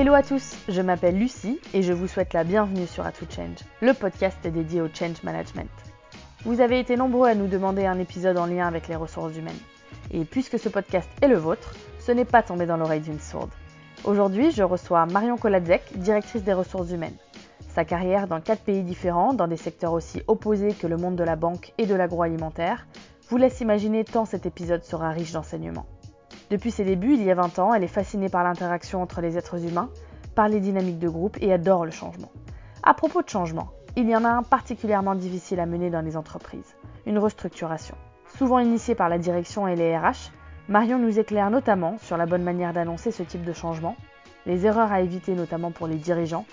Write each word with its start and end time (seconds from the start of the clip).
Hello 0.00 0.14
à 0.14 0.22
tous, 0.22 0.56
je 0.66 0.80
m'appelle 0.80 1.18
Lucie 1.18 1.60
et 1.74 1.82
je 1.82 1.92
vous 1.92 2.06
souhaite 2.06 2.32
la 2.32 2.42
bienvenue 2.42 2.86
sur 2.86 3.04
A 3.04 3.12
Change, 3.12 3.58
le 3.82 3.92
podcast 3.92 4.38
dédié 4.46 4.80
au 4.80 4.88
change 4.88 5.22
management. 5.24 5.68
Vous 6.46 6.62
avez 6.62 6.80
été 6.80 6.96
nombreux 6.96 7.28
à 7.28 7.34
nous 7.34 7.48
demander 7.48 7.84
un 7.84 7.98
épisode 7.98 8.38
en 8.38 8.46
lien 8.46 8.66
avec 8.66 8.88
les 8.88 8.96
ressources 8.96 9.36
humaines. 9.36 9.60
Et 10.10 10.24
puisque 10.24 10.58
ce 10.58 10.70
podcast 10.70 11.10
est 11.20 11.28
le 11.28 11.36
vôtre, 11.36 11.74
ce 11.98 12.12
n'est 12.12 12.24
pas 12.24 12.42
tombé 12.42 12.64
dans 12.64 12.78
l'oreille 12.78 13.02
d'une 13.02 13.20
sourde. 13.20 13.50
Aujourd'hui, 14.04 14.50
je 14.52 14.62
reçois 14.62 15.04
Marion 15.04 15.36
Koladzek, 15.36 15.82
directrice 15.98 16.44
des 16.44 16.54
ressources 16.54 16.92
humaines. 16.92 17.18
Sa 17.74 17.84
carrière 17.84 18.26
dans 18.26 18.40
quatre 18.40 18.62
pays 18.62 18.82
différents, 18.82 19.34
dans 19.34 19.48
des 19.48 19.58
secteurs 19.58 19.92
aussi 19.92 20.22
opposés 20.28 20.72
que 20.72 20.86
le 20.86 20.96
monde 20.96 21.16
de 21.16 21.24
la 21.24 21.36
banque 21.36 21.74
et 21.76 21.84
de 21.84 21.94
l'agroalimentaire, 21.94 22.86
vous 23.28 23.36
laisse 23.36 23.60
imaginer 23.60 24.04
tant 24.04 24.24
cet 24.24 24.46
épisode 24.46 24.82
sera 24.82 25.10
riche 25.10 25.32
d'enseignements. 25.32 25.84
Depuis 26.50 26.72
ses 26.72 26.84
débuts, 26.84 27.14
il 27.14 27.22
y 27.22 27.30
a 27.30 27.34
20 27.36 27.60
ans, 27.60 27.74
elle 27.74 27.84
est 27.84 27.88
fascinée 27.88 28.28
par 28.28 28.42
l'interaction 28.42 29.00
entre 29.00 29.20
les 29.20 29.38
êtres 29.38 29.64
humains, 29.64 29.88
par 30.34 30.48
les 30.48 30.58
dynamiques 30.58 30.98
de 30.98 31.08
groupe 31.08 31.36
et 31.40 31.52
adore 31.52 31.84
le 31.84 31.92
changement. 31.92 32.32
À 32.82 32.92
propos 32.92 33.22
de 33.22 33.28
changement, 33.28 33.68
il 33.94 34.08
y 34.08 34.16
en 34.16 34.24
a 34.24 34.30
un 34.30 34.42
particulièrement 34.42 35.14
difficile 35.14 35.60
à 35.60 35.66
mener 35.66 35.90
dans 35.90 36.00
les 36.00 36.16
entreprises, 36.16 36.74
une 37.06 37.18
restructuration. 37.18 37.94
Souvent 38.36 38.58
initiée 38.58 38.96
par 38.96 39.08
la 39.08 39.18
direction 39.18 39.68
et 39.68 39.76
les 39.76 39.96
RH, 39.96 40.32
Marion 40.68 40.98
nous 40.98 41.20
éclaire 41.20 41.50
notamment 41.50 41.98
sur 41.98 42.16
la 42.16 42.26
bonne 42.26 42.42
manière 42.42 42.72
d'annoncer 42.72 43.12
ce 43.12 43.22
type 43.22 43.44
de 43.44 43.52
changement, 43.52 43.94
les 44.44 44.66
erreurs 44.66 44.90
à 44.90 45.02
éviter 45.02 45.36
notamment 45.36 45.70
pour 45.70 45.86
les 45.86 45.96
dirigeants, 45.96 46.46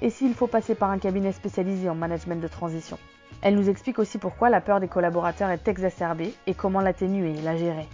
et 0.00 0.08
s'il 0.08 0.32
faut 0.32 0.46
passer 0.46 0.74
par 0.74 0.90
un 0.90 0.98
cabinet 0.98 1.32
spécialisé 1.32 1.90
en 1.90 1.94
management 1.94 2.40
de 2.40 2.48
transition. 2.48 2.98
Elle 3.42 3.56
nous 3.56 3.68
explique 3.68 3.98
aussi 3.98 4.16
pourquoi 4.16 4.48
la 4.48 4.62
peur 4.62 4.80
des 4.80 4.88
collaborateurs 4.88 5.50
est 5.50 5.68
exacerbée 5.68 6.32
et 6.46 6.54
comment 6.54 6.80
l'atténuer 6.80 7.38
et 7.38 7.42
la 7.42 7.56
gérer. 7.56 7.88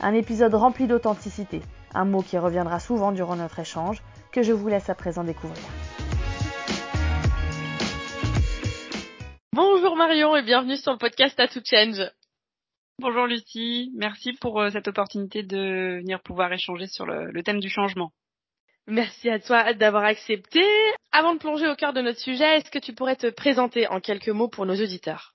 Un 0.00 0.14
épisode 0.14 0.54
rempli 0.54 0.86
d'authenticité, 0.86 1.60
un 1.92 2.04
mot 2.04 2.22
qui 2.22 2.38
reviendra 2.38 2.78
souvent 2.78 3.10
durant 3.10 3.34
notre 3.34 3.58
échange, 3.58 4.00
que 4.32 4.42
je 4.42 4.52
vous 4.52 4.68
laisse 4.68 4.88
à 4.88 4.94
présent 4.94 5.24
découvrir. 5.24 5.58
Bonjour 9.52 9.96
Marion 9.96 10.36
et 10.36 10.44
bienvenue 10.44 10.76
sur 10.76 10.92
le 10.92 10.98
podcast 10.98 11.38
À 11.40 11.48
Tout 11.48 11.62
Change. 11.64 12.00
Bonjour 13.00 13.26
Lucie, 13.26 13.90
merci 13.96 14.34
pour 14.34 14.60
euh, 14.60 14.70
cette 14.70 14.86
opportunité 14.86 15.42
de 15.42 15.98
venir 16.00 16.22
pouvoir 16.22 16.52
échanger 16.52 16.86
sur 16.86 17.04
le, 17.04 17.32
le 17.32 17.42
thème 17.42 17.58
du 17.58 17.68
changement. 17.68 18.12
Merci 18.86 19.28
à 19.28 19.40
toi 19.40 19.74
d'avoir 19.74 20.04
accepté. 20.04 20.62
Avant 21.10 21.34
de 21.34 21.38
plonger 21.38 21.68
au 21.68 21.74
cœur 21.74 21.92
de 21.92 22.02
notre 22.02 22.20
sujet, 22.20 22.56
est-ce 22.56 22.70
que 22.70 22.78
tu 22.78 22.94
pourrais 22.94 23.16
te 23.16 23.30
présenter 23.30 23.88
en 23.88 24.00
quelques 24.00 24.28
mots 24.28 24.48
pour 24.48 24.64
nos 24.64 24.80
auditeurs? 24.80 25.34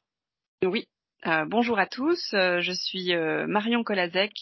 Oui, 0.66 0.88
euh, 1.26 1.46
bonjour 1.46 1.80
à 1.80 1.86
tous, 1.86 2.34
euh, 2.34 2.60
je 2.60 2.74
suis 2.74 3.14
euh, 3.14 3.48
Marion 3.48 3.84
Kolazek. 3.84 4.34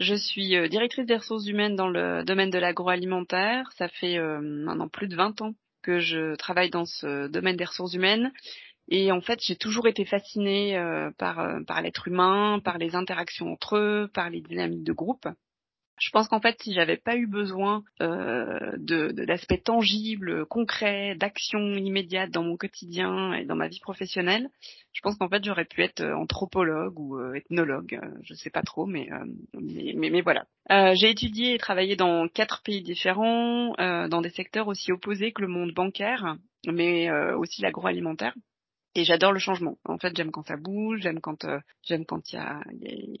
Je 0.00 0.14
suis 0.14 0.50
directrice 0.70 1.06
des 1.06 1.16
ressources 1.16 1.46
humaines 1.48 1.74
dans 1.74 1.88
le 1.88 2.22
domaine 2.24 2.50
de 2.50 2.58
l'agroalimentaire. 2.58 3.68
Ça 3.76 3.88
fait 3.88 4.16
maintenant 4.16 4.86
plus 4.86 5.08
de 5.08 5.16
20 5.16 5.42
ans 5.42 5.54
que 5.82 5.98
je 5.98 6.36
travaille 6.36 6.70
dans 6.70 6.84
ce 6.84 7.26
domaine 7.26 7.56
des 7.56 7.64
ressources 7.64 7.94
humaines. 7.94 8.30
Et 8.88 9.10
en 9.10 9.20
fait, 9.20 9.40
j'ai 9.42 9.56
toujours 9.56 9.88
été 9.88 10.04
fascinée 10.04 10.80
par 11.18 11.82
l'être 11.82 12.06
humain, 12.06 12.60
par 12.64 12.78
les 12.78 12.94
interactions 12.94 13.50
entre 13.50 13.76
eux, 13.76 14.08
par 14.14 14.30
les 14.30 14.40
dynamiques 14.40 14.84
de 14.84 14.92
groupe. 14.92 15.26
Je 16.00 16.10
pense 16.10 16.28
qu'en 16.28 16.40
fait, 16.40 16.60
si 16.62 16.72
j'avais 16.72 16.96
pas 16.96 17.16
eu 17.16 17.26
besoin 17.26 17.82
euh, 18.00 18.72
de 18.76 19.08
d'aspects 19.12 19.62
tangibles, 19.62 20.46
concrets, 20.46 21.14
d'actions 21.16 21.74
immédiates 21.74 22.30
dans 22.30 22.44
mon 22.44 22.56
quotidien 22.56 23.32
et 23.34 23.44
dans 23.44 23.56
ma 23.56 23.68
vie 23.68 23.80
professionnelle, 23.80 24.48
je 24.92 25.00
pense 25.02 25.16
qu'en 25.16 25.28
fait 25.28 25.44
j'aurais 25.44 25.64
pu 25.64 25.82
être 25.82 26.00
euh, 26.00 26.16
anthropologue 26.16 26.98
ou 26.98 27.18
euh, 27.18 27.34
ethnologue, 27.34 27.98
euh, 28.02 28.08
je 28.22 28.34
sais 28.34 28.50
pas 28.50 28.62
trop, 28.62 28.86
mais 28.86 29.08
mais, 29.54 29.94
mais, 29.96 30.10
mais, 30.10 30.20
voilà. 30.22 30.46
J'ai 30.94 31.10
étudié 31.10 31.54
et 31.54 31.58
travaillé 31.58 31.96
dans 31.96 32.28
quatre 32.28 32.62
pays 32.62 32.82
différents, 32.82 33.74
dans 33.78 34.20
des 34.20 34.30
secteurs 34.30 34.68
aussi 34.68 34.92
opposés 34.92 35.32
que 35.32 35.40
le 35.40 35.48
monde 35.48 35.72
bancaire, 35.72 36.36
mais 36.66 37.10
aussi 37.34 37.62
l'agroalimentaire 37.62 38.34
et 38.94 39.04
j'adore 39.04 39.32
le 39.32 39.38
changement. 39.38 39.78
En 39.84 39.98
fait, 39.98 40.16
j'aime 40.16 40.30
quand 40.30 40.46
ça 40.46 40.56
bouge, 40.56 41.00
j'aime 41.02 41.20
quand 41.20 41.44
euh, 41.44 41.58
j'aime 41.82 42.04
quand 42.04 42.32
il 42.32 42.36
y 42.36 42.38
a, 42.38 42.60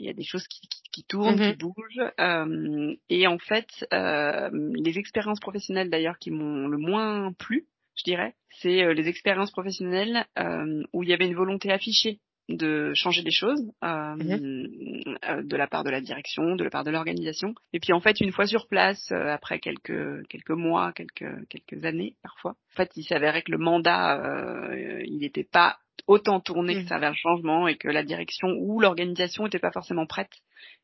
y 0.00 0.08
a 0.08 0.12
des 0.12 0.24
choses 0.24 0.46
qui, 0.48 0.68
qui, 0.68 0.82
qui 0.90 1.04
tournent, 1.04 1.36
qui 1.36 1.42
mm-hmm. 1.42 1.58
bougent. 1.58 2.12
Euh, 2.20 2.96
et 3.08 3.26
en 3.26 3.38
fait, 3.38 3.86
euh, 3.92 4.50
les 4.74 4.98
expériences 4.98 5.40
professionnelles 5.40 5.90
d'ailleurs 5.90 6.18
qui 6.18 6.30
m'ont 6.30 6.68
le 6.68 6.78
moins 6.78 7.32
plu, 7.32 7.66
je 7.96 8.04
dirais, 8.04 8.34
c'est 8.60 8.82
euh, 8.82 8.94
les 8.94 9.08
expériences 9.08 9.50
professionnelles 9.50 10.24
euh, 10.38 10.82
où 10.92 11.02
il 11.02 11.08
y 11.08 11.12
avait 11.12 11.26
une 11.26 11.34
volonté 11.34 11.70
affichée 11.70 12.20
de 12.48 12.92
changer 12.94 13.22
des 13.22 13.30
choses 13.30 13.62
euh, 13.84 14.16
mhm. 14.16 15.16
euh, 15.28 15.42
de 15.42 15.56
la 15.56 15.66
part 15.66 15.84
de 15.84 15.90
la 15.90 16.00
direction, 16.00 16.56
de 16.56 16.64
la 16.64 16.70
part 16.70 16.84
de 16.84 16.90
l'organisation. 16.90 17.54
Et 17.72 17.80
puis 17.80 17.92
en 17.92 18.00
fait, 18.00 18.20
une 18.20 18.32
fois 18.32 18.46
sur 18.46 18.68
place, 18.68 19.12
euh, 19.12 19.28
après 19.28 19.58
quelques 19.58 20.26
quelques 20.28 20.50
mois, 20.50 20.92
quelques 20.92 21.46
quelques 21.48 21.84
années 21.84 22.16
parfois, 22.22 22.52
en 22.52 22.76
fait, 22.76 22.90
il 22.96 23.04
s'avérait 23.04 23.42
que 23.42 23.52
le 23.52 23.58
mandat, 23.58 24.18
euh, 24.24 25.02
il 25.04 25.18
n'était 25.18 25.44
pas 25.44 25.78
autant 26.06 26.40
tourné 26.40 26.74
que 26.74 26.80
mhm. 26.80 26.88
ça 26.88 26.98
vers 26.98 27.10
le 27.10 27.16
changement 27.16 27.68
et 27.68 27.76
que 27.76 27.88
la 27.88 28.02
direction 28.02 28.48
ou 28.58 28.80
l'organisation 28.80 29.44
n'était 29.44 29.58
pas 29.58 29.72
forcément 29.72 30.06
prête 30.06 30.32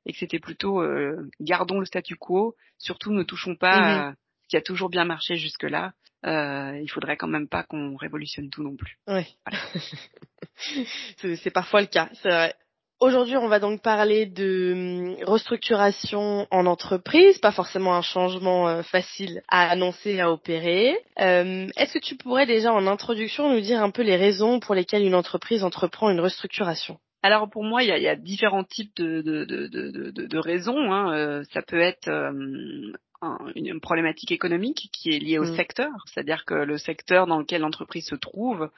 et 0.05 0.13
que 0.13 0.19
c'était 0.19 0.39
plutôt 0.39 0.83
gardons 1.41 1.81
le 1.81 1.87
statu 1.87 2.15
quo, 2.17 2.55
surtout 2.77 3.11
ne 3.11 3.23
touchons 3.23 3.57
pas 3.57 4.11
mhm. 4.11 4.15
ce 4.43 4.49
qui 4.49 4.57
a 4.59 4.61
toujours 4.61 4.91
bien 4.91 5.07
marché 5.07 5.37
jusque 5.37 5.63
là 5.63 5.95
euh, 6.25 6.79
il 6.83 6.89
faudrait 6.89 7.17
quand 7.17 7.29
même 7.29 7.49
pas 7.49 7.63
qu'on 7.63 7.97
révolutionne 7.97 8.51
tout 8.51 8.63
non 8.63 8.77
plus. 8.77 8.99
Oui. 9.09 9.37
c'est 11.37 11.51
parfois 11.51 11.81
le 11.81 11.87
cas, 11.87 12.09
c'est 12.15 12.31
vrai. 12.31 12.55
Aujourd'hui, 13.01 13.37
on 13.37 13.49
va 13.49 13.59
donc 13.59 13.83
parler 13.83 14.25
de 14.25 14.73
hum, 14.73 15.17
restructuration 15.27 16.47
en 16.51 16.67
entreprise, 16.67 17.39
pas 17.39 17.51
forcément 17.53 17.95
un 17.95 18.03
changement 18.03 18.69
euh, 18.69 18.83
facile 18.83 19.43
à 19.49 19.69
annoncer, 19.69 20.21
à 20.21 20.31
opérer. 20.31 20.97
Euh, 21.21 21.69
Est-ce 21.77 21.93
que 21.93 21.99
tu 21.99 22.17
pourrais 22.17 22.47
déjà 22.47 22.73
en 22.73 22.87
introduction 22.87 23.53
nous 23.53 23.61
dire 23.61 23.83
un 23.83 23.91
peu 23.91 24.03
les 24.03 24.17
raisons 24.17 24.61
pour 24.61 24.75
lesquelles 24.75 25.05
une 25.05 25.15
entreprise 25.15 25.65
entreprend 25.65 26.09
une 26.09 26.21
restructuration? 26.21 26.99
Alors 27.23 27.51
pour 27.51 27.65
moi, 27.65 27.83
il 27.83 27.89
y 27.89 27.93
a, 27.93 27.99
il 27.99 28.03
y 28.05 28.09
a 28.09 28.17
différents 28.17 28.65
types 28.65 28.95
de, 28.97 29.23
de, 29.23 29.45
de, 29.45 30.27
de, 30.27 30.39
raisons. 30.39 30.93
Hein. 30.93 31.15
Euh, 31.15 31.43
ça 31.53 31.63
peut 31.63 31.81
être 31.81 32.09
euh, 32.09 32.93
une 33.55 33.81
problématique 33.81 34.33
économique 34.33 34.89
qui 34.93 35.11
est 35.11 35.19
liée 35.19 35.39
au 35.39 35.45
mm. 35.45 35.57
secteur, 35.57 35.91
c'est-à-dire 36.07 36.45
que 36.45 36.55
le 36.55 36.79
secteur 36.79 37.27
dans 37.27 37.39
lequel 37.39 37.63
l'entreprise 37.63 38.07
se 38.07 38.15
trouve 38.15 38.71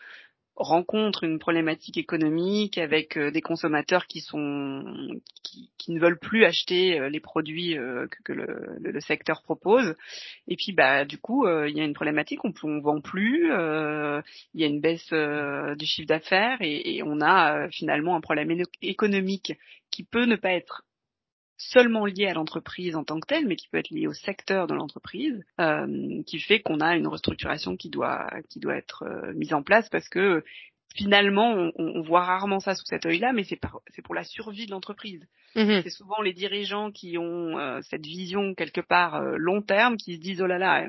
rencontre 0.56 1.24
une 1.24 1.38
problématique 1.38 1.98
économique 1.98 2.78
avec 2.78 3.16
euh, 3.18 3.30
des 3.30 3.42
consommateurs 3.42 4.06
qui 4.06 4.20
sont 4.20 5.20
qui, 5.42 5.70
qui, 5.76 5.92
ne 5.92 6.00
veulent 6.00 6.18
plus 6.18 6.44
acheter 6.44 6.98
euh, 6.98 7.10
les 7.10 7.20
produits 7.20 7.76
euh, 7.76 8.06
que, 8.08 8.22
que 8.24 8.32
le, 8.32 8.78
le, 8.80 9.00
secteur 9.00 9.42
propose. 9.42 9.94
Et 10.48 10.56
puis 10.56 10.72
bah 10.72 11.04
du 11.04 11.18
coup 11.18 11.46
il 11.46 11.76
y 11.76 11.80
a 11.80 11.84
une 11.84 11.94
problématique. 11.94 12.44
On 12.44 12.52
on 12.64 12.80
vend 12.80 13.00
plus 13.00 13.48
il 13.48 14.60
y 14.60 14.64
a 14.64 14.66
une 14.66 14.80
baisse 14.80 15.12
du 15.12 15.86
chiffre 15.86 16.08
d'affaires 16.08 16.56
et, 16.62 16.96
et, 16.96 17.02
on 17.02 17.20
a 17.20 17.68
finalement 17.70 18.16
un 18.16 18.20
problème 18.20 18.50
économique 18.80 19.52
qui 19.90 20.04
peut 20.04 20.24
ne 20.24 20.36
pas 20.36 20.52
être 20.52 20.85
seulement 21.56 22.06
lié 22.06 22.26
à 22.26 22.34
l'entreprise 22.34 22.96
en 22.96 23.04
tant 23.04 23.18
que 23.20 23.26
telle, 23.26 23.46
mais 23.46 23.56
qui 23.56 23.68
peut 23.68 23.78
être 23.78 23.90
lié 23.90 24.06
au 24.06 24.12
secteur 24.12 24.66
de 24.66 24.74
l'entreprise, 24.74 25.44
euh, 25.60 26.22
qui 26.26 26.38
fait 26.38 26.60
qu'on 26.60 26.80
a 26.80 26.96
une 26.96 27.06
restructuration 27.06 27.76
qui 27.76 27.90
doit 27.90 28.28
qui 28.50 28.60
doit 28.60 28.76
être 28.76 29.04
euh, 29.04 29.32
mise 29.34 29.54
en 29.54 29.62
place 29.62 29.88
parce 29.88 30.08
que 30.08 30.44
finalement 30.94 31.52
on, 31.52 31.72
on 31.76 32.02
voit 32.02 32.24
rarement 32.24 32.60
ça 32.60 32.74
sous 32.74 32.86
cet 32.86 33.06
œil-là, 33.06 33.32
mais 33.32 33.44
c'est 33.44 33.60
c'est 33.88 34.02
pour 34.02 34.14
la 34.14 34.24
survie 34.24 34.66
de 34.66 34.70
l'entreprise. 34.70 35.26
Mm-hmm. 35.54 35.82
C'est 35.82 35.90
souvent 35.90 36.20
les 36.22 36.32
dirigeants 36.32 36.90
qui 36.90 37.16
ont 37.18 37.58
euh, 37.58 37.80
cette 37.82 38.04
vision 38.04 38.54
quelque 38.54 38.82
part 38.82 39.16
euh, 39.16 39.36
long 39.36 39.62
terme, 39.62 39.96
qui 39.96 40.16
se 40.16 40.20
disent 40.20 40.42
oh 40.42 40.46
là 40.46 40.58
là, 40.58 40.86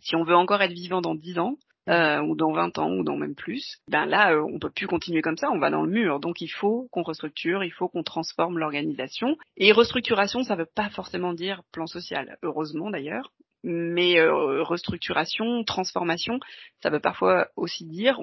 si 0.00 0.16
on 0.16 0.24
veut 0.24 0.36
encore 0.36 0.62
être 0.62 0.72
vivant 0.72 1.00
dans 1.00 1.14
dix 1.14 1.38
ans, 1.38 1.56
euh, 1.88 2.20
ou 2.20 2.34
dans 2.36 2.52
20 2.52 2.78
ans 2.78 2.90
ou 2.90 3.02
dans 3.02 3.16
même 3.16 3.34
plus, 3.34 3.78
ben 3.88 4.04
là 4.04 4.32
euh, 4.32 4.42
on 4.42 4.58
peut 4.58 4.70
plus 4.70 4.86
continuer 4.86 5.22
comme 5.22 5.36
ça, 5.36 5.50
on 5.50 5.58
va 5.58 5.70
dans 5.70 5.82
le 5.82 5.90
mur. 5.90 6.20
Donc 6.20 6.40
il 6.40 6.48
faut 6.48 6.88
qu'on 6.90 7.02
restructure, 7.02 7.64
il 7.64 7.72
faut 7.72 7.88
qu'on 7.88 8.02
transforme 8.02 8.58
l'organisation. 8.58 9.36
Et 9.56 9.72
restructuration, 9.72 10.42
ça 10.42 10.56
veut 10.56 10.68
pas 10.74 10.90
forcément 10.90 11.32
dire 11.32 11.62
plan 11.72 11.86
social, 11.86 12.38
heureusement 12.42 12.90
d'ailleurs. 12.90 13.32
Mais 13.64 14.18
euh, 14.18 14.62
restructuration, 14.62 15.64
transformation, 15.64 16.38
ça 16.82 16.90
veut 16.90 17.00
parfois 17.00 17.48
aussi 17.56 17.84
dire, 17.84 18.20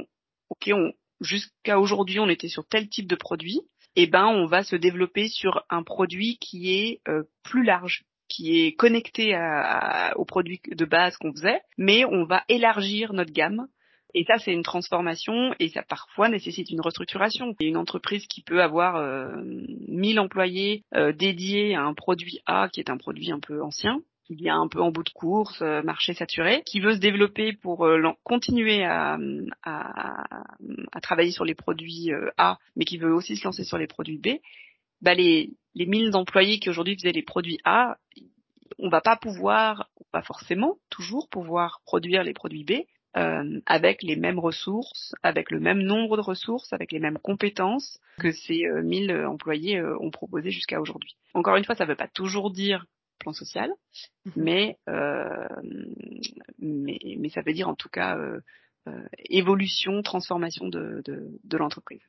ok, 0.49 0.71
jusqu'à 1.21 1.79
aujourd'hui 1.79 2.19
on 2.19 2.29
était 2.29 2.47
sur 2.47 2.65
tel 2.67 2.87
type 2.87 3.07
de 3.07 3.15
produit, 3.15 3.61
eh 3.95 4.07
ben 4.07 4.25
on 4.25 4.45
va 4.45 4.63
se 4.63 4.75
développer 4.75 5.27
sur 5.27 5.63
un 5.69 5.83
produit 5.83 6.37
qui 6.39 6.73
est 6.73 7.01
euh, 7.07 7.23
plus 7.43 7.63
large, 7.63 8.03
qui 8.27 8.61
est 8.61 8.73
connecté 8.73 9.33
à, 9.35 10.13
aux 10.17 10.25
produits 10.25 10.61
de 10.69 10.85
base 10.85 11.17
qu'on 11.17 11.31
faisait, 11.31 11.61
mais 11.77 12.05
on 12.05 12.25
va 12.25 12.43
élargir 12.49 13.13
notre 13.13 13.31
gamme. 13.31 13.67
Et 14.13 14.23
ça, 14.23 14.37
c'est 14.37 14.53
une 14.53 14.63
transformation 14.63 15.53
et 15.59 15.67
ça 15.67 15.83
parfois 15.83 16.29
nécessite 16.29 16.69
une 16.69 16.79
restructuration. 16.79 17.53
Et 17.59 17.67
une 17.67 17.75
entreprise 17.75 18.25
qui 18.27 18.41
peut 18.41 18.61
avoir 18.61 18.95
euh, 18.95 19.35
1000 19.89 20.19
employés 20.21 20.83
euh, 20.95 21.11
dédiés 21.11 21.75
à 21.75 21.83
un 21.83 21.93
produit 21.93 22.39
A 22.45 22.69
qui 22.69 22.79
est 22.79 22.89
un 22.89 22.97
produit 22.97 23.31
un 23.31 23.39
peu 23.39 23.61
ancien, 23.61 24.01
qui 24.25 24.35
vient 24.35 24.59
un 24.59 24.67
peu 24.67 24.81
en 24.81 24.91
bout 24.91 25.03
de 25.03 25.09
course, 25.09 25.61
euh, 25.61 25.81
marché 25.83 26.13
saturé, 26.13 26.63
qui 26.65 26.79
veut 26.79 26.95
se 26.95 26.99
développer 26.99 27.53
pour 27.53 27.85
euh, 27.85 28.01
continuer 28.23 28.83
à, 28.83 29.17
à, 29.63 30.23
à, 30.91 31.01
travailler 31.01 31.31
sur 31.31 31.45
les 31.45 31.55
produits 31.55 32.11
euh, 32.11 32.31
A, 32.37 32.57
mais 32.75 32.85
qui 32.85 32.97
veut 32.97 33.13
aussi 33.13 33.35
se 33.35 33.43
lancer 33.43 33.63
sur 33.63 33.77
les 33.77 33.87
produits 33.87 34.17
B, 34.17 34.39
bah 35.01 35.13
les, 35.13 35.51
les 35.75 35.85
1000 35.85 36.15
employés 36.15 36.59
qui 36.59 36.69
aujourd'hui 36.69 36.95
faisaient 36.95 37.11
les 37.11 37.23
produits 37.23 37.59
A, 37.65 37.97
on 38.79 38.89
va 38.89 39.01
pas 39.01 39.15
pouvoir 39.15 39.89
pas 40.11 40.21
forcément 40.21 40.77
toujours 40.89 41.29
pouvoir 41.29 41.81
produire 41.85 42.23
les 42.23 42.33
produits 42.33 42.63
B 42.63 42.71
euh, 43.17 43.61
avec 43.65 44.01
les 44.03 44.15
mêmes 44.15 44.39
ressources, 44.39 45.15
avec 45.23 45.51
le 45.51 45.59
même 45.59 45.81
nombre 45.81 46.17
de 46.17 46.21
ressources, 46.21 46.73
avec 46.73 46.91
les 46.91 46.99
mêmes 46.99 47.17
compétences 47.17 47.99
que 48.19 48.31
ces 48.31 48.63
1000 48.65 49.11
euh, 49.11 49.29
employés 49.29 49.77
euh, 49.77 49.97
ont 50.01 50.11
proposé 50.11 50.51
jusqu'à 50.51 50.81
aujourd'hui. 50.81 51.15
Encore 51.33 51.55
une 51.55 51.63
fois, 51.63 51.75
ça 51.75 51.85
ne 51.85 51.89
veut 51.89 51.95
pas 51.95 52.09
toujours 52.09 52.51
dire 52.51 52.85
plan 53.19 53.31
social, 53.31 53.71
mhm. 54.25 54.33
mais, 54.35 54.77
mais, 56.59 56.99
mais 57.17 57.29
ça 57.29 57.41
veut 57.41 57.53
dire 57.53 57.69
en 57.69 57.75
tout 57.75 57.89
cas 57.89 58.17
évolution, 59.29 60.01
transformation 60.03 60.67
de, 60.67 61.01
de, 61.05 61.39
de 61.43 61.57
l'entreprise. 61.57 62.03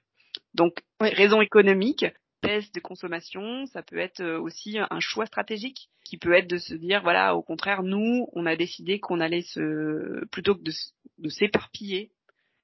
Donc, 0.54 0.82
raison 1.00 1.40
économique, 1.40 2.04
baisse 2.46 2.72
de 2.72 2.80
consommation, 2.80 3.66
ça 3.66 3.82
peut 3.82 3.98
être 3.98 4.20
euh, 4.20 4.40
aussi 4.40 4.78
un 4.78 5.00
choix 5.00 5.26
stratégique 5.26 5.88
qui 6.06 6.18
peut 6.18 6.32
être 6.32 6.48
de 6.48 6.58
se 6.58 6.74
dire 6.74 7.02
voilà 7.02 7.34
au 7.34 7.42
contraire 7.42 7.82
nous 7.82 8.28
on 8.32 8.46
a 8.46 8.56
décidé 8.56 9.00
qu'on 9.00 9.20
allait 9.20 9.42
se 9.42 10.24
plutôt 10.26 10.54
que 10.54 10.62
de, 10.62 10.72
de 11.18 11.28
s'éparpiller 11.28 12.10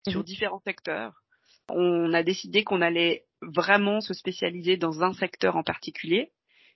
sur 0.09 0.21
mhm. 0.21 0.27
différents 0.27 0.63
secteurs, 0.65 1.23
on 1.69 2.13
a 2.13 2.23
décidé 2.23 2.65
qu'on 2.65 2.81
allait 2.81 3.25
vraiment 3.41 4.01
se 4.01 4.15
spécialiser 4.15 4.77
dans 4.77 5.03
un 5.03 5.13
secteur 5.13 5.57
en 5.57 5.63
particulier 5.63 6.33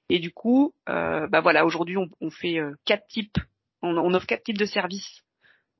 et 0.08 0.18
du 0.18 0.32
coup 0.32 0.74
euh, 0.88 1.26
bah 1.28 1.40
voilà 1.40 1.64
aujourd'hui 1.64 1.96
on, 1.96 2.08
on, 2.20 2.30
fait 2.30 2.58
euh, 2.58 2.72
quatre 2.84 3.06
types 3.08 3.38
on, 3.82 3.96
on, 3.96 4.14
offre 4.14 4.26
quatre 4.26 4.44
types 4.44 4.58
de 4.58 4.64
services 4.64 5.22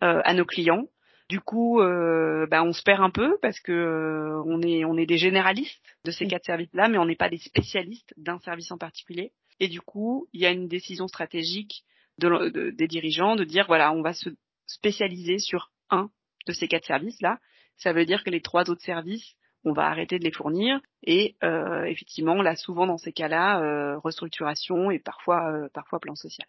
euh, 0.03 0.21
à 0.25 0.35
nos 0.35 0.45
clients 0.45 0.87
du 1.29 1.41
coup, 1.41 1.81
euh, 1.81 2.47
bah, 2.47 2.63
on 2.63 2.73
se 2.73 2.83
perd 2.83 3.03
un 3.03 3.11
peu 3.11 3.37
parce 3.43 3.59
que 3.59 3.73
euh, 3.73 4.43
on 4.47 4.63
est 4.63 4.85
on 4.85 4.97
est 4.97 5.07
des 5.07 5.19
généralistes 5.19 5.83
de 6.05 6.13
ces 6.13 6.27
quatre 6.29 6.45
services-là, 6.45 6.89
mais 6.89 6.99
on 6.99 7.07
n'est 7.07 7.17
pas 7.17 7.29
des 7.29 7.39
spécialistes 7.39 8.15
d'un 8.17 8.39
service 8.41 8.71
en 8.71 8.79
particulier. 8.79 9.33
Et 9.59 9.69
du 9.69 9.81
coup, 9.81 10.29
il 10.33 10.41
y 10.41 10.47
a 10.47 10.51
une 10.51 10.69
décision 10.69 11.09
stratégique 11.09 11.85
de, 12.19 12.71
des 12.71 12.87
dirigeants 12.87 13.35
de 13.35 13.45
dire 13.45 13.67
voilà, 13.67 13.93
on 13.93 14.03
va 14.03 14.13
se 14.13 14.31
spécialiser 14.67 15.39
sur 15.39 15.73
un 15.91 16.11
de 16.47 16.53
ces 16.53 16.69
quatre 16.69 16.87
services-là. 16.87 17.41
Ça 17.77 17.93
veut 17.93 18.07
dire 18.07 18.23
que 18.23 18.31
les 18.31 18.41
trois 18.41 18.71
autres 18.71 18.85
services, 18.85 19.35
on 19.65 19.73
va 19.73 19.87
arrêter 19.87 20.19
de 20.21 20.25
les 20.25 20.33
fournir. 20.33 20.81
Et 21.03 21.37
euh, 21.43 21.85
effectivement, 21.85 22.41
là, 22.41 22.55
souvent 22.55 22.87
dans 22.87 22.99
ces 22.99 23.13
cas-là, 23.13 23.61
euh, 23.63 23.99
restructuration 23.99 24.93
et 24.93 25.01
parfois 25.01 25.51
euh, 25.51 25.69
parfois 25.75 25.99
plan 25.99 26.15
social 26.15 26.47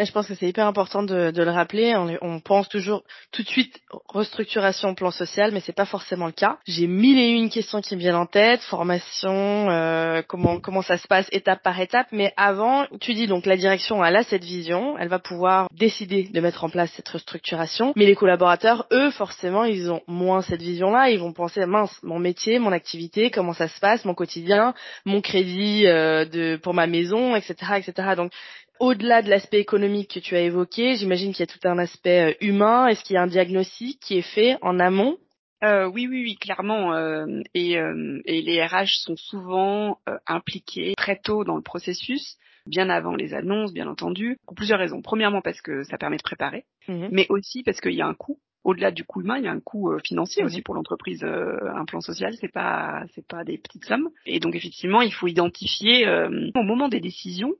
je 0.00 0.10
pense 0.10 0.26
que 0.26 0.34
c'est 0.34 0.48
hyper 0.48 0.66
important 0.66 1.04
de, 1.04 1.30
de 1.30 1.42
le 1.42 1.50
rappeler. 1.50 1.94
On, 1.94 2.16
on, 2.20 2.40
pense 2.40 2.68
toujours 2.68 3.04
tout 3.30 3.42
de 3.42 3.48
suite 3.48 3.80
restructuration 4.08 4.94
plan 4.94 5.12
social, 5.12 5.52
mais 5.52 5.60
c'est 5.60 5.72
pas 5.72 5.84
forcément 5.84 6.26
le 6.26 6.32
cas. 6.32 6.58
J'ai 6.66 6.88
mille 6.88 7.18
et 7.18 7.28
une 7.28 7.48
questions 7.48 7.80
qui 7.80 7.94
me 7.94 8.00
viennent 8.00 8.16
en 8.16 8.26
tête, 8.26 8.60
formation, 8.62 9.70
euh, 9.70 10.22
comment 10.26 10.58
comment 10.58 10.82
ça 10.82 10.98
se 10.98 11.06
passe 11.06 11.28
étape 11.30 11.62
par 11.62 11.78
étape. 11.78 12.08
Mais 12.10 12.32
avant, 12.36 12.86
tu 13.00 13.14
dis 13.14 13.28
donc 13.28 13.46
la 13.46 13.56
direction 13.56 14.04
elle 14.04 14.16
a 14.16 14.24
cette 14.24 14.44
vision, 14.44 14.98
elle 14.98 15.08
va 15.08 15.20
pouvoir 15.20 15.68
décider 15.72 16.24
de 16.24 16.40
mettre 16.40 16.64
en 16.64 16.70
place 16.70 16.90
cette 16.96 17.08
restructuration. 17.08 17.92
Mais 17.94 18.06
les 18.06 18.16
collaborateurs, 18.16 18.86
eux, 18.92 19.10
forcément, 19.10 19.64
ils 19.64 19.92
ont 19.92 20.02
moins 20.08 20.42
cette 20.42 20.62
vision-là. 20.62 21.10
Ils 21.10 21.20
vont 21.20 21.32
penser 21.32 21.64
mince, 21.66 21.96
mon 22.02 22.18
métier, 22.18 22.58
mon 22.58 22.72
activité, 22.72 23.30
comment 23.30 23.52
ça 23.52 23.68
se 23.68 23.78
passe, 23.78 24.04
mon 24.04 24.14
quotidien, 24.14 24.74
mon 25.04 25.20
crédit 25.20 25.86
euh, 25.86 26.24
de 26.24 26.56
pour 26.56 26.74
ma 26.74 26.88
maison, 26.88 27.36
etc., 27.36 27.54
etc. 27.76 28.14
Donc 28.16 28.32
au-delà 28.80 29.22
de 29.22 29.30
l'aspect 29.30 29.60
économique 29.60 30.14
que 30.14 30.20
tu 30.20 30.36
as 30.36 30.40
évoqué, 30.40 30.96
j'imagine 30.96 31.32
qu'il 31.32 31.40
y 31.40 31.48
a 31.48 31.52
tout 31.52 31.68
un 31.68 31.78
aspect 31.78 32.32
euh, 32.32 32.34
humain. 32.40 32.88
Est-ce 32.88 33.04
qu'il 33.04 33.14
y 33.14 33.16
a 33.16 33.22
un 33.22 33.26
diagnostic 33.26 34.00
qui 34.00 34.18
est 34.18 34.34
fait 34.34 34.56
en 34.62 34.78
amont? 34.80 35.18
Euh, 35.64 35.86
oui, 35.86 36.06
oui, 36.08 36.22
oui, 36.22 36.36
clairement. 36.36 36.94
Euh, 36.94 37.40
et, 37.54 37.78
euh, 37.78 38.20
et, 38.26 38.42
les 38.42 38.64
RH 38.64 38.98
sont 39.02 39.16
souvent 39.16 39.98
euh, 40.08 40.18
impliqués 40.26 40.94
très 40.96 41.18
tôt 41.18 41.44
dans 41.44 41.56
le 41.56 41.62
processus, 41.62 42.36
bien 42.66 42.90
avant 42.90 43.14
les 43.14 43.34
annonces, 43.34 43.72
bien 43.72 43.86
entendu, 43.86 44.36
pour 44.46 44.54
plusieurs 44.54 44.78
raisons. 44.78 45.00
Premièrement, 45.00 45.40
parce 45.40 45.62
que 45.62 45.82
ça 45.84 45.96
permet 45.96 46.18
de 46.18 46.22
préparer, 46.22 46.64
mhm. 46.88 47.08
mais 47.12 47.26
aussi 47.30 47.62
parce 47.62 47.80
qu'il 47.80 47.94
y 47.94 48.02
a 48.02 48.06
un 48.06 48.14
coût. 48.14 48.38
Au-delà 48.62 48.90
du 48.90 49.04
coût 49.04 49.20
humain, 49.20 49.36
il 49.36 49.44
y 49.44 49.48
a 49.48 49.52
un 49.52 49.60
coût 49.60 49.92
financier 50.04 50.42
mhm. 50.42 50.46
aussi 50.46 50.62
pour 50.62 50.74
l'entreprise. 50.74 51.22
un 51.22 51.84
plan 51.84 52.00
social, 52.00 52.34
c'est 52.40 52.52
pas, 52.52 53.04
c'est 53.14 53.26
pas 53.26 53.44
des 53.44 53.58
petites 53.58 53.84
sommes. 53.84 54.08
Et 54.26 54.40
donc 54.40 54.54
effectivement, 54.54 55.02
il 55.02 55.12
faut 55.12 55.26
identifier 55.26 56.08
au 56.54 56.62
moment 56.62 56.88
des 56.88 57.00
décisions 57.00 57.52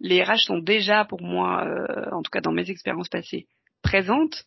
les 0.00 0.22
RH 0.22 0.44
sont 0.46 0.58
déjà 0.58 1.04
pour 1.04 1.22
moi, 1.22 1.64
euh, 1.66 2.10
en 2.12 2.22
tout 2.22 2.30
cas 2.30 2.40
dans 2.40 2.52
mes 2.52 2.70
expériences 2.70 3.08
passées, 3.08 3.46
présentes 3.82 4.44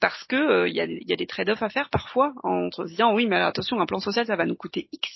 parce 0.00 0.24
que 0.24 0.36
euh, 0.36 0.68
il 0.68 0.74
y, 0.74 0.80
a, 0.80 0.86
y, 0.86 1.12
a, 1.12 1.16
des 1.16 1.26
trade-offs 1.26 1.62
à 1.62 1.68
faire 1.68 1.88
parfois 1.90 2.32
entre 2.42 2.84
se 2.84 2.90
disant 2.90 3.14
oui 3.14 3.26
mais 3.26 3.36
attention 3.36 3.80
un 3.80 3.86
plan 3.86 4.00
social 4.00 4.26
ça 4.26 4.36
va 4.36 4.46
nous 4.46 4.56
coûter 4.56 4.88
X. 4.92 5.08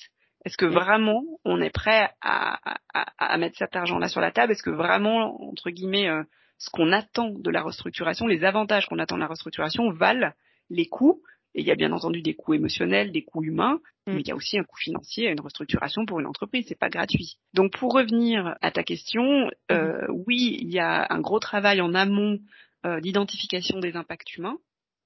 Est-ce 0.45 0.57
que 0.57 0.67
vraiment 0.67 1.23
on 1.45 1.61
est 1.61 1.71
prêt 1.71 2.11
à, 2.23 2.59
à, 2.95 3.07
à 3.19 3.37
mettre 3.39 3.59
cet 3.59 3.75
argent-là 3.75 4.09
sur 4.09 4.21
la 4.21 4.31
table? 4.31 4.53
Est-ce 4.53 4.63
que 4.63 4.71
vraiment 4.71 5.43
entre 5.49 5.71
guillemets 5.71 6.09
euh, 6.09 6.23
ce 6.59 6.71
qu'on 6.71 6.93
attend 6.93 7.31
de 7.31 7.51
la 7.51 7.63
restructuration, 7.63 8.27
les 8.27 8.45
avantages 8.45 8.87
qu'on 8.87 8.99
attend 8.99 9.17
de 9.17 9.21
la 9.21 9.27
restructuration 9.27 9.91
valent 9.91 10.33
les 10.71 10.87
coûts? 10.87 11.23
Et 11.59 11.63
il 11.63 11.67
y 11.67 11.73
a 11.73 11.75
bien 11.75 11.91
entendu 11.91 12.23
des 12.23 12.35
coûts 12.35 12.55
émotionnels, 12.55 13.11
des 13.11 13.25
coûts 13.25 13.43
humains, 13.43 13.81
mm. 14.07 14.13
mais 14.13 14.21
il 14.21 14.29
y 14.29 14.31
a 14.31 14.37
aussi 14.37 14.57
un 14.57 14.63
coût 14.63 14.77
financier 14.77 15.27
à 15.27 15.33
une 15.33 15.41
restructuration 15.41 16.07
pour 16.07 16.21
une 16.21 16.27
entreprise. 16.27 16.67
C'est 16.69 16.79
pas 16.79 16.89
gratuit. 16.89 17.37
Donc 17.53 17.73
pour 17.77 17.93
revenir 17.93 18.55
à 18.61 18.71
ta 18.71 18.85
question, 18.85 19.51
euh, 19.73 20.07
mm-hmm. 20.07 20.23
oui, 20.29 20.59
il 20.61 20.71
y 20.73 20.79
a 20.79 21.09
un 21.11 21.21
gros 21.21 21.41
travail 21.41 21.81
en 21.81 21.95
amont 21.95 22.39
euh, 22.87 23.01
d'identification 23.01 23.81
des 23.81 23.97
impacts 23.97 24.37
humains. 24.37 24.57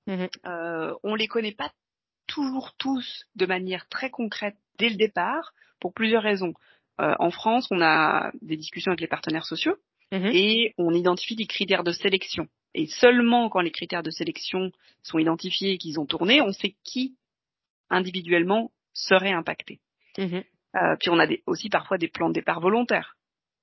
Mm-hmm. 0.08 0.28
Euh, 0.44 0.94
on 1.02 1.14
les 1.14 1.26
connaît 1.26 1.54
pas 1.54 1.72
toujours 2.26 2.75
tous 2.76 3.25
de 3.34 3.46
manière 3.46 3.88
très 3.88 4.10
concrète 4.10 4.56
dès 4.78 4.90
le 4.90 4.96
départ 4.96 5.54
pour 5.81 5.94
plusieurs 5.94 6.22
raisons. 6.22 6.52
Euh, 7.00 7.14
en 7.19 7.31
France, 7.31 7.66
on 7.70 7.81
a 7.81 8.31
des 8.43 8.58
discussions 8.58 8.90
avec 8.90 9.00
les 9.00 9.06
partenaires 9.06 9.46
sociaux 9.46 9.76
mm-hmm. 10.12 10.31
et 10.34 10.75
on 10.76 10.93
identifie 10.93 11.34
des 11.34 11.46
critères 11.46 11.82
de 11.82 11.93
sélection. 11.93 12.46
Et 12.75 12.87
seulement 12.87 13.49
quand 13.49 13.61
les 13.61 13.71
critères 13.71 14.03
de 14.03 14.11
sélection 14.11 14.73
sont 15.03 15.19
identifiés 15.19 15.73
et 15.73 15.79
qu'ils 15.79 16.01
ont 16.01 16.07
tourné, 16.07 16.41
on 16.41 16.53
sait 16.53 16.77
qui 16.85 17.17
individuellement 17.91 18.73
serait 18.93 19.33
impacté. 19.33 19.81
Mhm. 20.19 20.43
Euh, 20.77 20.97
puis 20.99 21.11
on 21.11 21.19
a 21.19 21.27
des, 21.27 21.43
aussi 21.47 21.69
parfois 21.69 21.99
des 21.99 22.09
plans 22.09 22.29
de 22.29 22.35
départ 22.35 22.61
volontaires. 22.61 23.17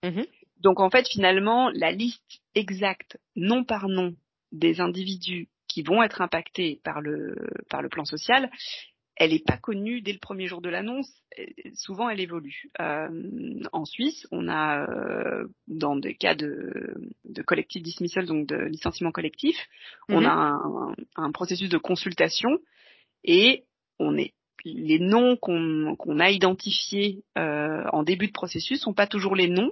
Mhm. 0.03 0.25
Donc 0.57 0.79
en 0.79 0.89
fait 0.89 1.07
finalement 1.07 1.69
la 1.73 1.91
liste 1.91 2.41
exacte 2.53 3.17
nom 3.35 3.63
par 3.63 3.87
nom 3.87 4.15
des 4.51 4.81
individus 4.81 5.47
qui 5.67 5.83
vont 5.83 6.03
être 6.03 6.21
impactés 6.21 6.81
par 6.83 7.01
le 7.01 7.35
par 7.69 7.81
le 7.81 7.89
plan 7.89 8.05
social, 8.05 8.49
elle 9.19 9.31
n'est 9.31 9.39
pas 9.39 9.57
connue 9.57 10.01
dès 10.01 10.13
le 10.13 10.19
premier 10.19 10.47
jour 10.47 10.61
de 10.61 10.69
l'annonce. 10.69 11.11
Souvent, 11.75 12.09
elle 12.09 12.21
évolue. 12.21 12.69
Euh, 12.79 13.59
en 13.73 13.83
Suisse, 13.83 14.25
on 14.31 14.47
a, 14.47 14.89
euh, 14.89 15.45
dans 15.67 15.97
des 15.97 16.15
cas 16.15 16.35
de, 16.35 16.95
de 17.25 17.41
collective 17.41 17.83
dismissal, 17.83 18.25
donc 18.25 18.47
de 18.47 18.55
licenciement 18.55 19.11
collectif, 19.11 19.57
on 20.07 20.21
mhm. 20.21 20.25
a 20.25 20.31
un, 20.31 20.95
un, 21.17 21.31
processus 21.31 21.69
de 21.69 21.77
consultation 21.77 22.49
et 23.25 23.65
on 23.99 24.17
est 24.17 24.33
les 24.65 24.99
noms 24.99 25.37
qu'on 25.37 26.19
a 26.19 26.29
identifiés 26.29 27.23
euh, 27.37 27.83
en 27.93 28.03
début 28.03 28.27
de 28.27 28.33
processus 28.33 28.81
sont 28.81 28.93
pas 28.93 29.07
toujours 29.07 29.35
les 29.35 29.47
noms 29.47 29.71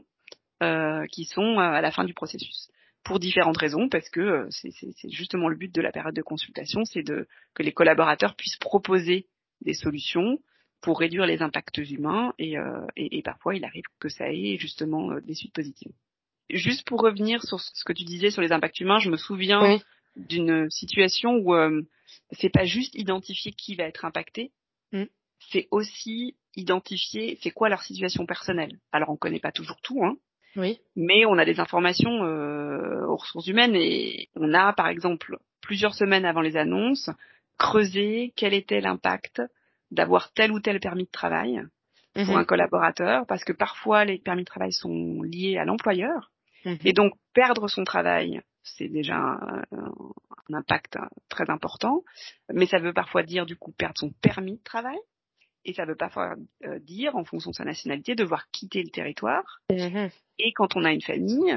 euh, 0.64 1.06
qui 1.08 1.26
sont 1.26 1.60
à 1.60 1.82
la 1.82 1.92
fin 1.92 2.06
du 2.06 2.14
processus 2.14 2.70
pour 3.08 3.20
différentes 3.20 3.58
raisons, 3.58 3.88
parce 3.88 4.10
que 4.10 4.20
euh, 4.20 4.48
c'est 4.50 5.10
justement 5.10 5.48
le 5.48 5.56
but 5.56 5.74
de 5.74 5.82
la 5.82 5.94
période 5.94 6.16
de 6.16 6.22
consultation, 6.22 6.84
c'est 6.84 7.04
de 7.04 7.26
que 7.54 7.64
les 7.64 7.72
collaborateurs 7.72 8.36
puissent 8.36 8.58
proposer 8.58 9.28
des 9.62 9.74
solutions 9.74 10.40
pour 10.82 11.00
réduire 11.00 11.26
les 11.26 11.42
impacts 11.42 11.78
humains 11.78 12.34
et, 12.38 12.58
euh, 12.58 12.86
et, 12.96 13.18
et 13.18 13.22
parfois 13.22 13.56
il 13.56 13.66
arrive 13.66 13.84
que 14.00 14.10
ça 14.10 14.32
ait 14.32 14.58
justement 14.58 15.12
euh, 15.12 15.22
des 15.22 15.34
suites 15.34 15.54
positives. 15.54 15.92
Juste 16.50 16.88
pour 16.88 17.02
revenir 17.02 17.44
sur 17.44 17.60
ce 17.60 17.84
que 17.84 17.94
tu 17.94 18.06
disais 18.06 18.32
sur 18.32 18.42
les 18.42 18.52
impacts 18.52 18.80
humains, 18.80 19.00
je 19.00 19.10
me 19.10 19.18
souviens 19.18 19.80
d'une 20.16 20.70
situation 20.70 21.36
où 21.36 21.54
euh, 21.54 21.82
c'est 22.32 22.50
pas 22.50 22.66
juste 22.66 22.96
identifier 22.96 23.52
qui 23.52 23.76
va 23.76 23.84
être 23.84 24.06
impacté, 24.06 24.52
mm. 24.94 25.04
c'est 25.52 25.68
aussi 25.72 26.36
identifier 26.56 27.38
c'est 27.42 27.52
quoi 27.52 27.70
leur 27.70 27.84
situation 27.84 28.26
personnelle. 28.26 28.80
Alors 28.92 29.10
on 29.10 29.18
connaît 29.18 29.40
pas 29.40 29.52
toujours 29.52 29.82
tout, 29.82 30.04
hein, 30.04 30.16
oui. 30.56 30.80
mais 30.96 31.26
on 31.26 31.38
a 31.38 31.46
des 31.46 31.60
informations 31.60 32.24
euh, 32.24 33.06
aux 33.06 33.18
ressources 33.18 33.48
humaines 33.48 33.76
et 33.76 34.30
on 34.36 34.54
a 34.54 34.74
par 34.74 34.88
exemple 34.88 35.38
plusieurs 35.62 35.96
semaines 35.96 36.26
avant 36.26 36.42
les 36.42 36.56
annonces 36.56 37.10
creuser 37.58 38.34
quel 38.36 38.54
était 38.54 38.82
l'impact 38.82 39.42
d'avoir 39.92 40.32
tel 40.34 40.52
ou 40.52 40.60
tel 40.60 40.80
permis 40.80 41.06
de 41.06 41.12
travail 41.12 41.62
pour 42.14 42.34
mhm. 42.34 42.38
un 42.38 42.46
collaborateur, 42.46 43.26
parce 43.28 43.44
que 43.44 43.54
parfois 43.54 44.06
les 44.06 44.18
permis 44.18 44.42
de 44.42 44.48
travail 44.48 44.74
sont 44.74 45.22
liés 45.22 45.58
à 45.58 45.66
l'employeur, 45.66 46.32
mhm. 46.66 46.80
et 46.84 46.94
donc 46.94 47.14
perdre 47.34 47.68
son 47.68 47.84
travail, 47.84 48.42
c'est 48.64 48.90
déjà 48.90 49.16
un, 49.16 49.64
impact 50.52 50.98
très 51.30 51.50
important, 51.50 52.04
mais 52.52 52.66
ça 52.66 52.80
veut 52.80 52.94
parfois 52.94 53.22
dire 53.22 53.46
du 53.46 53.56
coup 53.56 53.72
perdre 53.72 53.98
son 53.98 54.12
permis 54.22 54.58
de 54.58 54.64
travail, 54.64 54.98
et 55.66 55.74
ça 55.74 55.86
veut 55.86 55.96
parfois 55.96 56.36
euh, 56.64 56.80
dire, 56.80 57.16
en 57.16 57.26
fonction 57.26 57.52
de 57.52 57.56
sa 57.56 57.66
nationalité, 57.66 58.16
devoir 58.16 58.50
quitter 58.52 58.82
le 58.82 58.90
territoire. 58.90 59.60
Mhm. 59.70 60.10
Et 60.40 60.54
quand 60.54 60.78
on 60.78 60.86
a 60.86 60.94
une 60.94 61.02
famille, 61.02 61.54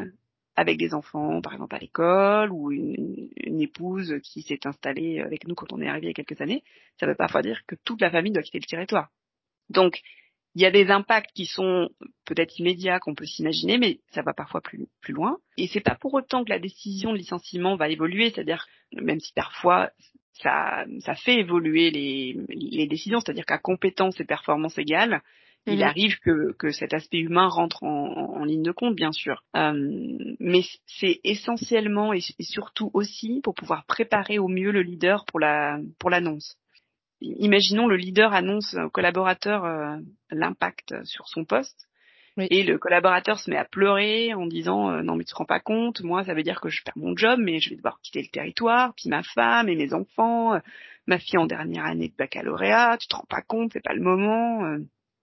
avec 0.61 0.76
des 0.76 0.93
enfants, 0.93 1.40
par 1.40 1.55
exemple 1.55 1.75
à 1.75 1.79
l'école, 1.79 2.52
ou 2.52 2.71
une, 2.71 3.31
épouse 3.62 4.21
qui 4.23 4.43
s'est 4.43 4.67
installée 4.67 5.21
avec 5.21 5.47
nous 5.49 5.55
quand 5.55 5.73
on 5.73 5.81
est 5.81 5.88
arrivé 5.88 6.07
il 6.07 6.11
y 6.11 6.11
a 6.11 6.14
quelques 6.23 6.40
années, 6.40 6.62
ça 6.99 7.07
veut 7.07 7.14
pas 7.14 7.29
dire 7.43 7.62
que 7.67 7.76
toute 7.85 8.00
la 8.00 8.11
famille 8.11 8.33
doit 8.33 8.43
quitter 8.43 8.59
le 8.59 8.67
territoire. 8.67 9.11
Donc, 9.71 10.00
il 10.55 10.61
y 10.61 10.67
a 10.67 10.71
des 10.71 10.90
impacts 10.90 11.33
qui 11.33 11.47
sont 11.47 11.88
peut-être 12.26 12.59
immédiats 12.59 12.99
qu'on 13.00 13.14
peut 13.14 13.25
s'imaginer, 13.25 13.79
mais 13.79 14.00
ça 14.11 14.21
va 14.21 14.35
parfois 14.35 14.61
plus 14.61 14.87
plus 15.00 15.14
loin. 15.14 15.38
Et 15.57 15.67
c'est 15.67 15.81
pas 15.81 15.95
pour 15.95 16.12
autant 16.12 16.45
que 16.45 16.50
la 16.50 16.59
décision 16.59 17.12
de 17.12 17.19
licenciement 17.19 17.76
va 17.76 17.88
évoluer, 17.88 18.31
c'est-à-dire 18.31 18.67
même 18.93 19.21
si 19.21 19.33
parfois 19.33 19.90
ça 20.43 20.85
ça 21.00 21.14
fait 21.14 21.38
évoluer 21.40 21.90
les 21.90 22.38
les 22.49 22.87
décisions, 22.87 23.21
c'est-à-dire 23.21 23.47
qu'à 23.47 23.59
compétences 23.59 24.21
et 24.21 24.25
performances 24.25 24.79
il 25.67 25.76
mhm. 25.76 25.83
arrive 25.83 26.19
que, 26.21 26.52
que 26.52 26.71
cet 26.71 26.95
aspect 26.95 27.19
humain 27.19 27.49
rentre 27.49 27.83
en, 27.85 28.37
en, 28.37 28.45
ligne 28.45 28.62
de 28.62 28.73
compte, 28.73 28.95
bien 28.95 29.12
sûr. 29.12 29.43
Euh, 29.57 29.73
mais 30.38 30.62
c'est 30.87 31.21
essentiellement 31.23 32.12
et, 32.12 32.21
surtout 32.40 32.90
aussi 32.95 33.40
pour 33.43 33.55
pouvoir 33.55 33.85
préparer 33.87 34.38
au 34.38 34.49
mieux 34.49 34.71
le 34.71 34.83
leader 34.83 35.25
pour 35.26 35.38
la 35.38 35.79
pour 35.99 36.11
l'annonce. 36.11 36.57
Imaginons 37.21 37.87
le 37.87 37.97
leader 37.97 38.33
annonce 38.33 38.75
au 38.75 38.88
collaborateur 38.88 39.64
euh, 39.64 39.97
l'impact 40.31 41.05
sur 41.05 41.29
son 41.29 41.45
poste. 41.45 41.87
Et 42.38 42.62
le 42.62 42.79
collaborateur 42.79 43.38
se 43.38 43.50
met 43.50 43.59
à 43.59 43.67
pleurer 43.67 44.33
en 44.33 44.47
disant 44.47 44.90
euh, 44.90 45.02
non 45.02 45.17
mais 45.17 45.25
tu 45.25 45.33
te 45.33 45.37
rends 45.37 45.45
pas 45.45 45.61
compte, 45.61 46.00
moi 46.00 46.25
ça 46.25 46.33
veut 46.33 46.43
dire 46.43 46.61
que 46.61 46.71
je 46.71 46.83
perds 46.83 46.97
mon 46.97 47.14
job, 47.14 47.38
mais 47.38 47.59
je 47.59 47.69
vais 47.69 47.76
devoir 47.76 48.00
quitter 48.00 48.23
le 48.23 48.29
territoire, 48.29 48.95
puis 48.95 49.11
ma 49.11 49.23
femme 49.23 49.69
et 49.69 49.76
mes 49.76 49.93
enfants, 49.93 50.55
euh, 50.55 50.61
ma 51.07 51.19
fille 51.19 51.38
en 51.38 51.45
dernière 51.45 51.85
année 51.85 52.09
de 52.09 52.17
baccalauréat, 52.17 52.97
tu 52.99 53.09
te 53.09 53.17
rends 53.17 53.26
pas 53.29 53.43
compte, 53.43 53.73
c'est 53.75 53.85
pas 53.85 53.93
le 53.93 54.00
moment. 54.00 54.79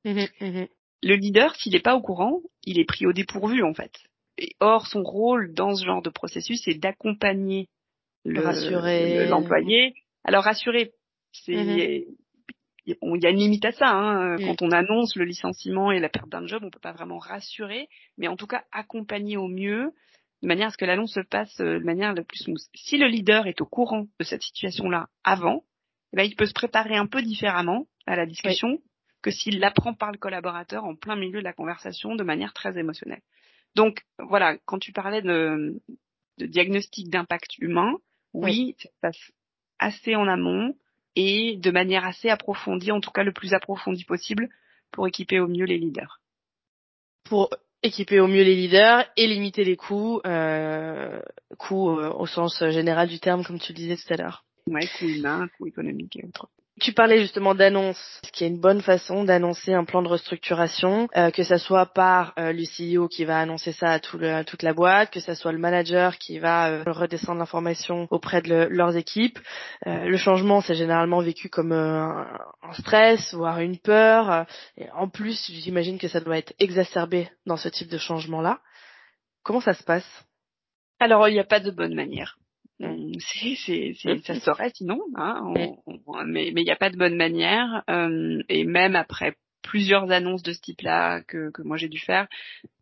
Mmh 0.06 0.26
mmh 0.42 0.66
le 1.04 1.16
leader, 1.16 1.56
s'il 1.56 1.74
n'est 1.74 1.80
pas 1.80 1.96
au 1.96 2.02
courant, 2.02 2.42
il 2.64 2.80
est 2.80 2.86
pris 2.86 3.06
au 3.06 3.14
dépourvu 3.14 3.64
en 3.64 3.76
fait. 3.76 3.92
Et 4.40 4.56
or, 4.60 4.88
son 4.88 5.04
rôle 5.04 5.54
dans 5.54 5.76
ce 5.76 5.86
genre 5.86 6.02
de 6.02 6.10
processus, 6.10 6.62
c'est 6.66 6.74
d'accompagner 6.74 7.70
l'employé. 8.26 9.94
Alors 10.24 10.44
rassurer, 10.44 10.94
c'est 11.32 11.54
mmh 11.54 12.16
il 12.88 13.24
y 13.24 13.26
a 13.26 13.30
une 13.30 13.38
limite 13.38 13.66
à 13.66 13.72
ça. 13.72 13.90
Hein. 13.90 14.38
Quand 14.38 14.62
on 14.62 14.72
annonce 14.72 15.16
le 15.16 15.26
licenciement 15.26 15.92
et 15.92 16.00
la 16.00 16.10
perte 16.10 16.30
d'un 16.30 16.48
job, 16.48 16.64
on 16.66 16.70
peut 16.70 16.80
pas 16.80 16.94
vraiment 16.94 17.18
rassurer, 17.18 17.90
mais 18.18 18.28
en 18.28 18.38
tout 18.38 18.48
cas 18.48 18.64
accompagner 18.72 19.38
au 19.38 19.48
mieux, 19.48 19.92
de 20.42 20.48
manière 20.48 20.68
à 20.68 20.72
ce 20.72 20.78
que 20.78 20.86
l'annonce 20.86 21.14
se 21.14 21.20
passe 21.20 21.60
euh, 21.60 21.80
de 21.80 21.84
manière 21.84 22.14
la 22.14 22.24
plus 22.24 22.44
smooth. 22.44 22.62
Si 22.76 22.98
le 22.98 23.08
leader 23.08 23.48
est 23.48 23.60
au 23.60 23.66
courant 23.66 24.08
de 24.20 24.24
cette 24.24 24.44
situation-là 24.44 25.08
avant, 25.24 25.64
eh 26.14 26.18
ben, 26.18 26.24
il 26.24 26.36
peut 26.36 26.46
se 26.46 26.54
préparer 26.54 26.96
un 26.96 27.08
peu 27.08 27.22
différemment 27.22 27.88
à 28.06 28.16
la 28.16 28.26
discussion 28.26 28.78
que 29.28 29.34
s'il 29.34 29.60
l'apprend 29.60 29.94
par 29.94 30.14
le 30.14 30.18
collaborateur 30.18 30.86
en 30.86 30.96
plein 30.96 31.18
milieu 31.18 31.40
de 31.40 31.44
la 31.44 31.52
conversation 31.52 32.16
de 32.16 32.24
manière 32.24 32.54
très 32.54 32.78
émotionnelle. 32.78 33.20
Donc 33.76 34.06
voilà, 34.20 34.56
quand 34.64 34.80
tu 34.80 34.94
parlais 34.94 35.22
de, 35.22 35.82
de 36.38 36.46
diagnostic 36.46 37.10
d'impact 37.10 37.58
humain, 37.58 37.98
oui, 38.32 38.78
ça 38.80 38.88
se 38.88 38.96
passe 39.02 39.32
assez 39.80 40.16
en 40.16 40.30
amont 40.30 40.78
et 41.18 41.58
de 41.58 41.72
manière 41.72 42.06
assez 42.06 42.30
approfondie, 42.30 42.94
en 42.94 43.02
tout 43.02 43.12
cas 43.12 43.24
le 43.24 43.34
plus 43.34 43.54
approfondie 43.54 44.06
possible, 44.06 44.48
pour 44.92 45.10
équiper 45.10 45.42
au 45.42 45.50
mieux 45.50 45.66
les 45.66 45.78
leaders. 45.78 46.22
Pour 47.26 47.50
équiper 47.84 48.22
au 48.22 48.28
mieux 48.28 48.44
les 48.44 48.56
leaders 48.56 49.04
et 49.18 49.28
limiter 49.28 49.66
les 49.66 49.76
coûts, 49.76 50.22
euh, 50.26 51.20
coûts 51.58 52.00
euh, 52.00 52.14
au 52.14 52.28
sens 52.28 52.64
général 52.70 53.10
du 53.10 53.20
terme, 53.20 53.44
comme 53.44 53.60
tu 53.60 53.74
le 53.74 53.78
disais 53.78 53.98
tout 53.98 54.14
à 54.14 54.16
l'heure. 54.16 54.46
Ouais, 54.68 54.88
coûts 54.98 55.10
humains, 55.10 55.50
coûts 55.58 55.68
économiques 55.68 56.16
et 56.16 56.26
autres. 56.26 56.48
Tu 56.80 56.94
parlais 56.94 57.20
justement 57.20 57.56
d'annonce, 57.56 57.98
ce 58.24 58.32
qui 58.32 58.44
est 58.44 58.48
une 58.48 58.60
bonne 58.60 58.82
façon 58.82 59.24
d'annoncer 59.24 59.74
un 59.74 59.84
plan 59.84 60.04
de 60.04 60.08
restructuration, 60.08 61.08
euh, 61.18 61.32
que 61.32 61.42
ça 61.42 61.58
soit 61.58 61.88
par 61.88 62.34
euh, 62.38 62.54
le 62.54 62.66
CEO 62.66 63.08
qui 63.08 63.26
va 63.26 63.40
annoncer 63.40 63.72
ça 63.72 63.94
à, 63.94 64.00
toute 64.00 64.62
la 64.62 64.74
boîte, 64.74 65.10
que 65.12 65.20
ça 65.20 65.34
soit 65.34 65.52
le 65.52 65.58
manager 65.58 66.20
qui 66.20 66.38
va 66.38 66.70
euh, 66.70 66.84
redescendre 66.86 67.40
l'information 67.40 68.08
auprès 68.12 68.44
de 68.44 68.68
leurs 68.70 68.96
équipes? 68.96 69.40
le 69.86 70.18
changement, 70.18 70.62
c'est 70.62 70.76
généralement 70.76 71.22
vécu 71.22 71.50
comme 71.50 71.72
un, 71.72 72.28
stress, 72.74 73.34
voire 73.34 73.60
une 73.60 73.78
peur. 73.78 74.46
En 74.94 75.08
plus, 75.08 75.50
j'imagine 75.52 75.98
que 75.98 76.08
ça 76.08 76.20
doit 76.20 76.38
être 76.38 76.54
exacerbé 76.60 77.30
dans 77.46 77.58
ce 77.58 77.70
type 77.70 77.90
de 77.90 77.98
changement-là. 77.98 78.60
Comment 79.44 79.62
ça 79.62 79.74
se 79.74 79.84
passe? 79.84 80.26
Alors, 81.00 81.28
il 81.28 81.34
n'y 81.34 81.40
a 81.40 81.46
pas 81.46 81.60
de 81.60 81.72
bonne 81.72 81.96
manière. 81.96 82.38
Mmh, 82.80 83.14
c'est, 83.20 83.94
c'est, 83.96 84.18
ça 84.24 84.40
serait 84.40 84.72
sinon, 84.74 85.02
hein, 85.16 85.54
mais 86.26 86.48
il 86.48 86.56
n'y 86.56 86.72
a 86.72 86.76
pas 86.76 86.90
de 86.90 86.98
bonne 86.98 87.16
manière. 87.16 87.84
Euh, 87.90 88.42
et 88.50 88.64
même 88.64 88.96
après 88.96 89.36
plusieurs 89.68 90.10
annonces 90.12 90.44
de 90.44 90.54
ce 90.54 90.62
type-là 90.62 91.22
que, 91.22 91.52
que 91.52 91.62
moi 91.62 91.78
j'ai 91.78 91.90
dû 91.90 92.00
faire, 92.00 92.28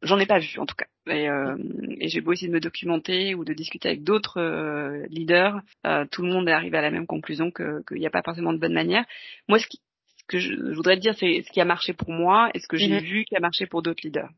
j'en 0.04 0.20
ai 0.20 0.26
pas 0.26 0.40
vu 0.40 0.60
en 0.60 0.66
tout 0.66 0.76
cas. 0.76 0.86
Et, 1.08 1.30
euh, 1.30 1.58
et 2.00 2.10
j'ai 2.10 2.22
beau 2.22 2.34
essayer 2.34 2.48
de 2.48 2.54
me 2.54 2.60
documenter 2.60 3.36
ou 3.36 3.44
de 3.44 3.54
discuter 3.54 3.90
avec 3.90 4.04
d'autres 4.04 4.40
euh, 4.40 5.06
leaders, 5.10 5.62
euh, 5.86 6.06
tout 6.12 6.24
le 6.24 6.32
monde 6.32 6.48
est 6.48 6.52
arrivé 6.52 6.78
à 6.78 6.82
la 6.82 6.92
même 6.92 7.08
conclusion 7.08 7.52
que 7.52 7.84
qu'il 7.88 7.98
n'y 7.98 8.08
a 8.08 8.12
pas 8.12 8.24
forcément 8.24 8.54
de 8.54 8.60
bonne 8.60 8.74
manière. 8.74 9.06
Moi, 9.48 9.60
ce, 9.60 9.68
qui, 9.68 9.82
ce 10.18 10.24
que 10.28 10.40
je, 10.40 10.74
voudrais 10.74 10.96
te 10.96 11.02
dire, 11.02 11.16
c'est 11.18 11.44
ce 11.44 11.52
qui 11.52 11.62
a 11.62 11.66
marché 11.66 11.94
pour 11.94 12.12
moi 12.12 12.50
et 12.54 12.60
ce 12.60 12.68
que 12.68 12.78
j'ai 12.78 12.90
mmh 12.90 13.04
vu 13.04 13.26
qui 13.26 13.36
a 13.36 13.40
marché 13.40 13.66
pour 13.66 13.82
d'autres 13.82 14.02
leaders. 14.04 14.30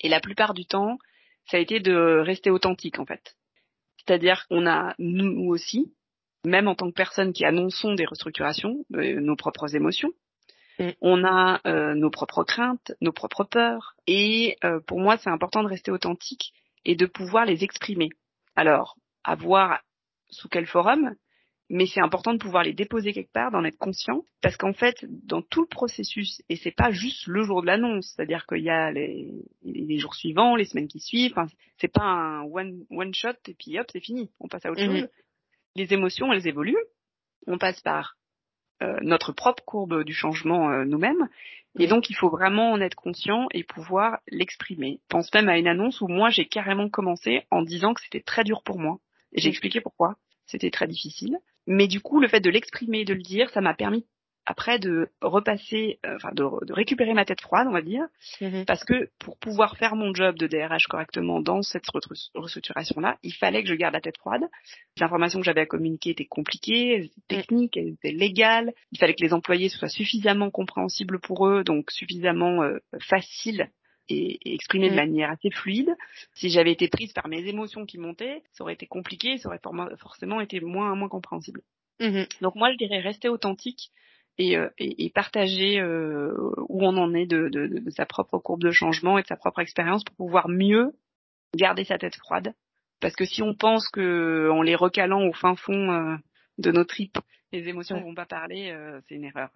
Et 0.00 0.08
la 0.08 0.20
plupart 0.20 0.54
du 0.54 0.64
temps, 0.64 0.98
ça 1.50 1.56
a 1.56 1.60
été 1.60 1.80
de 1.80 2.20
rester 2.20 2.50
authentique 2.50 2.98
en 2.98 3.06
fait. 3.06 3.36
C'est-à-dire 4.06 4.46
qu'on 4.48 4.66
a, 4.66 4.94
nous 4.98 5.48
aussi, 5.48 5.92
même 6.44 6.68
en 6.68 6.74
tant 6.74 6.88
que 6.88 6.94
personnes 6.94 7.32
qui 7.32 7.44
annonçons 7.44 7.94
des 7.94 8.06
restructurations, 8.06 8.84
euh, 8.94 9.20
nos 9.20 9.36
propres 9.36 9.74
émotions. 9.74 10.10
Mm. 10.78 10.88
On 11.00 11.24
a 11.24 11.60
euh, 11.66 11.94
nos 11.94 12.10
propres 12.10 12.44
craintes, 12.44 12.92
nos 13.00 13.12
propres 13.12 13.44
peurs. 13.44 13.94
Et 14.06 14.56
euh, 14.64 14.80
pour 14.86 15.00
moi, 15.00 15.18
c'est 15.18 15.30
important 15.30 15.62
de 15.62 15.68
rester 15.68 15.90
authentique 15.90 16.52
et 16.84 16.96
de 16.96 17.06
pouvoir 17.06 17.44
les 17.44 17.62
exprimer. 17.62 18.08
Alors, 18.56 18.96
à 19.24 19.34
voir 19.34 19.80
sous 20.30 20.48
quel 20.48 20.66
forum, 20.66 21.14
mais 21.70 21.86
c'est 21.86 22.00
important 22.00 22.32
de 22.32 22.38
pouvoir 22.38 22.64
les 22.64 22.72
déposer 22.72 23.12
quelque 23.12 23.32
part, 23.32 23.52
d'en 23.52 23.64
être 23.64 23.78
conscient, 23.78 24.24
parce 24.42 24.56
qu'en 24.56 24.72
fait, 24.72 24.96
dans 25.08 25.40
tout 25.40 25.62
le 25.62 25.68
processus, 25.68 26.42
et 26.48 26.56
c'est 26.56 26.72
pas 26.72 26.90
juste 26.90 27.28
le 27.28 27.44
jour 27.44 27.62
de 27.62 27.68
l'annonce, 27.68 28.12
c'est-à-dire 28.14 28.44
qu'il 28.46 28.64
y 28.64 28.70
a 28.70 28.90
les, 28.90 29.30
les, 29.62 29.98
jours 29.98 30.16
suivants, 30.16 30.56
les 30.56 30.64
semaines 30.64 30.88
qui 30.88 30.98
suivent, 30.98 31.30
enfin, 31.30 31.46
c'est 31.78 31.92
pas 31.92 32.02
un 32.02 32.42
one, 32.42 32.84
one 32.90 33.14
shot 33.14 33.36
et 33.46 33.54
puis 33.54 33.78
hop, 33.78 33.86
c'est 33.92 34.00
fini, 34.00 34.30
on 34.40 34.48
passe 34.48 34.66
à 34.66 34.72
autre 34.72 34.82
mhm. 34.82 35.00
chose. 35.00 35.08
Les 35.76 35.94
émotions, 35.94 36.32
elles 36.32 36.48
évoluent, 36.48 36.84
on 37.46 37.56
passe 37.56 37.80
par 37.82 38.16
euh, 38.82 38.98
notre 39.02 39.30
propre 39.30 39.62
courbe 39.64 40.02
du 40.02 40.12
changement 40.12 40.72
euh, 40.72 40.84
nous-mêmes, 40.84 41.28
et 41.78 41.86
donc 41.86 42.10
il 42.10 42.16
faut 42.16 42.30
vraiment 42.30 42.72
en 42.72 42.80
être 42.80 42.96
conscient 42.96 43.46
et 43.52 43.62
pouvoir 43.62 44.18
l'exprimer. 44.28 44.98
pense 45.08 45.32
même 45.32 45.48
à 45.48 45.56
une 45.56 45.68
annonce 45.68 46.00
où 46.00 46.08
moi 46.08 46.30
j'ai 46.30 46.46
carrément 46.46 46.88
commencé 46.88 47.44
en 47.52 47.62
disant 47.62 47.94
que 47.94 48.00
c'était 48.02 48.22
très 48.22 48.42
dur 48.42 48.64
pour 48.64 48.80
moi, 48.80 48.98
et 49.32 49.40
j'ai 49.40 49.50
expliqué 49.50 49.80
pourquoi 49.80 50.16
c'était 50.46 50.72
très 50.72 50.88
difficile. 50.88 51.38
Mais 51.70 51.86
du 51.86 52.00
coup, 52.00 52.20
le 52.20 52.26
fait 52.26 52.40
de 52.40 52.50
l'exprimer, 52.50 53.04
de 53.04 53.14
le 53.14 53.22
dire, 53.22 53.48
ça 53.50 53.60
m'a 53.60 53.74
permis 53.74 54.04
après 54.44 54.80
de 54.80 55.08
repasser, 55.22 56.00
euh, 56.04 56.16
enfin 56.16 56.30
de, 56.32 56.42
de, 56.66 56.72
récupérer 56.72 57.14
ma 57.14 57.24
tête 57.24 57.40
froide, 57.40 57.68
on 57.68 57.72
va 57.72 57.82
dire, 57.82 58.02
mhm. 58.40 58.64
parce 58.64 58.82
que 58.84 59.08
pour 59.20 59.38
pouvoir 59.38 59.76
faire 59.76 59.94
mon 59.94 60.12
job 60.12 60.36
de 60.36 60.48
DRH 60.48 60.88
correctement 60.88 61.40
dans 61.40 61.62
cette 61.62 61.84
restructuration-là, 62.34 63.18
il 63.22 63.32
fallait 63.32 63.62
que 63.62 63.68
je 63.68 63.74
garde 63.74 63.94
la 63.94 64.00
tête 64.00 64.18
froide. 64.18 64.42
Les 64.96 65.04
informations 65.04 65.38
que 65.38 65.44
j'avais 65.44 65.60
à 65.60 65.66
communiquer 65.66 66.10
étaient 66.10 66.24
compliquées, 66.24 66.94
elles 66.94 67.04
étaient 67.04 67.36
techniques, 67.42 67.76
elles 67.76 67.90
étaient 67.90 68.10
légales. 68.10 68.72
Il 68.90 68.98
fallait 68.98 69.14
que 69.14 69.22
les 69.22 69.32
employés 69.32 69.68
soient 69.68 69.88
suffisamment 69.88 70.50
compréhensibles 70.50 71.20
pour 71.20 71.46
eux, 71.46 71.62
donc 71.62 71.92
suffisamment 71.92 72.64
euh, 72.64 72.78
faciles 73.00 73.70
et, 74.10 74.54
exprimer 74.54 74.88
de 74.88 74.94
mm. 74.94 74.96
manière 74.96 75.30
assez 75.30 75.50
fluide. 75.50 75.94
Si 76.34 76.50
j'avais 76.50 76.72
été 76.72 76.88
prise 76.88 77.12
par 77.12 77.28
mes 77.28 77.46
émotions 77.46 77.86
qui 77.86 77.98
montaient, 77.98 78.42
ça 78.52 78.64
aurait 78.64 78.74
été 78.74 78.86
compliqué, 78.86 79.38
ça 79.38 79.48
aurait 79.48 79.60
forcément 79.98 80.40
été 80.40 80.60
moins 80.60 80.94
moins 80.94 81.08
compréhensible. 81.08 81.62
Mm-hmm. 82.00 82.42
Donc 82.42 82.54
moi, 82.54 82.72
je 82.72 82.76
dirais 82.76 83.00
rester 83.00 83.28
authentique 83.28 83.90
et, 84.38 84.56
euh, 84.56 84.68
et, 84.78 85.10
partager 85.10 85.80
euh, 85.80 86.34
où 86.68 86.84
on 86.84 86.96
en 86.96 87.14
est 87.14 87.26
de, 87.26 87.48
de, 87.48 87.66
de, 87.66 87.90
sa 87.90 88.06
propre 88.06 88.38
courbe 88.38 88.62
de 88.62 88.70
changement 88.70 89.18
et 89.18 89.22
de 89.22 89.26
sa 89.26 89.36
propre 89.36 89.60
expérience 89.60 90.02
pour 90.04 90.16
pouvoir 90.16 90.48
mieux 90.48 90.92
garder 91.54 91.84
sa 91.84 91.98
tête 91.98 92.16
froide. 92.16 92.54
Parce 93.00 93.14
que 93.14 93.24
si 93.24 93.42
on 93.42 93.54
pense 93.54 93.88
que 93.88 94.48
en 94.50 94.62
les 94.62 94.74
recalant 94.74 95.26
au 95.26 95.32
fin 95.32 95.56
fond 95.56 95.92
euh, 95.92 96.16
de 96.58 96.70
nos 96.70 96.84
tripes, 96.84 97.18
les 97.52 97.68
émotions 97.68 97.98
ne 97.98 98.04
vont 98.04 98.14
pas 98.14 98.26
parler, 98.26 98.72
c'est 99.08 99.16
une 99.16 99.24
erreur. 99.24 99.50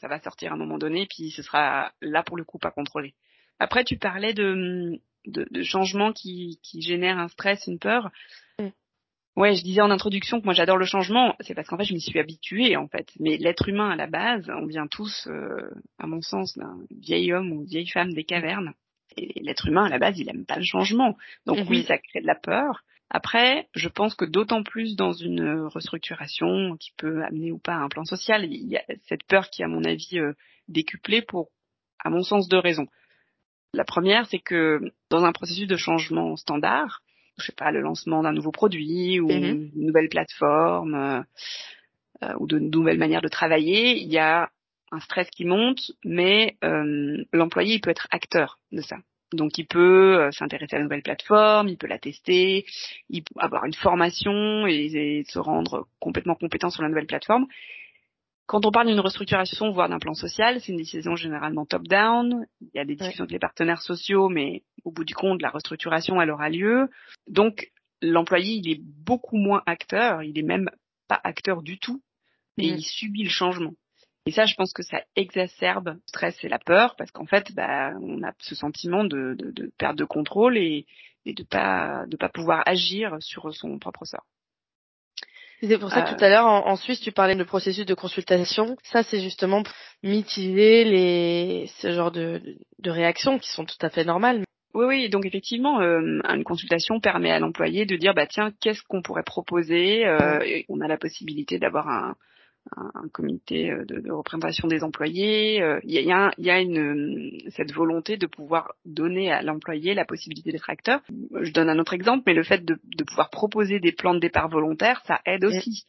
ça 0.00 0.08
va 0.08 0.18
sortir 0.18 0.52
à 0.52 0.54
un 0.54 0.58
moment 0.58 0.78
donné, 0.78 1.06
puis 1.06 1.30
ce 1.30 1.42
sera 1.42 1.92
là 2.00 2.22
pour 2.22 2.38
le 2.38 2.44
coup 2.44 2.58
pas 2.58 2.70
contrôlé. 2.70 3.12
Après, 3.58 3.84
tu 3.84 3.96
parlais 3.96 4.34
de, 4.34 5.00
de, 5.26 5.46
de 5.50 5.62
changements 5.62 6.12
qui, 6.12 6.58
qui 6.62 6.82
génèrent 6.82 7.18
un 7.18 7.28
stress, 7.28 7.66
une 7.66 7.78
peur. 7.78 8.10
Mm. 8.58 8.68
Ouais, 9.36 9.54
je 9.54 9.62
disais 9.62 9.80
en 9.80 9.90
introduction 9.90 10.40
que 10.40 10.44
moi 10.44 10.54
j'adore 10.54 10.76
le 10.76 10.84
changement, 10.84 11.34
c'est 11.40 11.54
parce 11.54 11.66
qu'en 11.66 11.76
fait 11.76 11.84
je 11.84 11.94
m'y 11.94 12.00
suis 12.00 12.20
habituée 12.20 12.76
en 12.76 12.86
fait. 12.86 13.10
Mais 13.18 13.36
l'être 13.36 13.68
humain 13.68 13.90
à 13.90 13.96
la 13.96 14.06
base, 14.06 14.48
on 14.48 14.66
vient 14.66 14.86
tous, 14.86 15.26
euh, 15.26 15.70
à 15.98 16.06
mon 16.06 16.20
sens, 16.20 16.56
d'un 16.56 16.78
vieil 16.90 17.32
homme 17.32 17.52
ou 17.52 17.64
vieille 17.64 17.88
femme 17.88 18.12
des 18.12 18.24
cavernes. 18.24 18.74
Et 19.16 19.40
l'être 19.40 19.66
humain 19.66 19.84
à 19.84 19.88
la 19.88 19.98
base, 19.98 20.18
il 20.18 20.28
aime 20.28 20.44
pas 20.44 20.56
le 20.56 20.64
changement. 20.64 21.16
Donc 21.46 21.58
oui, 21.68 21.80
mm-hmm. 21.80 21.86
ça 21.86 21.98
crée 21.98 22.20
de 22.20 22.26
la 22.26 22.34
peur. 22.36 22.84
Après, 23.10 23.68
je 23.74 23.88
pense 23.88 24.14
que 24.14 24.24
d'autant 24.24 24.62
plus 24.62 24.96
dans 24.96 25.12
une 25.12 25.66
restructuration 25.66 26.76
qui 26.78 26.90
peut 26.96 27.22
amener 27.24 27.52
ou 27.52 27.58
pas 27.58 27.74
à 27.74 27.78
un 27.78 27.88
plan 27.88 28.04
social, 28.04 28.44
il 28.44 28.68
y 28.68 28.76
a 28.76 28.84
cette 29.08 29.24
peur 29.24 29.50
qui, 29.50 29.62
à 29.62 29.68
mon 29.68 29.84
avis, 29.84 30.18
euh, 30.18 30.32
décuplée 30.68 31.22
pour, 31.22 31.50
à 32.02 32.10
mon 32.10 32.22
sens, 32.22 32.48
deux 32.48 32.58
raisons. 32.58 32.88
La 33.74 33.84
première, 33.84 34.26
c'est 34.26 34.38
que 34.38 34.80
dans 35.10 35.24
un 35.24 35.32
processus 35.32 35.66
de 35.66 35.76
changement 35.76 36.36
standard, 36.36 37.02
je 37.38 37.46
sais 37.46 37.52
pas, 37.52 37.72
le 37.72 37.80
lancement 37.80 38.22
d'un 38.22 38.32
nouveau 38.32 38.52
produit 38.52 39.20
ou 39.20 39.28
mhm. 39.28 39.70
une 39.74 39.86
nouvelle 39.86 40.08
plateforme 40.08 40.94
euh, 40.94 41.20
euh, 42.22 42.34
ou 42.38 42.46
de 42.46 42.58
nouvelles 42.58 42.98
manières 42.98 43.22
de 43.22 43.28
travailler, 43.28 44.00
il 44.00 44.10
y 44.10 44.18
a 44.18 44.50
un 44.92 45.00
stress 45.00 45.28
qui 45.30 45.44
monte, 45.44 45.90
mais 46.04 46.56
l'employé 47.32 47.74
il 47.74 47.80
peut 47.80 47.90
être 47.90 48.06
acteur 48.12 48.60
de 48.70 48.80
ça. 48.80 48.98
Donc 49.32 49.58
il 49.58 49.66
peut 49.66 50.30
s'intéresser 50.30 50.76
à 50.76 50.78
la 50.78 50.84
nouvelle 50.84 51.02
plateforme, 51.02 51.66
il 51.66 51.76
peut 51.76 51.88
la 51.88 51.98
tester, 51.98 52.64
il 53.10 53.24
peut 53.24 53.34
avoir 53.38 53.64
une 53.64 53.74
formation 53.74 54.68
et, 54.68 55.24
se 55.26 55.38
rendre 55.40 55.88
complètement 55.98 56.36
compétent 56.36 56.70
sur 56.70 56.82
la 56.82 56.88
nouvelle 56.88 57.06
plateforme. 57.06 57.46
Quand 58.46 58.66
on 58.66 58.70
parle 58.70 58.88
d'une 58.88 59.00
restructuration, 59.00 59.70
voire 59.70 59.88
d'un 59.88 59.98
plan 59.98 60.12
social, 60.12 60.60
c'est 60.60 60.72
une 60.72 60.78
décision 60.78 61.16
généralement 61.16 61.64
top-down. 61.64 62.46
Il 62.60 62.70
y 62.74 62.78
a 62.78 62.84
des 62.84 62.94
discussions 62.94 63.22
avec 63.22 63.32
les 63.32 63.38
partenaires 63.38 63.80
sociaux, 63.80 64.28
mais 64.28 64.62
au 64.84 64.92
bout 64.92 65.04
du 65.04 65.14
compte, 65.14 65.40
la 65.40 65.48
restructuration, 65.48 66.20
elle 66.20 66.30
aura 66.30 66.50
lieu. 66.50 66.90
Donc, 67.26 67.72
l'employé, 68.02 68.54
il 68.54 68.70
est 68.70 68.80
beaucoup 68.82 69.38
moins 69.38 69.62
acteur, 69.64 70.22
il 70.22 70.38
est 70.38 70.42
même 70.42 70.68
pas 71.08 71.20
acteur 71.24 71.62
du 71.62 71.78
tout, 71.78 72.02
et 72.58 72.70
mm. 72.70 72.76
il 72.76 72.84
subit 72.84 73.22
le 73.24 73.30
changement. 73.30 73.72
Et 74.26 74.30
ça, 74.30 74.44
je 74.44 74.54
pense 74.54 74.72
que 74.72 74.82
ça 74.82 75.02
exacerbe 75.16 75.88
le 75.88 76.02
stress 76.06 76.42
et 76.44 76.48
la 76.48 76.58
peur, 76.58 76.96
parce 76.96 77.10
qu'en 77.10 77.26
fait, 77.26 77.54
bah, 77.54 77.92
on 78.00 78.22
a 78.22 78.32
ce 78.38 78.54
sentiment 78.54 79.04
de, 79.04 79.34
de, 79.38 79.50
de 79.50 79.70
perte 79.78 79.96
de 79.96 80.04
contrôle 80.04 80.56
et, 80.58 80.86
et 81.26 81.34
de 81.34 81.42
pas 81.42 82.04
de 82.06 82.16
pas 82.16 82.28
pouvoir 82.28 82.62
agir 82.66 83.16
sur 83.20 83.54
son 83.54 83.78
propre 83.78 84.04
sort. 84.04 84.24
C'est 85.62 85.78
pour 85.78 85.90
ça 85.90 86.02
que 86.02 86.14
tout 86.14 86.24
à 86.24 86.28
l'heure 86.28 86.46
en, 86.46 86.76
Suisse 86.76 87.00
tu 87.00 87.12
parlais 87.12 87.34
de 87.34 87.44
processus 87.44 87.86
de 87.86 87.94
consultation. 87.94 88.76
Ça 88.82 89.02
c'est 89.02 89.20
justement 89.20 89.62
pour 89.62 89.74
mitiger 90.02 90.84
les 90.84 91.70
ce 91.78 91.92
genre 91.92 92.10
de, 92.10 92.40
de 92.78 92.90
réactions 92.90 93.38
qui 93.38 93.50
sont 93.50 93.64
tout 93.64 93.78
à 93.80 93.88
fait 93.88 94.04
normales. 94.04 94.44
Oui, 94.74 94.86
oui. 94.86 95.08
Donc 95.08 95.24
effectivement, 95.24 95.80
euh, 95.80 96.20
une 96.28 96.42
consultation 96.42 96.98
permet 97.00 97.30
à 97.30 97.38
l'employé 97.38 97.86
de 97.86 97.96
dire, 97.96 98.12
bah 98.12 98.26
tiens, 98.26 98.52
qu'est-ce 98.60 98.82
qu'on 98.82 99.02
pourrait 99.02 99.22
proposer? 99.22 100.04
Euh, 100.04 100.40
On 100.68 100.80
a 100.80 100.88
la 100.88 100.98
possibilité 100.98 101.60
d'avoir 101.60 101.88
un, 101.88 102.16
un, 102.76 103.08
comité 103.12 103.70
euh, 103.70 103.84
de, 103.84 104.00
de, 104.00 104.10
représentation 104.10 104.68
des 104.68 104.82
employés. 104.82 105.62
Euh, 105.62 105.80
il 105.84 105.92
y 105.92 106.12
a, 106.12 106.32
y 106.38 106.50
a 106.50 106.60
une, 106.60 107.40
cette 107.50 107.72
volonté 107.72 108.16
de 108.16 108.26
pouvoir 108.26 108.72
donner 108.84 109.30
à 109.30 109.42
l'employé 109.42 109.94
la 109.94 110.04
possibilité 110.04 110.52
d'être 110.52 110.70
acteur. 110.70 111.00
Je 111.40 111.52
donne 111.52 111.68
un 111.68 111.78
autre 111.78 111.94
exemple, 111.94 112.24
mais 112.26 112.34
le 112.34 112.42
fait 112.42 112.64
de, 112.64 112.78
de 112.96 113.04
pouvoir 113.04 113.30
proposer 113.30 113.80
des 113.80 113.92
plans 113.92 114.14
de 114.14 114.20
départ 114.20 114.48
volontaires, 114.48 115.02
ça 115.06 115.20
aide 115.26 115.44
aussi 115.44 115.86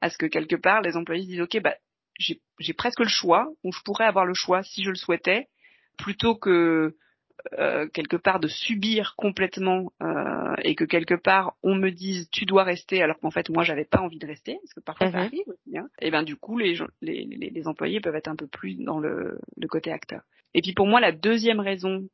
à 0.00 0.10
ce 0.10 0.18
que 0.18 0.26
quelque 0.26 0.56
part 0.56 0.80
les 0.80 0.96
employés 0.96 1.26
disent, 1.26 1.40
ok, 1.40 1.60
bah 1.62 1.74
j'ai 2.18 2.74
presque 2.74 3.00
le 3.00 3.08
choix, 3.08 3.48
ou 3.62 3.72
je 3.72 3.80
pourrais 3.84 4.04
avoir 4.04 4.26
le 4.26 4.34
choix 4.34 4.62
si 4.64 4.82
je 4.82 4.90
le 4.90 4.96
souhaitais, 4.96 5.46
plutôt 5.96 6.34
que 6.34 6.96
euh, 7.58 7.86
quelque 7.88 8.16
part 8.16 8.40
de 8.40 8.48
subir 8.48 9.14
complètement 9.16 9.92
euh, 10.02 10.54
et 10.64 10.74
que 10.74 10.84
quelque 10.84 11.14
part 11.14 11.54
on 11.62 11.76
me 11.76 11.90
dise 11.90 12.28
tu 12.30 12.44
dois 12.46 12.64
rester 12.64 13.00
alors 13.00 13.18
qu'en 13.20 13.30
fait 13.30 13.48
moi 13.48 13.62
j'avais 13.62 13.84
pas 13.84 14.00
envie 14.00 14.18
de 14.18 14.26
rester 14.26 14.58
parce 14.60 14.74
que 14.74 14.80
parfois 14.80 15.10
ça 15.12 15.18
mhm. 15.18 15.24
arrive 15.24 15.48
aussi 15.48 15.78
hein, 15.78 15.88
et 16.00 16.10
ben 16.10 16.24
du 16.24 16.34
coup 16.34 16.58
les, 16.58 16.76
les, 17.00 17.24
les, 17.24 17.68
employés 17.68 18.00
peuvent 18.00 18.16
être 18.16 18.28
un 18.28 18.34
peu 18.34 18.48
plus 18.48 18.74
dans 18.74 18.98
le, 18.98 19.38
le 19.56 19.68
côté 19.68 19.92
acteur 19.92 20.22
et 20.52 20.62
puis 20.62 20.72
pour 20.74 20.86
moi 20.88 21.00
la 21.00 21.12
deuxième 21.12 21.60
raison 21.60 22.08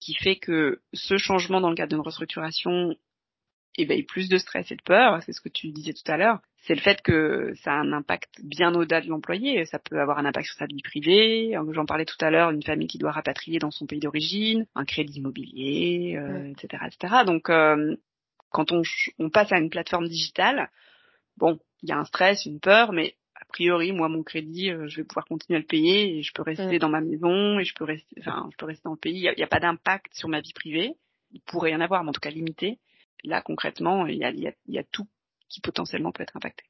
qui 0.00 0.14
fait 0.14 0.36
que 0.36 0.80
ce 0.92 1.18
changement 1.18 1.60
dans 1.60 1.70
le 1.70 1.76
cadre 1.76 1.94
d'une 1.94 2.04
restructuration 2.04 2.94
éveille 3.76 4.04
plus 4.04 4.28
de 4.28 4.38
stress 4.38 4.70
et 4.70 4.76
de 4.76 4.82
peur, 4.82 5.22
c'est 5.22 5.32
ce 5.32 5.40
que 5.40 5.48
tu 5.48 5.68
disais 5.68 5.92
tout 5.92 6.10
à 6.10 6.16
l'heure, 6.16 6.40
c'est 6.66 6.74
le 6.74 6.80
fait 6.80 7.02
que 7.02 7.52
ça 7.62 7.72
a 7.72 7.76
un 7.76 7.92
impact 7.92 8.40
bien 8.42 8.74
au-delà 8.74 9.02
de 9.02 9.08
l'employé. 9.08 9.66
Ça 9.66 9.78
peut 9.78 10.00
avoir 10.00 10.18
un 10.18 10.24
impact 10.24 10.46
sur 10.46 10.56
sa 10.56 10.66
vie 10.66 10.80
privée. 10.82 11.54
J'en 11.72 11.84
parlais 11.84 12.06
tout 12.06 12.16
à 12.20 12.30
l'heure, 12.30 12.50
une 12.50 12.62
famille 12.62 12.88
qui 12.88 12.96
doit 12.96 13.12
rapatrier 13.12 13.58
dans 13.58 13.70
son 13.70 13.86
pays 13.86 14.00
d'origine, 14.00 14.66
un 14.74 14.86
crédit 14.86 15.18
immobilier, 15.18 16.16
euh, 16.16 16.52
etc., 16.52 16.84
etc. 16.86 17.24
Donc, 17.26 17.50
euh, 17.50 17.96
quand 18.50 18.72
on, 18.72 18.80
on 19.18 19.28
passe 19.28 19.52
à 19.52 19.58
une 19.58 19.68
plateforme 19.68 20.08
digitale, 20.08 20.70
bon, 21.36 21.58
il 21.82 21.90
y 21.90 21.92
a 21.92 21.98
un 21.98 22.04
stress, 22.04 22.46
une 22.46 22.60
peur, 22.60 22.92
mais 22.92 23.14
a 23.34 23.44
priori, 23.44 23.92
moi, 23.92 24.08
mon 24.08 24.22
crédit, 24.22 24.70
euh, 24.70 24.88
je 24.88 24.96
vais 24.96 25.04
pouvoir 25.04 25.26
continuer 25.26 25.56
à 25.56 25.60
le 25.60 25.66
payer 25.66 26.16
et 26.16 26.22
je 26.22 26.32
peux 26.32 26.42
rester 26.42 26.78
dans 26.78 26.88
ma 26.88 27.02
maison 27.02 27.58
et 27.58 27.64
je 27.64 27.74
peux 27.74 27.84
rester, 27.84 28.16
enfin, 28.20 28.48
je 28.50 28.56
peux 28.56 28.64
rester 28.64 28.84
dans 28.84 28.92
le 28.92 28.98
pays. 28.98 29.16
Il 29.16 29.34
n'y 29.36 29.42
a, 29.42 29.44
a, 29.44 29.48
pas 29.48 29.60
d'impact 29.60 30.14
sur 30.14 30.30
ma 30.30 30.40
vie 30.40 30.54
privée. 30.54 30.94
Il 31.32 31.40
pourrait 31.42 31.72
y 31.72 31.76
en 31.76 31.80
avoir, 31.80 32.04
mais 32.04 32.08
en 32.08 32.12
tout 32.12 32.20
cas 32.20 32.30
limité 32.30 32.78
là 33.24 33.42
concrètement, 33.42 34.06
il 34.06 34.16
y 34.16 34.24
a, 34.24 34.30
y, 34.30 34.48
a, 34.48 34.52
y 34.66 34.78
a 34.78 34.84
tout 34.84 35.06
qui 35.48 35.60
potentiellement 35.60 36.12
peut 36.12 36.22
être 36.22 36.36
impacté. 36.36 36.64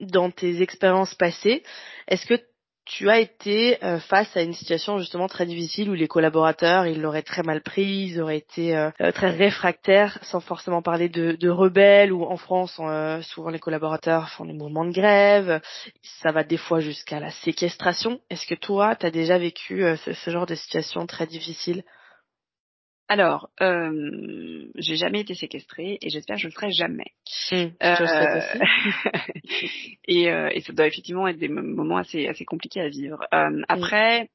Dans 0.00 0.30
tes 0.30 0.62
expériences 0.62 1.14
passées, 1.14 1.62
est-ce 2.06 2.26
que 2.26 2.40
tu 2.88 3.10
as 3.10 3.18
été 3.18 3.84
euh, 3.84 4.00
face 4.00 4.34
à 4.34 4.42
une 4.42 4.54
situation 4.54 4.98
justement 4.98 5.28
très 5.28 5.44
difficile 5.44 5.90
où 5.90 5.94
les 5.94 6.08
collaborateurs 6.08 6.86
ils 6.86 7.00
l'auraient 7.02 7.22
très 7.22 7.42
mal 7.42 7.60
pris, 7.60 8.08
ils 8.08 8.20
auraient 8.20 8.38
été 8.38 8.74
euh, 8.74 8.90
euh, 9.02 9.12
très 9.12 9.30
réfractaires, 9.30 10.18
sans 10.22 10.40
forcément 10.40 10.80
parler 10.80 11.10
de, 11.10 11.32
de 11.32 11.50
rebelles 11.50 12.12
ou 12.12 12.24
en 12.24 12.38
France 12.38 12.80
souvent 13.22 13.50
les 13.50 13.58
collaborateurs 13.58 14.30
font 14.30 14.46
des 14.46 14.54
mouvements 14.54 14.86
de 14.86 14.92
grève, 14.92 15.60
ça 16.22 16.32
va 16.32 16.44
des 16.44 16.56
fois 16.56 16.80
jusqu'à 16.80 17.20
la 17.20 17.30
séquestration. 17.30 18.20
Est-ce 18.30 18.46
que 18.46 18.54
toi 18.54 18.96
tu 18.96 19.04
as 19.04 19.10
déjà 19.10 19.36
vécu 19.36 19.82
ce, 20.04 20.14
ce, 20.14 20.30
genre 20.30 20.46
de 20.46 20.54
situation 20.54 21.06
très 21.06 21.26
difficile? 21.26 21.84
Alors, 23.08 23.48
euh, 23.62 24.66
j'ai 24.74 24.96
jamais 24.96 25.20
été 25.20 25.34
séquestrée 25.34 25.98
et 26.02 26.10
j'espère 26.10 26.36
que 26.36 26.42
je 26.42 26.48
le 26.48 26.52
ferai 26.52 26.70
jamais. 26.70 27.12
Mmh, 27.50 27.68
euh, 27.82 28.40
et, 30.06 30.30
euh, 30.30 30.50
et 30.52 30.60
ça 30.60 30.74
doit 30.74 30.86
effectivement 30.86 31.26
être 31.26 31.38
des 31.38 31.48
moments 31.48 31.96
assez 31.96 32.28
assez 32.28 32.44
compliqués 32.44 32.82
à 32.82 32.88
vivre. 32.88 33.26
Euh, 33.32 33.48
mmh. 33.48 33.64
après, 33.68 34.28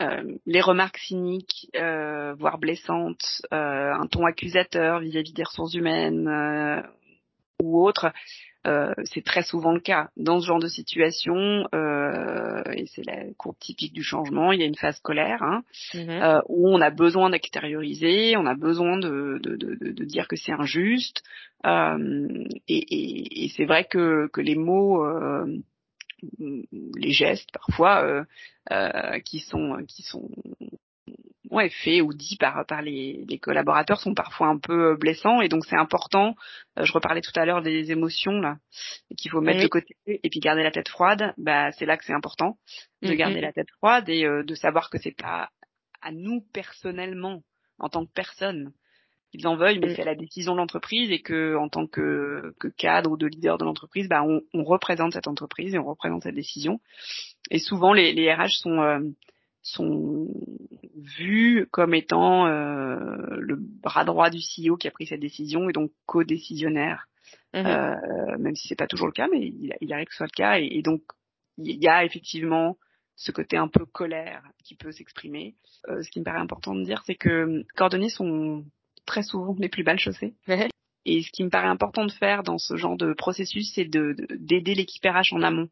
euh, 0.00 0.36
les 0.46 0.60
remarques 0.60 0.98
cyniques, 0.98 1.68
euh, 1.74 2.34
voire 2.34 2.58
blessantes, 2.58 3.42
un 3.50 4.06
ton 4.06 4.24
accusateur 4.26 5.00
vis-à-vis 5.00 5.32
des 5.32 5.42
ressources 5.42 5.74
humaines 5.74 6.84
ou 7.60 7.84
autres, 7.84 8.12
euh, 8.66 8.94
c'est 9.04 9.24
très 9.24 9.42
souvent 9.42 9.72
le 9.72 9.80
cas. 9.80 10.10
Dans 10.16 10.40
ce 10.40 10.46
genre 10.46 10.60
de 10.60 10.68
situation, 10.68 11.66
euh, 11.74 12.62
et 12.72 12.86
c'est 12.86 13.04
la 13.04 13.24
courbe 13.36 13.58
typique 13.58 13.92
du 13.92 14.02
changement, 14.02 14.52
il 14.52 14.60
y 14.60 14.62
a 14.62 14.66
une 14.66 14.76
phase 14.76 15.00
colère 15.00 15.42
hein, 15.42 15.62
mhm. 15.94 16.08
euh, 16.10 16.40
où 16.48 16.68
on 16.68 16.80
a 16.80 16.90
besoin 16.90 17.30
d'extérioriser, 17.30 18.36
on 18.36 18.46
a 18.46 18.54
besoin 18.54 18.98
de, 18.98 19.38
de, 19.42 19.56
de, 19.56 19.74
de 19.74 20.04
dire 20.04 20.28
que 20.28 20.36
c'est 20.36 20.52
injuste. 20.52 21.22
Euh, 21.64 22.44
et, 22.68 22.78
et, 22.78 23.44
et 23.44 23.48
c'est 23.48 23.64
vrai 23.64 23.84
que, 23.84 24.28
que 24.32 24.40
les 24.40 24.56
mots 24.56 25.04
euh, 25.04 25.46
les 26.38 27.10
gestes 27.10 27.50
parfois 27.52 28.24
euh, 28.70 29.18
qui 29.20 29.40
sont 29.40 29.84
qui 29.88 30.02
sont 30.02 30.28
ouais, 31.52 31.68
fait 31.68 32.00
ou 32.00 32.12
dit 32.12 32.36
par 32.36 32.64
par 32.66 32.82
les, 32.82 33.24
les, 33.28 33.38
collaborateurs 33.38 34.00
sont 34.00 34.14
parfois 34.14 34.48
un 34.48 34.58
peu 34.58 34.92
euh, 34.92 34.96
blessants 34.96 35.40
et 35.40 35.48
donc 35.48 35.64
c'est 35.64 35.76
important. 35.76 36.34
Euh, 36.78 36.84
je 36.84 36.92
reparlais 36.92 37.20
tout 37.20 37.32
à 37.38 37.44
l'heure 37.44 37.62
des 37.62 37.92
émotions 37.92 38.40
là 38.40 38.56
qu'il 39.16 39.30
faut 39.30 39.40
mettre 39.40 39.62
de 39.62 39.68
côté 39.68 39.96
et 40.06 40.28
puis 40.30 40.40
garder 40.40 40.62
la 40.62 40.70
tête 40.70 40.88
froide. 40.88 41.34
Bah 41.36 41.70
c'est 41.72 41.86
là 41.86 41.96
que 41.96 42.04
c'est 42.04 42.14
important 42.14 42.58
de 43.02 43.12
mm, 43.12 43.16
garder 43.16 43.40
la 43.40 43.52
tête 43.52 43.70
froide 43.78 44.08
et 44.08 44.24
euh, 44.24 44.42
de 44.42 44.54
savoir 44.54 44.90
que 44.90 44.98
c'est 44.98 45.16
pas 45.16 45.50
à 46.00 46.10
nous 46.10 46.40
personnellement 46.52 47.42
en 47.78 47.88
tant 47.88 48.04
que 48.04 48.12
personne 48.12 48.72
qu'ils 49.30 49.46
en 49.46 49.56
veuillent, 49.56 49.78
mais 49.78 49.88
mm. 49.88 49.96
c'est 49.96 50.04
la 50.04 50.14
décision 50.14 50.52
de 50.52 50.58
l'entreprise 50.58 51.10
et 51.10 51.20
que 51.20 51.56
en 51.56 51.68
tant 51.68 51.86
que, 51.86 52.54
que 52.58 52.68
cadre 52.68 53.10
ou 53.10 53.16
de 53.16 53.26
leader 53.26 53.56
de 53.56 53.64
l'entreprise, 53.64 54.08
bah 54.08 54.22
on, 54.22 54.42
on, 54.52 54.62
représente 54.62 55.12
cette 55.12 55.26
entreprise 55.26 55.74
et 55.74 55.78
on 55.78 55.84
représente 55.84 56.22
cette 56.22 56.34
décision. 56.34 56.80
Et 57.50 57.58
souvent 57.58 57.92
les, 57.92 58.12
les 58.12 58.32
RH 58.32 58.58
sont 58.60 59.14
sont 59.62 60.28
vus 60.96 61.66
comme 61.70 61.94
étant 61.94 62.46
euh, 62.46 63.36
le 63.38 63.56
bras 63.56 64.04
droit 64.04 64.30
du 64.30 64.38
CEO 64.38 64.76
qui 64.76 64.88
a 64.88 64.90
pris 64.90 65.06
cette 65.06 65.20
décision 65.20 65.68
et 65.68 65.72
donc 65.72 65.92
co-décisionnaire, 66.06 67.08
mhm. 67.54 67.66
euh, 67.66 68.38
même 68.38 68.56
si 68.56 68.68
c'est 68.68 68.76
pas 68.76 68.86
toujours 68.86 69.06
le 69.06 69.12
cas, 69.12 69.28
mais 69.30 69.40
il, 69.40 69.74
il, 69.80 69.92
arrive 69.92 70.06
que 70.06 70.12
ce 70.12 70.18
soit 70.18 70.26
le 70.26 70.36
cas. 70.36 70.58
Et, 70.58 70.68
et 70.78 70.82
donc 70.82 71.02
il 71.58 71.82
y 71.82 71.88
a 71.88 72.04
effectivement 72.04 72.76
ce 73.16 73.30
côté 73.30 73.56
un 73.56 73.68
peu 73.68 73.86
colère 73.86 74.42
qui 74.64 74.74
peut 74.74 74.92
s'exprimer. 74.92 75.54
Euh, 75.88 76.02
ce 76.02 76.10
qui 76.10 76.18
me 76.18 76.24
paraît 76.24 76.40
important 76.40 76.74
de 76.74 76.82
dire, 76.82 77.02
c'est 77.06 77.14
que 77.14 77.64
coordonnées 77.76 78.08
sont 78.08 78.64
très 79.06 79.22
souvent 79.22 79.54
les 79.58 79.68
plus 79.68 79.84
belles 79.84 79.98
chaussées. 79.98 80.34
Et 81.04 81.22
ce 81.22 81.30
qui 81.32 81.42
me 81.44 81.50
paraît 81.50 81.68
important 81.68 82.06
de 82.06 82.12
faire 82.12 82.42
dans 82.42 82.58
ce 82.58 82.76
genre 82.76 82.96
de 82.96 83.12
processus, 83.12 83.72
c'est 83.74 83.84
d'aider 83.84 84.74
l'équipe 84.74 85.04
RH 85.04 85.34
en 85.34 85.42
amont 85.42 85.68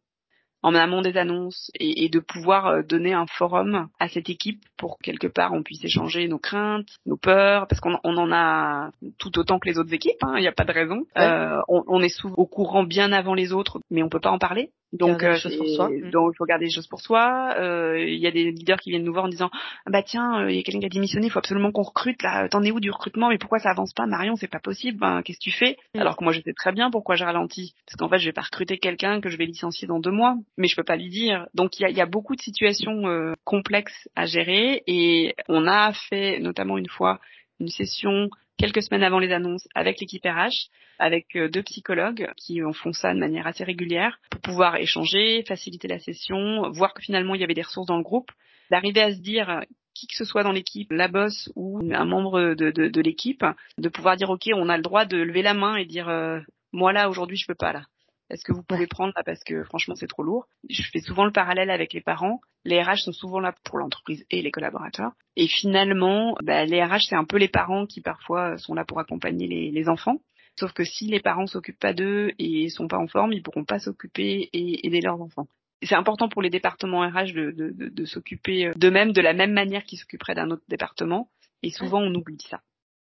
en 0.62 0.74
amont 0.74 1.02
des 1.02 1.16
annonces 1.16 1.70
et, 1.74 2.04
et, 2.04 2.08
de 2.08 2.20
pouvoir 2.20 2.66
euh, 2.66 2.82
donner 2.82 3.12
un 3.12 3.26
forum 3.26 3.88
à 3.98 4.08
cette 4.08 4.28
équipe 4.28 4.62
pour 4.76 4.98
quelque 4.98 5.26
part 5.26 5.52
on 5.52 5.62
puisse 5.62 5.84
échanger 5.84 6.28
nos 6.28 6.38
craintes, 6.38 6.88
nos 7.06 7.16
peurs, 7.16 7.66
parce 7.66 7.80
qu'on 7.80 7.98
on 8.04 8.16
en 8.16 8.32
a 8.32 8.90
tout 9.18 9.38
autant 9.38 9.58
que 9.58 9.68
les 9.68 9.78
autres 9.78 9.92
équipes, 9.92 10.22
hein, 10.22 10.34
il 10.36 10.42
n'y 10.42 10.48
a 10.48 10.52
pas 10.52 10.64
de 10.64 10.72
raison. 10.72 11.04
Euh, 11.18 11.60
on, 11.68 11.84
on, 11.86 12.00
est 12.00 12.08
souvent 12.08 12.34
au 12.36 12.46
courant 12.46 12.84
bien 12.84 13.12
avant 13.12 13.34
les 13.34 13.52
autres, 13.52 13.80
mais 13.90 14.02
on 14.02 14.08
peut 14.08 14.20
pas 14.20 14.30
en 14.30 14.38
parler. 14.38 14.70
Donc, 14.92 15.22
euh, 15.22 15.36
mm. 15.36 16.10
donc 16.10 16.32
il 16.34 16.36
faut 16.36 16.44
garder 16.44 16.64
les 16.64 16.72
choses 16.72 16.88
pour 16.88 17.00
soi. 17.00 17.54
Euh, 17.58 17.98
il 18.00 18.18
y 18.18 18.26
a 18.26 18.30
des 18.30 18.50
leaders 18.50 18.78
qui 18.78 18.90
viennent 18.90 19.04
nous 19.04 19.12
voir 19.12 19.24
en 19.24 19.28
disant 19.28 19.50
ah 19.86 19.90
bah 19.90 20.02
tiens, 20.02 20.48
il 20.48 20.56
y 20.56 20.58
a 20.58 20.62
quelqu'un 20.62 20.80
qui 20.80 20.86
a 20.86 20.88
démissionné, 20.88 21.26
il 21.26 21.30
faut 21.30 21.38
absolument 21.38 21.70
qu'on 21.70 21.82
recrute 21.82 22.22
là. 22.22 22.48
T'en 22.48 22.62
es 22.62 22.72
où 22.72 22.80
du 22.80 22.90
recrutement? 22.90 23.28
Mais 23.28 23.38
pourquoi 23.38 23.60
ça 23.60 23.70
avance 23.70 23.92
pas, 23.92 24.06
Marion 24.06 24.34
C'est 24.36 24.48
pas 24.48 24.58
possible. 24.58 24.98
Ben, 24.98 25.22
qu'est-ce 25.22 25.38
que 25.38 25.44
tu 25.44 25.52
fais? 25.52 25.76
Mm. 25.94 26.00
Alors 26.00 26.16
que 26.16 26.24
moi 26.24 26.32
je 26.32 26.40
sais 26.40 26.52
très 26.52 26.72
bien 26.72 26.90
pourquoi 26.90 27.14
j'ai 27.14 27.24
ralenti, 27.24 27.74
parce 27.86 27.96
qu'en 27.96 28.08
fait 28.08 28.18
je 28.18 28.26
vais 28.26 28.32
pas 28.32 28.42
recruter 28.42 28.78
quelqu'un 28.78 29.20
que 29.20 29.28
je 29.28 29.36
vais 29.36 29.46
licencier 29.46 29.86
dans 29.86 30.00
deux 30.00 30.10
mois, 30.10 30.36
mais 30.56 30.68
je 30.68 30.76
peux 30.76 30.84
pas 30.84 30.96
lui 30.96 31.08
dire. 31.08 31.46
Donc 31.54 31.78
il 31.78 31.82
y 31.82 31.86
a, 31.86 31.90
y 31.90 32.00
a, 32.00 32.06
beaucoup 32.06 32.36
de 32.36 32.40
situations 32.40 33.08
euh, 33.08 33.34
complexes 33.44 34.08
à 34.16 34.26
gérer 34.26 34.82
et 34.86 35.34
on 35.48 35.66
a 35.66 35.92
fait 35.92 36.38
notamment 36.40 36.78
une 36.78 36.88
fois 36.88 37.20
une 37.60 37.68
session 37.68 38.30
quelques 38.58 38.82
semaines 38.82 39.04
avant 39.04 39.18
les 39.18 39.32
annonces 39.32 39.66
avec 39.74 40.00
l'équipe 40.00 40.24
RH, 40.24 40.68
avec 40.98 41.34
euh, 41.36 41.48
deux 41.48 41.62
psychologues 41.62 42.30
qui 42.36 42.60
font 42.74 42.92
ça 42.92 43.14
de 43.14 43.18
manière 43.18 43.46
assez 43.46 43.64
régulière 43.64 44.18
pour 44.30 44.40
pouvoir 44.40 44.76
échanger, 44.76 45.44
faciliter 45.46 45.88
la 45.88 45.98
session, 45.98 46.70
voir 46.70 46.92
que 46.94 47.02
finalement 47.02 47.34
il 47.34 47.40
y 47.40 47.44
avait 47.44 47.54
des 47.54 47.62
ressources 47.62 47.86
dans 47.86 47.96
le 47.96 48.02
groupe, 48.02 48.30
d'arriver 48.70 49.00
à 49.00 49.12
se 49.12 49.20
dire 49.20 49.62
qui 50.00 50.06
que 50.06 50.16
ce 50.16 50.24
soit 50.24 50.42
dans 50.42 50.52
l'équipe, 50.52 50.90
la 50.92 51.08
boss 51.08 51.50
ou 51.56 51.80
un 51.92 52.04
membre 52.04 52.54
de, 52.54 52.70
de, 52.70 52.88
de 52.88 53.00
l'équipe, 53.00 53.44
de 53.78 53.88
pouvoir 53.88 54.16
dire 54.16 54.30
ok, 54.30 54.48
on 54.54 54.68
a 54.68 54.76
le 54.76 54.82
droit 54.82 55.04
de 55.04 55.18
lever 55.18 55.42
la 55.42 55.54
main 55.54 55.76
et 55.76 55.84
dire 55.84 56.08
euh, 56.08 56.40
moi 56.72 56.92
là 56.92 57.08
aujourd'hui 57.08 57.36
je 57.36 57.46
peux 57.46 57.54
pas 57.54 57.72
là. 57.72 57.82
Est-ce 58.30 58.44
que 58.44 58.52
vous 58.52 58.62
pouvez 58.62 58.86
prendre 58.86 59.12
là 59.16 59.22
parce 59.24 59.42
que 59.44 59.64
franchement 59.64 59.94
c'est 59.94 60.06
trop 60.06 60.22
lourd 60.22 60.46
Je 60.68 60.82
fais 60.82 61.00
souvent 61.00 61.24
le 61.24 61.32
parallèle 61.32 61.70
avec 61.70 61.92
les 61.92 62.00
parents. 62.00 62.40
Les 62.64 62.82
RH 62.82 62.98
sont 63.04 63.12
souvent 63.12 63.40
là 63.40 63.54
pour 63.64 63.78
l'entreprise 63.78 64.24
et 64.30 64.42
les 64.42 64.50
collaborateurs. 64.50 65.12
Et 65.36 65.48
finalement, 65.48 66.36
bah, 66.42 66.64
les 66.64 66.82
RH 66.82 67.08
c'est 67.08 67.16
un 67.16 67.24
peu 67.24 67.38
les 67.38 67.48
parents 67.48 67.86
qui 67.86 68.00
parfois 68.00 68.56
sont 68.58 68.74
là 68.74 68.84
pour 68.84 69.00
accompagner 69.00 69.46
les, 69.46 69.70
les 69.70 69.88
enfants. 69.88 70.20
Sauf 70.58 70.72
que 70.72 70.84
si 70.84 71.06
les 71.06 71.20
parents 71.20 71.46
s'occupent 71.46 71.78
pas 71.78 71.94
d'eux 71.94 72.32
et 72.38 72.68
sont 72.68 72.88
pas 72.88 72.98
en 72.98 73.06
forme, 73.06 73.32
ils 73.32 73.42
pourront 73.42 73.64
pas 73.64 73.78
s'occuper 73.78 74.50
et 74.52 74.86
aider 74.86 75.00
leurs 75.00 75.20
enfants 75.20 75.46
c'est 75.82 75.94
important 75.94 76.28
pour 76.28 76.42
les 76.42 76.50
départements 76.50 77.00
RH 77.00 77.32
de, 77.32 77.50
de, 77.52 77.70
de, 77.70 77.88
de 77.88 78.04
s'occuper 78.04 78.66
euh, 78.66 78.72
d'eux-mêmes 78.76 79.12
de 79.12 79.20
la 79.20 79.32
même 79.32 79.52
manière 79.52 79.84
qu'ils 79.84 79.98
s'occuperaient 79.98 80.34
d'un 80.34 80.50
autre 80.50 80.64
département. 80.68 81.30
Et 81.62 81.70
souvent, 81.70 82.00
on 82.00 82.14
oublie 82.14 82.38
ça. 82.48 82.60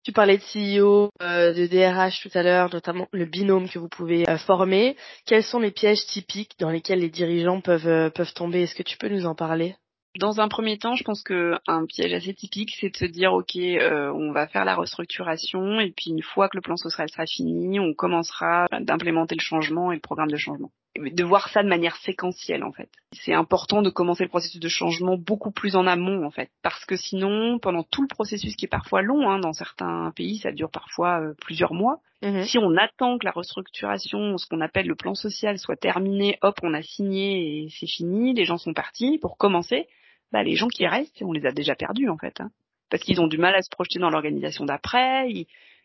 Tu 0.07 0.12
parlais 0.12 0.38
de 0.38 0.42
CEO, 0.53 1.11
euh, 1.21 1.53
de 1.53 1.66
DRH 1.66 2.23
tout 2.23 2.31
à 2.38 2.45
l'heure, 2.45 2.73
notamment 2.73 3.09
le 3.11 3.25
binôme 3.25 3.69
que 3.69 3.81
vous 3.81 3.88
pouvez 3.88 4.23
euh, 4.31 4.38
former. 4.38 4.97
Quels 5.27 5.42
sont 5.42 5.59
les 5.59 5.73
pièges 5.73 6.07
typiques 6.07 6.53
dans 6.61 6.71
lesquels 6.71 7.01
les 7.01 7.09
dirigeants 7.09 7.61
peuvent 7.61 8.12
peuvent 8.12 8.33
tomber? 8.33 8.62
Est-ce 8.62 8.77
que 8.77 8.85
tu 8.85 8.99
peux 8.99 9.09
nous 9.09 9.27
en 9.27 9.35
parler? 9.35 9.75
Dans 10.21 10.40
un 10.40 10.47
premier 10.47 10.79
temps, 10.79 10.95
je 10.95 11.03
pense 11.03 11.25
que 11.25 11.55
un 11.66 11.87
piège 11.87 12.12
assez 12.12 12.35
typique, 12.35 12.71
c'est 12.79 12.90
de 12.90 12.97
se 12.97 13.05
dire 13.05 13.33
ok, 13.33 13.57
on 13.57 14.31
va 14.31 14.47
faire 14.47 14.64
la 14.64 14.77
restructuration 14.77 15.81
et 15.81 15.90
puis 15.90 16.11
une 16.11 16.23
fois 16.23 16.49
que 16.49 16.57
le 16.57 16.62
plan 16.62 16.77
social 16.77 17.09
sera 17.09 17.27
fini, 17.27 17.81
on 17.81 17.92
commencera 17.92 18.69
d'implémenter 18.83 19.35
le 19.35 19.42
changement 19.42 19.90
et 19.90 19.97
le 19.97 20.01
programme 20.01 20.31
de 20.31 20.37
changement 20.37 20.71
de 20.99 21.25
voir 21.25 21.49
ça 21.49 21.63
de 21.63 21.69
manière 21.69 21.97
séquentielle 21.97 22.65
en 22.65 22.73
fait. 22.73 22.89
C'est 23.13 23.33
important 23.33 23.83
de 23.83 23.91
commencer 23.91 24.25
le 24.25 24.29
processus 24.29 24.61
de 24.61 24.69
changement 24.69 25.17
beaucoup 25.17 25.51
plus 25.51 25.77
en 25.77 25.87
amont 25.87 26.25
en 26.25 26.31
fait, 26.31 26.51
parce 26.63 26.85
que 26.85 26.97
sinon, 26.97 27.59
pendant 27.59 27.83
tout 27.83 28.03
le 28.03 28.09
processus 28.09 28.57
qui 28.57 28.67
est 28.67 28.69
parfois 28.69 29.03
long, 29.03 29.29
hein, 29.29 29.39
dans 29.39 29.53
certains 29.53 30.13
pays, 30.15 30.39
ça 30.39 30.53
dure 30.53 30.71
parfois 30.71 31.21
euh, 31.21 31.35
plusieurs 31.41 31.75
mois. 31.75 32.01
Mhm. 32.23 32.45
Si 32.45 32.59
on 32.59 32.77
attend 32.77 33.19
que 33.19 33.27
la 33.27 33.33
restructuration, 33.33 34.39
ce 34.39 34.49
qu'on 34.49 34.61
appelle 34.61 34.87
le 34.87 34.95
plan 34.95 35.15
social, 35.15 35.59
soit 35.59 35.77
terminé, 35.77 36.39
hop, 36.43 36.59
on 36.63 36.75
a 36.75 36.83
signé 36.83 37.65
et 37.65 37.69
c'est 37.71 37.87
fini, 37.87 38.35
les 38.35 38.45
gens 38.45 38.59
sont 38.59 38.73
partis 38.73 39.19
pour 39.19 39.37
commencer, 39.37 39.87
bah 40.33 40.43
les 40.43 40.57
gens 40.57 40.69
qui 40.69 40.87
restent, 40.87 41.23
on 41.23 41.33
les 41.33 41.47
a 41.47 41.53
déjà 41.53 41.75
perdus 41.75 42.09
en 42.09 42.19
fait. 42.19 42.41
Hein 42.41 42.51
parce 42.91 43.03
qu'ils 43.03 43.21
ont 43.21 43.27
du 43.27 43.39
mal 43.39 43.55
à 43.55 43.63
se 43.63 43.71
projeter 43.71 43.99
dans 43.99 44.11
l'organisation 44.11 44.65
d'après. 44.65 45.29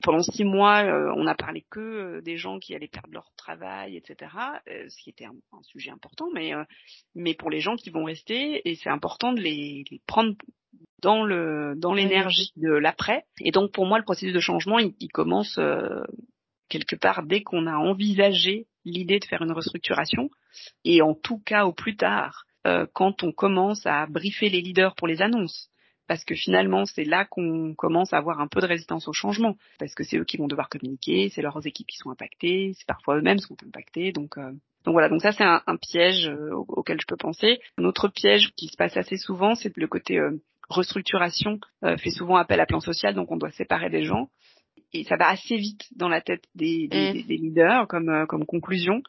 Pendant 0.02 0.24
six 0.24 0.44
mois, 0.44 0.84
euh, 0.84 1.14
on 1.16 1.28
a 1.28 1.36
parlé 1.36 1.66
que 1.70 1.80
euh, 1.80 2.22
des 2.22 2.38
gens 2.38 2.60
qui 2.60 2.76
allaient 2.76 2.88
perdre 2.88 3.10
leur 3.12 3.32
travail, 3.36 3.98
etc. 3.98 4.32
Euh, 4.68 4.90
ce 4.90 5.02
qui 5.02 5.10
était 5.10 5.26
un, 5.26 5.34
sujet 5.64 5.92
important, 5.92 6.30
mais 6.34 6.52
mais 7.16 7.34
pour 7.34 7.50
les 7.50 7.60
gens 7.60 7.76
qui 7.76 7.92
vont 7.92 8.04
rester, 8.04 8.68
et 8.68 8.76
c'est 8.76 8.90
important 8.90 9.32
de 9.32 9.40
les, 9.40 9.84
les 9.90 10.02
prendre 10.08 10.36
dans 11.02 11.24
le 11.24 11.76
dans 11.78 11.94
l'énergie 11.94 12.52
de 12.56 12.72
l'après. 12.72 13.26
Et 13.40 13.52
donc 13.52 13.72
pour 13.72 13.86
moi, 13.86 13.98
le 13.98 14.04
processus 14.04 14.34
de 14.34 14.40
changement, 14.40 14.80
il, 14.80 14.94
il 15.00 15.10
commence 15.10 15.60
quelque 16.68 16.96
part 16.96 17.24
dès 17.24 17.44
qu'on 17.44 17.68
a 17.68 17.76
envisagé 17.76 18.68
l'idée 18.86 19.20
de 19.20 19.26
faire 19.26 19.44
une 19.44 19.52
restructuration, 19.52 20.30
et 20.84 21.02
en 21.02 21.14
tout 21.14 21.40
cas 21.40 21.66
au 21.66 21.74
plus 21.74 21.96
tard, 21.96 22.46
quand 22.94 23.24
on 23.24 23.32
commence 23.32 23.86
à 23.86 24.08
briefer 24.08 24.50
les 24.50 24.62
leaders 24.62 24.96
pour 24.96 25.08
les 25.08 25.22
annonces 25.22 25.71
parce 26.12 26.26
que 26.26 26.36
finalement 26.36 26.84
c'est 26.84 27.06
là 27.06 27.24
qu'on 27.24 27.74
commence 27.74 28.12
à 28.12 28.18
avoir 28.18 28.42
un 28.42 28.48
peu 28.48 28.60
de 28.60 28.66
résistance 28.66 29.08
au 29.08 29.14
changement, 29.14 29.56
parce 29.80 29.96
que 29.96 30.04
c'est 30.04 30.18
eux 30.18 30.26
qui 30.26 30.36
vont 30.36 30.50
devoir 30.50 30.68
communiquer, 30.68 31.30
c'est 31.30 31.42
leurs 31.42 31.66
équipes 31.66 31.88
qui 31.88 31.96
sont 31.96 32.10
impactées, 32.10 32.74
c'est 32.78 32.86
parfois 32.86 33.16
eux-mêmes 33.16 33.38
qui 33.38 33.46
sont 33.46 33.56
impactés, 33.66 34.12
donc 34.12 34.38
euh, 34.38 34.52
donc 34.84 34.92
voilà, 34.92 35.08
donc 35.08 35.22
ça 35.22 35.32
c'est 35.32 35.46
un, 35.46 35.78
piège 35.78 36.28
euh, 36.28 36.54
auquel 36.54 37.00
je 37.00 37.06
peux 37.08 37.16
penser. 37.16 37.62
Un 37.78 37.86
autre 37.86 38.10
piège 38.10 38.52
qui 38.58 38.68
se 38.68 38.76
passe 38.76 38.98
assez 38.98 39.16
souvent, 39.16 39.56
c'est 39.56 39.78
le 39.78 39.88
côté 39.88 40.20
euh, 40.20 40.32
restructuration 40.68 41.62
fait 41.82 42.10
souvent 42.10 42.36
appel 42.36 42.60
à 42.60 42.66
plan 42.66 42.82
social, 42.82 43.16
donc 43.16 43.32
on 43.32 43.38
doit 43.38 43.52
séparer 43.52 43.90
des 43.90 44.04
gens 44.04 44.28
et 44.92 45.06
ça 45.06 45.16
va 45.16 45.30
assez 45.30 45.56
vite 45.56 45.84
dans 45.96 46.10
la 46.10 46.20
tête 46.20 46.44
des, 46.56 46.90
des, 46.90 47.14
mmh. 47.14 47.26
des 47.26 47.38
leaders 47.38 47.88
comme 47.88 48.26
comme 48.28 48.46
conclusion. 48.46 49.02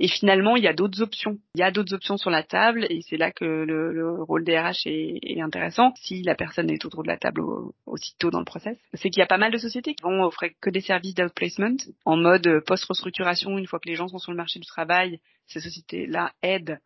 Et 0.00 0.08
finalement, 0.08 0.56
il 0.56 0.62
y 0.62 0.68
a 0.68 0.72
d'autres 0.72 1.02
options. 1.02 1.38
Il 1.54 1.60
y 1.60 1.64
a 1.64 1.70
d'autres 1.70 1.94
options 1.94 2.16
sur 2.16 2.30
la 2.30 2.42
table 2.42 2.86
et 2.88 3.02
c'est 3.02 3.16
là 3.16 3.32
que 3.32 3.44
le, 3.44 3.92
le 3.92 4.22
rôle 4.22 4.44
des 4.44 4.58
RH 4.58 4.86
est, 4.86 5.18
est, 5.22 5.40
intéressant. 5.40 5.92
Si 5.96 6.22
la 6.22 6.36
personne 6.36 6.70
est 6.70 6.84
autour 6.84 7.02
de 7.02 7.08
la 7.08 7.16
table 7.16 7.42
aussitôt 7.86 8.30
dans 8.30 8.38
le 8.38 8.44
process, 8.44 8.76
c'est 8.94 9.10
qu'il 9.10 9.20
y 9.20 9.24
a 9.24 9.26
pas 9.26 9.38
mal 9.38 9.52
de 9.52 9.58
sociétés 9.58 9.94
qui 9.94 10.04
vont 10.04 10.22
offrir 10.22 10.50
que 10.60 10.70
des 10.70 10.80
services 10.80 11.14
d'outplacement 11.14 11.76
en 12.04 12.16
mode 12.16 12.62
post-restructuration. 12.66 13.58
Une 13.58 13.66
fois 13.66 13.80
que 13.80 13.88
les 13.88 13.96
gens 13.96 14.08
sont 14.08 14.18
sur 14.18 14.30
le 14.30 14.36
marché 14.36 14.60
du 14.60 14.66
travail, 14.66 15.20
ces 15.46 15.60
sociétés-là 15.60 16.32
aident 16.42 16.78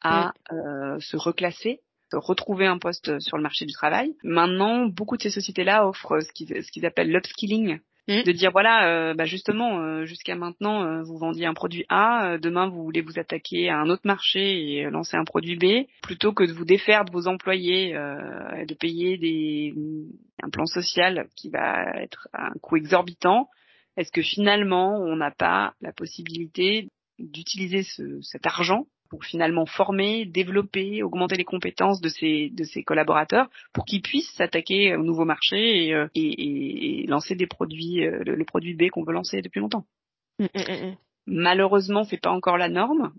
à 0.00 0.28
mm. 0.28 0.54
euh, 0.54 1.00
se 1.00 1.16
reclasser 1.16 1.80
retrouver 2.12 2.66
un 2.66 2.78
poste 2.78 3.20
sur 3.20 3.36
le 3.36 3.42
marché 3.42 3.66
du 3.66 3.72
travail. 3.72 4.16
Maintenant, 4.22 4.86
beaucoup 4.86 5.16
de 5.16 5.22
ces 5.22 5.30
sociétés-là 5.30 5.86
offrent 5.86 6.20
ce 6.20 6.32
qu'ils 6.32 6.64
ce 6.64 6.70
qu'ils 6.70 6.86
appellent 6.86 7.10
l'upskilling, 7.10 7.78
Mm. 8.10 8.24
de 8.24 8.32
dire 8.32 8.50
voilà, 8.50 8.88
euh, 8.88 9.14
bah 9.14 9.24
justement, 9.24 9.78
euh, 9.78 10.04
jusqu'à 10.04 10.34
maintenant, 10.34 10.84
euh, 10.84 11.02
vous 11.02 11.16
vendiez 11.16 11.46
un 11.46 11.54
produit 11.54 11.84
A, 11.88 12.38
demain 12.38 12.68
vous 12.68 12.82
voulez 12.82 13.02
vous 13.02 13.20
attaquer 13.20 13.68
à 13.68 13.78
un 13.78 13.88
autre 13.88 14.02
marché 14.04 14.40
et 14.40 14.90
lancer 14.90 15.16
un 15.16 15.24
produit 15.24 15.56
B, 15.56 15.86
plutôt 16.02 16.32
que 16.32 16.42
de 16.42 16.52
vous 16.52 16.64
défaire 16.64 17.04
de 17.04 17.12
vos 17.12 17.28
employés, 17.28 17.90
et 17.90 18.66
de 18.66 18.74
payer 18.74 19.16
des 19.16 19.74
un 20.42 20.50
plan 20.50 20.66
social 20.66 21.28
qui 21.36 21.50
va 21.50 21.84
être 22.02 22.28
à 22.32 22.46
un 22.48 22.54
coût 22.60 22.76
exorbitant. 22.76 23.48
Est-ce 23.96 24.10
que 24.10 24.22
finalement 24.22 24.96
on 24.96 25.16
n'a 25.16 25.30
pas 25.30 25.74
la 25.80 25.92
possibilité 25.92 26.88
d'utiliser 27.18 27.82
ce, 27.82 28.20
cet 28.22 28.46
argent 28.46 28.86
pour 29.10 29.24
finalement 29.24 29.66
former, 29.66 30.24
développer, 30.24 31.02
augmenter 31.02 31.36
les 31.36 31.44
compétences 31.44 32.00
de 32.00 32.08
ses 32.08 32.50
de 32.50 32.64
ses 32.64 32.82
collaborateurs 32.82 33.50
pour 33.72 33.84
qu'ils 33.84 34.02
puissent 34.02 34.32
s'attaquer 34.36 34.96
au 34.96 35.02
nouveau 35.02 35.24
marché 35.24 35.86
et, 35.86 35.94
euh, 35.94 36.06
et, 36.14 37.02
et, 37.02 37.06
lancer 37.06 37.34
des 37.34 37.46
produits 37.46 38.06
euh, 38.06 38.22
le, 38.24 38.44
produit 38.44 38.74
B 38.74 38.88
qu'on 38.90 39.04
veut 39.04 39.12
lancer 39.12 39.42
depuis 39.42 39.60
longtemps. 39.60 39.84
Mmh, 40.38 40.46
mmh, 40.54 40.94
Malheureusement, 41.26 42.04
c'est 42.04 42.20
pas 42.20 42.30
encore 42.30 42.56
la 42.56 42.68
norme 42.68 43.12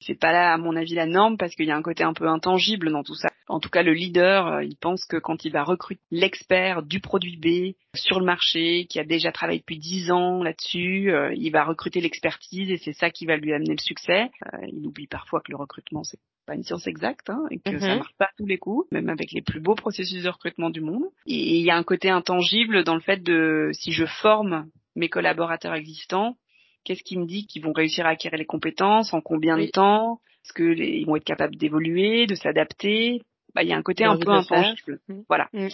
c'est 0.00 0.18
pas 0.18 0.32
là 0.32 0.52
à 0.52 0.58
mon 0.58 0.76
avis 0.76 0.94
la 0.94 1.06
norme 1.06 1.36
parce 1.36 1.54
qu'il 1.54 1.66
y 1.66 1.70
a 1.70 1.76
un 1.76 1.82
côté 1.82 2.04
un 2.04 2.14
peu 2.14 2.26
intangible 2.26 2.90
dans 2.90 3.02
tout 3.02 3.14
ça. 3.14 3.29
En 3.50 3.60
tout 3.60 3.68
cas, 3.68 3.82
le 3.82 3.92
leader, 3.92 4.46
euh, 4.46 4.64
il 4.64 4.76
pense 4.76 5.04
que 5.04 5.16
quand 5.16 5.44
il 5.44 5.52
va 5.52 5.64
recruter 5.64 6.00
l'expert 6.10 6.82
du 6.82 7.00
produit 7.00 7.36
B 7.36 7.74
sur 7.96 8.20
le 8.20 8.26
marché, 8.26 8.86
qui 8.86 8.98
a 9.00 9.04
déjà 9.04 9.32
travaillé 9.32 9.58
depuis 9.58 9.78
dix 9.78 10.10
ans 10.10 10.42
là-dessus, 10.42 11.12
euh, 11.12 11.34
il 11.34 11.50
va 11.50 11.64
recruter 11.64 12.00
l'expertise 12.00 12.70
et 12.70 12.76
c'est 12.78 12.92
ça 12.92 13.10
qui 13.10 13.26
va 13.26 13.36
lui 13.36 13.52
amener 13.52 13.74
le 13.74 13.82
succès. 13.82 14.30
Euh, 14.52 14.58
il 14.72 14.86
oublie 14.86 15.06
parfois 15.06 15.40
que 15.40 15.50
le 15.50 15.56
recrutement 15.56 16.04
c'est 16.04 16.20
pas 16.46 16.54
une 16.54 16.62
science 16.62 16.86
exacte 16.86 17.28
hein, 17.28 17.44
et 17.50 17.58
que 17.58 17.78
ça 17.78 17.88
mhm. 17.88 17.98
marche 17.98 18.14
pas 18.18 18.26
à 18.26 18.30
tous 18.38 18.46
les 18.46 18.58
coups, 18.58 18.90
même 18.92 19.08
avec 19.08 19.32
les 19.32 19.42
plus 19.42 19.60
beaux 19.60 19.74
processus 19.74 20.22
de 20.22 20.28
recrutement 20.28 20.70
du 20.70 20.80
monde. 20.80 21.04
Et 21.26 21.58
il 21.58 21.64
y 21.64 21.70
a 21.70 21.76
un 21.76 21.84
côté 21.84 22.08
intangible 22.08 22.84
dans 22.84 22.94
le 22.94 23.00
fait 23.00 23.22
de 23.22 23.70
si 23.72 23.92
je 23.92 24.06
forme 24.06 24.68
mes 24.94 25.08
collaborateurs 25.08 25.74
existants, 25.74 26.36
Qu'est-ce 26.84 27.02
qui 27.02 27.18
me 27.18 27.26
dit 27.26 27.46
qu'ils 27.46 27.62
vont 27.62 27.72
réussir 27.72 28.06
à 28.06 28.10
acquérir 28.10 28.38
les 28.38 28.46
compétences 28.46 29.12
En 29.12 29.20
combien 29.20 29.58
de 29.58 29.66
temps? 29.66 30.20
Est-ce 30.44 30.54
qu'ils 30.54 31.06
vont 31.06 31.16
être 31.16 31.24
capables 31.24 31.56
d'évoluer, 31.56 32.26
de 32.26 32.34
s'adapter? 32.34 33.20
Bah, 33.54 33.62
il 33.62 33.68
y 33.68 33.72
a 33.72 33.76
un 33.76 33.82
côté 33.82 34.04
un 34.04 34.16
peu 34.16 34.30
intangible. 34.30 35.00
Mmh. 35.08 35.20
Voilà. 35.28 35.48
Mmh. 35.52 35.68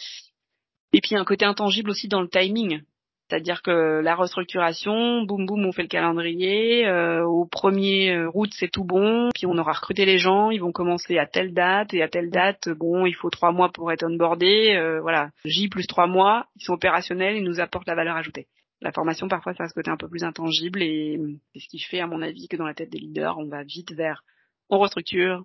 Et 0.93 1.01
puis 1.01 1.17
un 1.17 1.25
côté 1.25 1.45
intangible 1.45 1.91
aussi 1.91 2.09
dans 2.09 2.23
le 2.23 2.29
timing. 2.29 2.83
C'est-à-dire 3.29 3.63
que 3.63 4.01
la 4.05 4.15
restructuration, 4.15 5.23
boum 5.23 5.47
boum, 5.47 5.67
on 5.67 5.73
fait 5.73 5.83
le 5.83 5.89
calendrier. 5.89 6.87
Euh, 6.87 7.25
au 7.25 7.45
1er 7.45 8.13
euh, 8.13 8.31
août, 8.35 8.51
c'est 8.53 8.71
tout 8.71 8.85
bon. 8.85 9.31
Puis 9.35 9.47
on 9.47 9.59
aura 9.59 9.73
recruté 9.73 10.05
les 10.05 10.19
gens, 10.19 10.51
ils 10.51 10.61
vont 10.61 10.71
commencer 10.71 11.19
à 11.19 11.27
telle 11.27 11.53
date 11.53 11.93
et 11.93 12.03
à 12.03 12.09
telle 12.09 12.31
date, 12.31 12.69
bon, 12.69 13.05
il 13.05 13.15
faut 13.15 13.31
trois 13.31 13.51
mois 13.51 13.73
pour 13.73 13.91
être 13.91 14.05
onboardé. 14.05 14.77
Euh, 14.77 15.01
voilà, 15.01 15.31
J 15.45 15.69
plus 15.69 15.89
trois 15.89 16.07
mois, 16.07 16.47
ils 16.55 16.65
sont 16.65 16.75
opérationnels, 16.75 17.37
ils 17.37 17.43
nous 17.43 17.59
apportent 17.59 17.89
la 17.89 17.97
valeur 17.97 18.17
ajoutée 18.17 18.47
la 18.83 18.93
formation 18.93 19.27
parfois 19.27 19.55
ça 19.55 19.65
a 19.65 19.69
ce 19.69 19.75
côté 19.75 19.91
un 19.91 19.97
peu 19.97 20.07
plus 20.07 20.23
intangible 20.23 20.83
et 20.83 21.19
c'est 21.55 21.61
ce 21.61 21.69
qui 21.69 21.79
fait 21.79 22.01
à 22.01 22.07
mon 22.07 22.21
avis 22.21 22.47
que 22.47 22.57
dans 22.57 22.67
la 22.67 22.75
tête 22.75 22.91
des 22.91 22.99
leaders 22.99 23.39
on 23.39 23.49
va 23.49 23.63
vite 23.63 23.93
vers 23.93 24.23
on 24.69 24.79
restructure, 24.79 25.45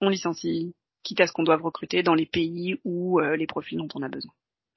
on 0.00 0.08
licencie, 0.08 0.74
quitte 1.04 1.20
à 1.20 1.26
ce 1.26 1.32
qu'on 1.32 1.44
doive 1.44 1.62
recruter 1.62 2.02
dans 2.02 2.14
les 2.14 2.26
pays 2.26 2.80
où 2.84 3.20
euh, 3.20 3.36
les 3.36 3.46
profils 3.46 3.78
dont 3.78 3.88
on 3.94 4.02
a 4.02 4.08
besoin. 4.08 4.32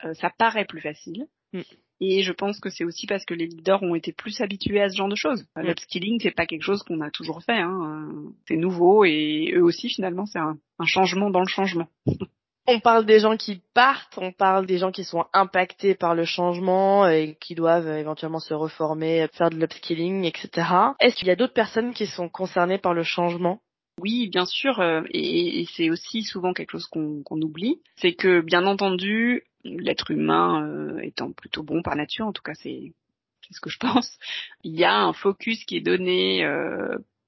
Euh, 0.05 0.13
ça 0.13 0.29
paraît 0.37 0.65
plus 0.65 0.81
facile. 0.81 1.27
Mm. 1.53 1.61
Et 1.99 2.21
je 2.21 2.31
pense 2.31 2.59
que 2.59 2.69
c'est 2.69 2.83
aussi 2.83 3.07
parce 3.07 3.25
que 3.25 3.33
les 3.33 3.47
leaders 3.47 3.81
ont 3.81 3.95
été 3.95 4.13
plus 4.13 4.39
habitués 4.41 4.81
à 4.81 4.89
ce 4.89 4.97
genre 4.97 5.09
de 5.09 5.15
choses. 5.15 5.45
Mm. 5.55 5.61
L'upskilling, 5.61 6.19
c'est 6.21 6.31
pas 6.31 6.45
quelque 6.45 6.63
chose 6.63 6.83
qu'on 6.83 7.01
a 7.01 7.09
toujours 7.09 7.41
fait. 7.41 7.59
Hein. 7.59 8.09
C'est 8.47 8.57
nouveau 8.57 9.03
et 9.05 9.53
eux 9.55 9.63
aussi, 9.63 9.89
finalement, 9.89 10.27
c'est 10.27 10.39
un 10.39 10.57
changement 10.85 11.31
dans 11.31 11.41
le 11.41 11.47
changement. 11.47 11.87
On 12.69 12.81
parle 12.81 13.05
des 13.05 13.21
gens 13.21 13.37
qui 13.37 13.61
partent, 13.73 14.17
on 14.17 14.33
parle 14.33 14.65
des 14.65 14.77
gens 14.77 14.91
qui 14.91 15.05
sont 15.05 15.23
impactés 15.31 15.95
par 15.95 16.15
le 16.15 16.25
changement 16.25 17.07
et 17.07 17.37
qui 17.39 17.55
doivent 17.55 17.87
éventuellement 17.87 18.41
se 18.41 18.53
reformer, 18.53 19.25
faire 19.31 19.49
de 19.49 19.55
l'upskilling, 19.55 20.25
etc. 20.25 20.67
Est-ce 20.99 21.15
qu'il 21.15 21.29
y 21.29 21.31
a 21.31 21.37
d'autres 21.37 21.53
personnes 21.53 21.93
qui 21.93 22.07
sont 22.07 22.27
concernées 22.27 22.77
par 22.77 22.93
le 22.93 23.03
changement? 23.03 23.61
Oui, 23.99 24.29
bien 24.29 24.45
sûr, 24.45 24.79
euh, 24.79 25.01
et, 25.11 25.65
c'est 25.75 25.89
aussi 25.89 26.23
souvent 26.23 26.53
quelque 26.53 26.71
chose 26.71 26.87
qu'on 26.87 27.41
oublie, 27.41 27.81
c'est 27.95 28.13
que 28.13 28.41
bien 28.41 28.65
entendu, 28.65 29.43
l'être 29.63 30.11
humain 30.11 30.97
étant 31.01 31.31
plutôt 31.31 31.63
bon 31.63 31.81
par 31.81 31.95
nature, 31.95 32.27
en 32.27 32.33
tout 32.33 32.43
cas 32.43 32.53
c'est 32.53 32.93
ce 33.49 33.59
que 33.59 33.69
je 33.69 33.79
pense, 33.79 34.17
il 34.63 34.75
y 34.75 34.83
a 34.83 34.99
un 34.99 35.13
focus 35.13 35.63
qui 35.65 35.77
est 35.77 35.81
donné 35.81 36.47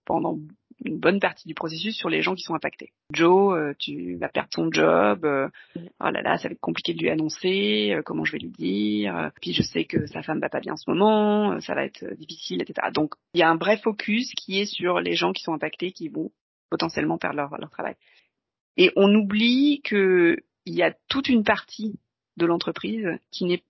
pendant 0.05 0.37
une 0.85 0.97
bonne 0.97 1.19
partie 1.19 1.47
du 1.47 1.53
processus 1.53 1.95
sur 1.95 2.09
les 2.09 2.21
gens 2.21 2.35
qui 2.35 2.43
sont 2.43 2.55
impactés. 2.55 2.91
Joe, 3.13 3.57
euh, 3.57 3.73
tu 3.77 4.15
vas 4.15 4.29
perdre 4.29 4.49
ton 4.49 4.71
job. 4.71 5.25
Euh, 5.25 5.49
oh 5.75 6.09
là 6.09 6.21
là, 6.21 6.37
ça 6.37 6.47
va 6.47 6.53
être 6.53 6.61
compliqué 6.61 6.93
de 6.93 6.99
lui 6.99 7.09
annoncer. 7.09 7.93
Euh, 7.93 8.01
comment 8.03 8.23
je 8.23 8.33
vais 8.33 8.39
lui 8.39 8.49
dire 8.49 9.31
Puis 9.41 9.53
je 9.53 9.61
sais 9.61 9.85
que 9.85 10.05
sa 10.07 10.21
femme 10.21 10.39
va 10.39 10.49
pas 10.49 10.59
bien 10.59 10.73
en 10.73 10.77
ce 10.77 10.89
moment. 10.89 11.59
ça 11.59 11.75
va 11.75 11.83
être 11.83 12.05
difficile, 12.15 12.61
etc. 12.61 12.87
Donc 12.93 13.15
il 13.33 13.39
y 13.39 13.43
a 13.43 13.49
un 13.49 13.57
vrai 13.57 13.77
focus 13.77 14.31
qui 14.35 14.59
est 14.59 14.65
sur 14.65 14.99
les 15.01 15.13
gens 15.13 15.33
qui 15.33 15.43
sont 15.43 15.53
impactés, 15.53 15.91
qui 15.91 16.07
vont 16.07 16.31
potentiellement 16.69 17.17
perdre 17.17 17.37
leur, 17.37 17.57
leur 17.57 17.69
travail. 17.69 17.95
Et 18.77 18.91
on 18.95 19.13
oublie 19.13 19.81
que 19.83 20.37
il 20.65 20.75
y 20.75 20.83
a 20.83 20.93
toute 21.07 21.29
une 21.29 21.43
partie 21.43 21.99
de 22.37 22.45
l'entreprise 22.45 23.07
qui 23.31 23.45
n'est 23.45 23.63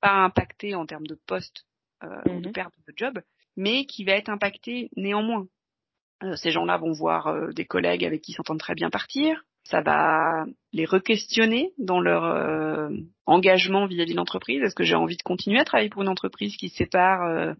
pas 0.00 0.24
impactée 0.24 0.74
en 0.74 0.86
termes 0.86 1.06
de 1.06 1.18
poste 1.26 1.66
ou 2.02 2.40
de 2.40 2.48
mhm. 2.48 2.52
perte 2.52 2.74
de 2.86 2.92
job, 2.96 3.20
mais 3.56 3.86
qui 3.86 4.04
va 4.04 4.12
être 4.12 4.28
impactée 4.28 4.90
néanmoins 4.94 5.46
euh, 6.24 6.36
ces 6.36 6.50
gens-là 6.50 6.76
vont 6.76 6.92
voir 6.92 7.26
euh, 7.26 7.50
des 7.52 7.64
collègues 7.64 8.04
avec 8.04 8.22
qui 8.22 8.32
ils 8.32 8.34
s'entendent 8.34 8.60
très 8.60 8.74
bien 8.74 8.90
partir. 8.90 9.44
Ça 9.64 9.80
va 9.80 10.44
les 10.72 10.84
re-questionner 10.84 11.72
dans 11.78 12.00
leur 12.00 12.24
euh, 12.24 12.90
engagement 13.26 13.86
vis-à-vis 13.86 14.12
de 14.12 14.16
l'entreprise. 14.16 14.62
Est-ce 14.62 14.74
que 14.74 14.84
j'ai 14.84 14.94
envie 14.94 15.16
de 15.16 15.22
continuer 15.22 15.58
à 15.58 15.64
travailler 15.64 15.88
pour 15.88 16.02
une 16.02 16.08
entreprise 16.08 16.56
qui 16.56 16.68
se 16.68 16.76
sépare 16.76 17.54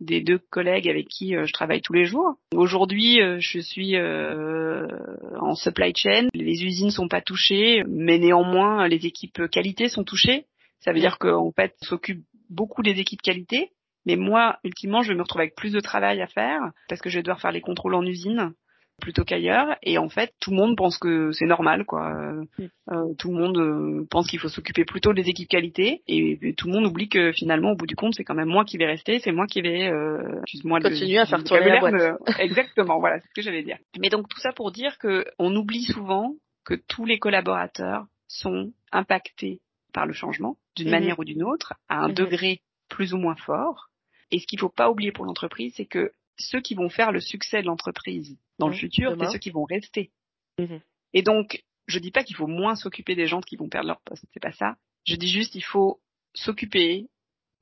des 0.00 0.20
deux 0.20 0.38
collègues 0.38 0.88
avec 0.88 1.08
qui 1.08 1.32
je 1.32 1.52
travaille 1.52 1.80
tous 1.80 1.92
les 1.92 2.04
jours. 2.04 2.36
Aujourd'hui, 2.54 3.18
je 3.38 3.60
suis 3.60 3.96
en 3.96 5.54
supply 5.54 5.92
chain. 5.96 6.28
Les 6.34 6.64
usines 6.64 6.90
sont 6.90 7.08
pas 7.08 7.20
touchées, 7.20 7.82
mais 7.88 8.18
néanmoins, 8.18 8.88
les 8.88 9.06
équipes 9.06 9.48
qualité 9.50 9.88
sont 9.88 10.04
touchées. 10.04 10.46
Ça 10.80 10.92
veut 10.92 11.00
dire 11.00 11.18
qu'en 11.18 11.52
fait, 11.52 11.74
s'occupe 11.82 12.22
beaucoup 12.50 12.82
des 12.82 13.00
équipes 13.00 13.22
qualité, 13.22 13.70
mais 14.06 14.16
moi, 14.16 14.58
ultimement, 14.62 15.02
je 15.02 15.08
vais 15.08 15.16
me 15.16 15.22
retrouver 15.22 15.44
avec 15.44 15.56
plus 15.56 15.72
de 15.72 15.80
travail 15.80 16.22
à 16.22 16.28
faire 16.28 16.60
parce 16.88 17.00
que 17.00 17.10
je 17.10 17.18
vais 17.18 17.22
devoir 17.22 17.40
faire 17.40 17.52
les 17.52 17.60
contrôles 17.60 17.94
en 17.94 18.04
usine 18.04 18.52
plutôt 19.00 19.24
qu'ailleurs. 19.24 19.76
Et 19.82 19.98
en 19.98 20.08
fait, 20.08 20.32
tout 20.40 20.50
le 20.50 20.56
monde 20.56 20.76
pense 20.76 20.98
que 20.98 21.32
c'est 21.32 21.46
normal, 21.46 21.84
quoi. 21.84 22.12
Mm. 22.12 22.68
Euh, 22.90 23.14
tout 23.18 23.30
le 23.30 23.38
monde 23.38 23.58
euh, 23.58 24.06
pense 24.10 24.28
qu'il 24.28 24.38
faut 24.38 24.48
s'occuper 24.48 24.84
plutôt 24.84 25.12
des 25.12 25.28
équipes 25.28 25.48
qualité, 25.48 26.02
et, 26.06 26.54
tout 26.56 26.68
le 26.68 26.74
monde 26.74 26.86
oublie 26.86 27.08
que 27.08 27.32
finalement, 27.32 27.72
au 27.72 27.76
bout 27.76 27.86
du 27.86 27.96
compte, 27.96 28.14
c'est 28.14 28.24
quand 28.24 28.34
même 28.34 28.48
moi 28.48 28.64
qui 28.64 28.78
vais 28.78 28.86
rester, 28.86 29.20
c'est 29.20 29.32
moi 29.32 29.46
qui 29.46 29.60
vais, 29.60 29.88
euh, 29.88 30.40
excuse-moi, 30.42 30.80
continuer 30.80 31.18
à 31.18 31.26
faire 31.26 31.44
tourner 31.44 31.68
la 31.68 31.80
boîte. 31.80 32.18
exactement, 32.38 32.98
voilà, 32.98 33.20
c'est 33.20 33.28
ce 33.28 33.34
que 33.34 33.42
j'allais 33.42 33.62
dire. 33.62 33.78
Mais 34.00 34.08
donc 34.08 34.28
tout 34.28 34.40
ça 34.40 34.52
pour 34.52 34.72
dire 34.72 34.98
que 34.98 35.24
on 35.38 35.54
oublie 35.54 35.84
souvent 35.84 36.34
que 36.64 36.74
tous 36.74 37.04
les 37.04 37.18
collaborateurs 37.18 38.06
sont 38.28 38.72
impactés 38.92 39.60
par 39.92 40.06
le 40.06 40.12
changement 40.12 40.56
d'une 40.74 40.88
mm-hmm. 40.88 40.90
manière 40.90 41.18
ou 41.18 41.24
d'une 41.24 41.44
autre, 41.44 41.74
à 41.88 41.98
un 41.98 42.08
mm-hmm. 42.08 42.14
degré 42.14 42.60
plus 42.88 43.14
ou 43.14 43.18
moins 43.18 43.36
fort, 43.36 43.88
et 44.30 44.38
ce 44.38 44.46
qu'il 44.46 44.58
faut 44.58 44.68
pas 44.68 44.90
oublier 44.90 45.12
pour 45.12 45.24
l'entreprise, 45.24 45.74
c'est 45.76 45.86
que 45.86 46.12
ceux 46.38 46.60
qui 46.60 46.74
vont 46.74 46.88
faire 46.88 47.12
le 47.12 47.20
succès 47.20 47.62
de 47.62 47.66
l'entreprise 47.66 48.36
dans 48.58 48.68
le 48.68 48.74
mmh, 48.74 48.78
futur, 48.78 49.16
c'est 49.18 49.30
ceux 49.30 49.38
qui 49.38 49.50
vont 49.50 49.64
rester. 49.64 50.10
Mmh. 50.58 50.76
Et 51.12 51.22
donc, 51.22 51.62
je 51.86 51.98
dis 51.98 52.10
pas 52.10 52.24
qu'il 52.24 52.36
faut 52.36 52.46
moins 52.46 52.74
s'occuper 52.74 53.14
des 53.14 53.26
gens 53.26 53.40
qui 53.40 53.56
vont 53.56 53.68
perdre 53.68 53.88
leur 53.88 54.00
poste, 54.00 54.24
c'est 54.32 54.40
pas 54.40 54.52
ça. 54.52 54.76
Je 55.04 55.16
dis 55.16 55.28
juste 55.28 55.52
qu'il 55.52 55.64
faut 55.64 56.00
s'occuper 56.34 57.08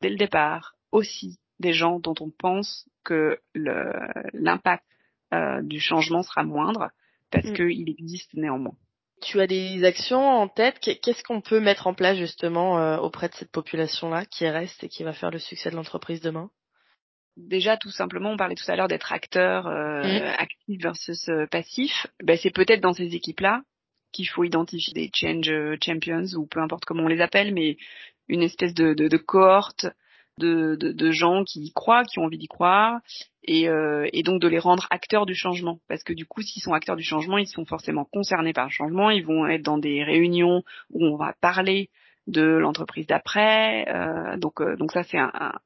dès 0.00 0.10
le 0.10 0.16
départ 0.16 0.74
aussi 0.92 1.38
des 1.60 1.72
gens 1.72 2.00
dont 2.00 2.14
on 2.20 2.30
pense 2.30 2.88
que 3.04 3.40
l'impact 3.54 4.84
euh, 5.32 5.62
du 5.62 5.80
changement 5.80 6.22
sera 6.22 6.42
moindre 6.42 6.90
parce 7.30 7.46
mmh. 7.46 7.54
qu'il 7.54 7.88
existe 7.90 8.34
néanmoins 8.34 8.76
tu 9.24 9.40
as 9.40 9.46
des 9.46 9.84
actions 9.84 10.20
en 10.20 10.48
tête? 10.48 10.78
Qu'est-ce 10.78 11.22
qu'on 11.22 11.40
peut 11.40 11.60
mettre 11.60 11.86
en 11.86 11.94
place 11.94 12.16
justement 12.16 12.78
euh, 12.78 12.98
auprès 12.98 13.28
de 13.28 13.34
cette 13.34 13.50
population-là 13.50 14.26
qui 14.26 14.46
reste 14.48 14.84
et 14.84 14.88
qui 14.88 15.02
va 15.02 15.12
faire 15.12 15.30
le 15.30 15.38
succès 15.38 15.70
de 15.70 15.76
l'entreprise 15.76 16.20
demain? 16.20 16.50
Déjà, 17.36 17.76
tout 17.76 17.90
simplement, 17.90 18.30
on 18.30 18.36
parlait 18.36 18.54
tout 18.54 18.70
à 18.70 18.76
l'heure 18.76 18.88
d'être 18.88 19.12
acteur 19.12 19.66
euh, 19.66 20.02
mmh. 20.02 20.34
actif 20.38 20.82
versus 20.82 21.28
euh, 21.28 21.46
passif. 21.46 22.06
Ben, 22.22 22.36
c'est 22.36 22.52
peut-être 22.52 22.80
dans 22.80 22.92
ces 22.92 23.14
équipes-là 23.14 23.62
qu'il 24.12 24.28
faut 24.28 24.44
identifier 24.44 24.92
des 24.92 25.10
change 25.12 25.50
champions 25.84 26.24
ou 26.36 26.46
peu 26.46 26.60
importe 26.60 26.84
comment 26.84 27.02
on 27.02 27.08
les 27.08 27.20
appelle, 27.20 27.52
mais 27.52 27.76
une 28.28 28.42
espèce 28.42 28.72
de, 28.74 28.94
de, 28.94 29.08
de 29.08 29.16
cohorte 29.16 29.86
de, 30.38 30.76
de, 30.76 30.92
de, 30.92 31.10
gens 31.10 31.44
qui 31.44 31.60
y 31.60 31.72
croient, 31.72 32.04
qui 32.04 32.18
ont 32.18 32.24
envie 32.24 32.38
d'y 32.38 32.48
croire, 32.48 33.00
et, 33.44 33.68
euh, 33.68 34.08
et, 34.12 34.22
donc 34.22 34.40
de 34.40 34.48
les 34.48 34.58
rendre 34.58 34.86
acteurs 34.90 35.26
du 35.26 35.34
changement. 35.34 35.78
Parce 35.88 36.02
que 36.02 36.12
du 36.12 36.26
coup, 36.26 36.42
s'ils 36.42 36.62
sont 36.62 36.72
acteurs 36.72 36.96
du 36.96 37.04
changement, 37.04 37.38
ils 37.38 37.46
sont 37.46 37.64
forcément 37.64 38.04
concernés 38.04 38.52
par 38.52 38.64
le 38.64 38.70
changement, 38.70 39.10
ils 39.10 39.24
vont 39.24 39.46
être 39.46 39.62
dans 39.62 39.78
des 39.78 40.02
réunions 40.02 40.62
où 40.90 41.06
on 41.06 41.16
va 41.16 41.34
parler 41.40 41.90
de 42.26 42.42
l'entreprise 42.42 43.06
d'après. 43.06 43.86
Euh, 43.88 44.36
donc, 44.38 44.60
euh, 44.60 44.76
donc 44.76 44.92
ça, 44.92 45.02
c'est 45.02 45.18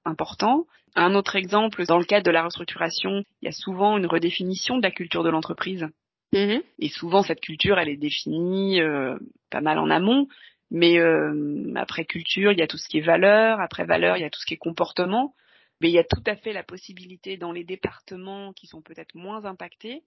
important. 0.05 0.67
Un 0.99 1.15
autre 1.15 1.37
exemple, 1.37 1.87
dans 1.87 1.99
le 1.99 2.05
cadre 2.05 2.27
de 2.27 2.33
la 2.33 2.43
restructuration, 2.43 3.23
il 3.41 3.45
y 3.45 3.49
a 3.49 3.53
souvent 3.53 3.97
une 3.99 4.07
redéfinition 4.07 4.79
de 4.79 4.83
la 4.83 4.91
culture 4.91 5.23
de 5.23 5.31
l'entreprise. 5.31 5.87
Mm-hmm. 6.33 6.61
Et 6.81 6.89
souvent, 6.89 7.23
cette 7.23 7.41
culture, 7.41 7.79
elle 7.79 7.89
est 7.89 7.97
définie 7.97 8.81
euh, 8.81 9.17
pas 9.49 9.61
mal 9.61 9.79
en 9.79 9.91
amont, 9.91 10.27
mais 10.73 10.99
euh, 10.99 11.73
après 11.77 12.05
culture, 12.05 12.51
il 12.51 12.59
y 12.59 12.63
a 12.63 12.67
tout 12.67 12.79
ce 12.79 12.89
qui 12.89 12.99
est 12.99 13.03
valeur. 13.03 13.61
Après 13.61 13.85
valeur, 13.85 14.17
il 14.17 14.23
y 14.23 14.25
a 14.25 14.31
tout 14.31 14.41
ce 14.41 14.47
qui 14.47 14.55
est 14.55 14.59
comportement. 14.59 15.37
Mais 15.81 15.89
il 15.89 15.95
y 15.95 16.01
a 16.01 16.05
tout 16.05 16.25
à 16.27 16.35
fait 16.35 16.53
la 16.53 16.65
possibilité 16.65 17.37
dans 17.37 17.53
les 17.53 17.63
départements 17.63 18.53
qui 18.53 18.67
sont 18.67 18.83
peut-être 18.83 19.15
moins 19.15 19.45
impactés 19.45 20.03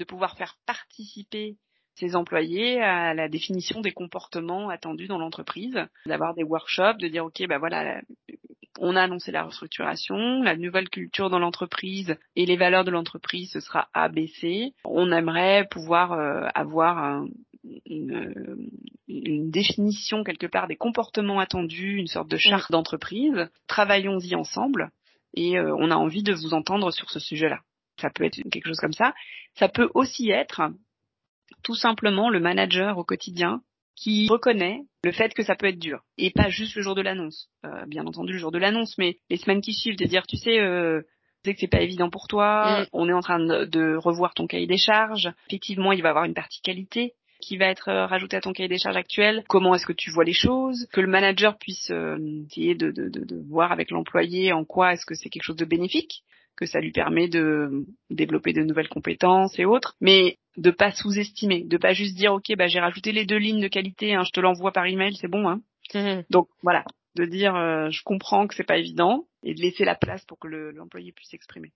de 0.00 0.04
pouvoir 0.04 0.36
faire 0.36 0.58
participer 0.66 1.56
ces 1.96 2.14
employés 2.14 2.80
à 2.80 3.14
la 3.14 3.28
définition 3.28 3.80
des 3.80 3.92
comportements 3.92 4.68
attendus 4.68 5.08
dans 5.08 5.18
l'entreprise, 5.18 5.78
d'avoir 6.04 6.34
des 6.34 6.44
workshops, 6.44 6.98
de 6.98 7.08
dire 7.08 7.24
ok 7.24 7.46
bah 7.48 7.58
voilà 7.58 8.00
on 8.78 8.94
a 8.94 9.02
annoncé 9.02 9.32
la 9.32 9.44
restructuration, 9.44 10.42
la 10.42 10.56
nouvelle 10.56 10.90
culture 10.90 11.30
dans 11.30 11.38
l'entreprise 11.38 12.16
et 12.36 12.44
les 12.44 12.56
valeurs 12.56 12.84
de 12.84 12.90
l'entreprise 12.90 13.50
ce 13.52 13.60
sera 13.60 13.88
ABC. 13.94 14.74
On 14.84 15.10
aimerait 15.10 15.66
pouvoir 15.70 16.12
euh, 16.12 16.46
avoir 16.54 16.98
un, 16.98 17.28
une, 17.86 18.68
une, 19.08 19.50
définition 19.50 20.24
quelque 20.24 20.46
part 20.46 20.68
des 20.68 20.76
comportements 20.76 21.40
attendus, 21.40 21.96
une 21.96 22.06
sorte 22.06 22.30
de 22.30 22.36
charte 22.36 22.70
d'entreprise. 22.70 23.48
Travaillons-y 23.66 24.34
ensemble 24.34 24.90
et 25.34 25.58
euh, 25.58 25.74
on 25.78 25.90
a 25.90 25.96
envie 25.96 26.22
de 26.22 26.34
vous 26.34 26.52
entendre 26.52 26.90
sur 26.90 27.10
ce 27.10 27.18
sujet-là. 27.18 27.60
Ça 27.98 28.10
peut 28.10 28.24
être 28.24 28.42
quelque 28.50 28.66
chose 28.66 28.80
comme 28.80 28.92
ça. 28.92 29.14
Ça 29.54 29.68
peut 29.68 29.88
aussi 29.94 30.30
être 30.30 30.60
tout 31.62 31.74
simplement 31.74 32.30
le 32.30 32.40
manager 32.40 32.98
au 32.98 33.04
quotidien 33.04 33.62
qui 33.94 34.28
reconnaît 34.28 34.82
le 35.04 35.12
fait 35.12 35.32
que 35.32 35.42
ça 35.42 35.56
peut 35.56 35.66
être 35.66 35.78
dur 35.78 36.02
et 36.18 36.30
pas 36.30 36.48
juste 36.48 36.76
le 36.76 36.82
jour 36.82 36.94
de 36.94 37.00
l'annonce. 37.00 37.48
Euh, 37.64 37.86
bien 37.86 38.06
entendu 38.06 38.34
le 38.34 38.38
jour 38.38 38.52
de 38.52 38.58
l'annonce, 38.58 38.98
mais 38.98 39.18
les 39.30 39.38
semaines 39.38 39.62
qui 39.62 39.72
suivent 39.72 39.96
de 39.96 40.04
dire 40.04 40.26
tu 40.26 40.36
sais 40.36 40.60
euh, 40.60 41.02
sais 41.46 41.54
que 41.54 41.60
c'est 41.60 41.66
pas 41.66 41.80
évident 41.80 42.10
pour 42.10 42.28
toi, 42.28 42.82
mm. 42.82 42.86
on 42.92 43.08
est 43.08 43.12
en 43.12 43.20
train 43.20 43.38
de, 43.38 43.64
de, 43.64 43.96
revoir 43.96 44.34
ton 44.34 44.46
cahier 44.46 44.66
des 44.66 44.76
charges. 44.76 45.32
Effectivement, 45.48 45.92
il 45.92 46.02
va 46.02 46.08
y 46.08 46.10
avoir 46.10 46.24
une 46.24 46.34
partie 46.34 46.60
qualité 46.60 47.14
qui 47.40 47.56
va 47.56 47.66
être 47.66 47.88
euh, 47.88 48.06
rajouté 48.06 48.36
à 48.36 48.40
ton 48.40 48.52
cahier 48.52 48.68
des 48.68 48.78
charges 48.78 48.96
actuel, 48.96 49.44
comment 49.48 49.74
est-ce 49.74 49.86
que 49.86 49.92
tu 49.92 50.10
vois 50.10 50.24
les 50.24 50.32
choses, 50.32 50.86
que 50.92 51.00
le 51.00 51.06
manager 51.06 51.58
puisse 51.58 51.90
euh, 51.90 52.16
essayer 52.50 52.74
de, 52.74 52.90
de, 52.90 53.08
de, 53.08 53.24
de 53.24 53.42
voir 53.48 53.72
avec 53.72 53.90
l'employé 53.90 54.52
en 54.52 54.64
quoi 54.64 54.94
est-ce 54.94 55.06
que 55.06 55.14
c'est 55.14 55.28
quelque 55.28 55.44
chose 55.44 55.56
de 55.56 55.64
bénéfique, 55.64 56.22
que 56.56 56.66
ça 56.66 56.80
lui 56.80 56.92
permet 56.92 57.28
de 57.28 57.86
développer 58.10 58.52
de 58.52 58.62
nouvelles 58.62 58.88
compétences 58.88 59.58
et 59.58 59.64
autres, 59.64 59.96
mais 60.00 60.38
de 60.56 60.70
pas 60.70 60.90
sous-estimer, 60.90 61.64
de 61.64 61.76
pas 61.76 61.92
juste 61.92 62.16
dire 62.16 62.32
ok 62.32 62.56
bah 62.56 62.66
j'ai 62.66 62.80
rajouté 62.80 63.12
les 63.12 63.26
deux 63.26 63.36
lignes 63.36 63.60
de 63.60 63.68
qualité, 63.68 64.14
hein, 64.14 64.24
je 64.24 64.32
te 64.32 64.40
l'envoie 64.40 64.72
par 64.72 64.86
email, 64.86 65.14
c'est 65.16 65.28
bon 65.28 65.48
hein. 65.48 65.60
Mmh. 65.94 66.22
Donc 66.30 66.48
voilà, 66.62 66.84
de 67.14 67.24
dire 67.24 67.54
euh, 67.54 67.90
je 67.90 68.02
comprends 68.04 68.46
que 68.46 68.54
c'est 68.54 68.64
pas 68.64 68.78
évident 68.78 69.26
et 69.42 69.54
de 69.54 69.60
laisser 69.60 69.84
la 69.84 69.94
place 69.94 70.24
pour 70.24 70.38
que 70.38 70.48
l'employé 70.48 71.12
puisse 71.12 71.30
s'exprimer. 71.30 71.72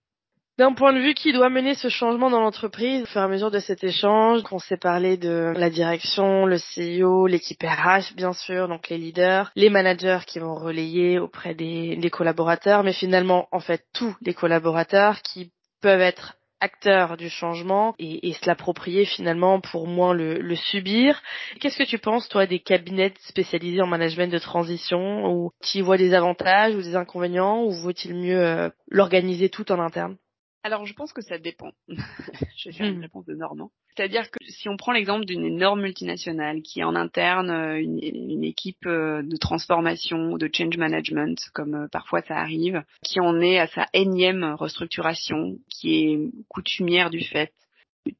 D'un 0.61 0.75
point 0.75 0.93
de 0.93 0.99
vue 0.99 1.15
qui 1.15 1.33
doit 1.33 1.49
mener 1.49 1.75
ce 1.75 1.89
changement 1.89 2.29
dans 2.29 2.43
l'entreprise, 2.43 3.05
au 3.05 3.07
fur 3.07 3.23
et 3.23 3.25
à 3.25 3.29
mesure 3.29 3.51
de 3.51 3.61
cet 3.61 3.83
échange, 3.83 4.43
qu'on 4.43 4.59
s'est 4.59 4.77
parlé 4.77 5.17
de 5.17 5.55
la 5.57 5.71
direction, 5.71 6.45
le 6.45 6.59
CEO, 6.59 7.27
l'équipe 7.27 7.63
RH 7.63 8.15
bien 8.15 8.35
sûr, 8.35 8.69
donc 8.69 8.91
les 8.91 8.99
leaders, 8.99 9.53
les 9.57 9.71
managers 9.71 10.19
qui 10.27 10.39
vont 10.39 10.55
relayer 10.55 11.19
auprès 11.19 11.55
des, 11.55 11.99
collaborateurs, 12.13 12.85
mais 12.85 12.93
finalement 12.93 13.49
en 13.53 13.61
fait 13.61 13.87
tous 13.95 14.15
les 14.21 14.35
collaborateurs 14.35 15.23
qui 15.23 15.51
peuvent 15.81 16.03
être 16.03 16.35
acteurs 16.61 17.17
du 17.17 17.31
changement 17.31 17.95
et, 17.99 18.29
et 18.29 18.35
se 18.35 18.47
l'approprier 18.47 19.07
finalement 19.07 19.63
pour 19.63 19.87
moins 19.87 20.13
le, 20.13 20.55
subir. 20.57 21.23
Qu'est-ce 21.59 21.79
que 21.79 21.89
tu 21.89 21.97
penses 21.97 22.29
toi 22.29 22.45
des 22.45 22.61
cabinets 22.61 23.15
spécialisés 23.21 23.81
en 23.81 23.87
management 23.87 24.31
de 24.31 24.39
transition 24.39 25.25
ou 25.25 25.53
tu 25.63 25.79
y 25.79 25.81
vois 25.81 25.97
des 25.97 26.13
avantages 26.13 26.75
ou 26.75 26.83
des 26.83 26.97
inconvénients 26.97 27.63
ou 27.63 27.71
vaut-il 27.71 28.15
mieux 28.15 28.45
euh, 28.45 28.69
l'organiser 28.91 29.49
tout 29.49 29.73
en 29.73 29.81
interne? 29.81 30.19
Alors, 30.63 30.85
je 30.85 30.93
pense 30.93 31.13
que 31.13 31.23
ça 31.23 31.39
dépend. 31.39 31.73
je 31.89 32.69
vais 32.69 32.73
faire 32.75 32.87
une 32.87 32.99
hmm. 32.99 33.03
réponse 33.03 33.25
de 33.25 33.35
Normand. 33.35 33.71
C'est-à-dire 33.97 34.31
que 34.31 34.39
si 34.47 34.69
on 34.69 34.77
prend 34.77 34.93
l'exemple 34.93 35.25
d'une 35.25 35.45
énorme 35.45 35.81
multinationale 35.81 36.63
qui 36.63 36.83
a 36.83 36.89
en 36.89 36.95
interne 36.95 37.51
euh, 37.51 37.81
une, 37.81 38.45
équipe 38.45 38.87
euh, 38.87 39.23
de 39.23 39.37
transformation, 39.37 40.37
de 40.37 40.51
change 40.53 40.77
management, 40.77 41.39
comme 41.55 41.75
euh, 41.75 41.89
parfois 41.91 42.23
ça 42.23 42.37
arrive, 42.37 42.83
qui 43.03 43.21
en 43.21 43.41
est 43.41 43.59
à 43.59 43.69
sa 43.69 43.87
énième 43.95 44.45
restructuration, 44.45 45.59
qui 45.71 45.95
est 45.95 46.31
coutumière 46.49 47.11
du 47.11 47.21
fait, 47.21 47.53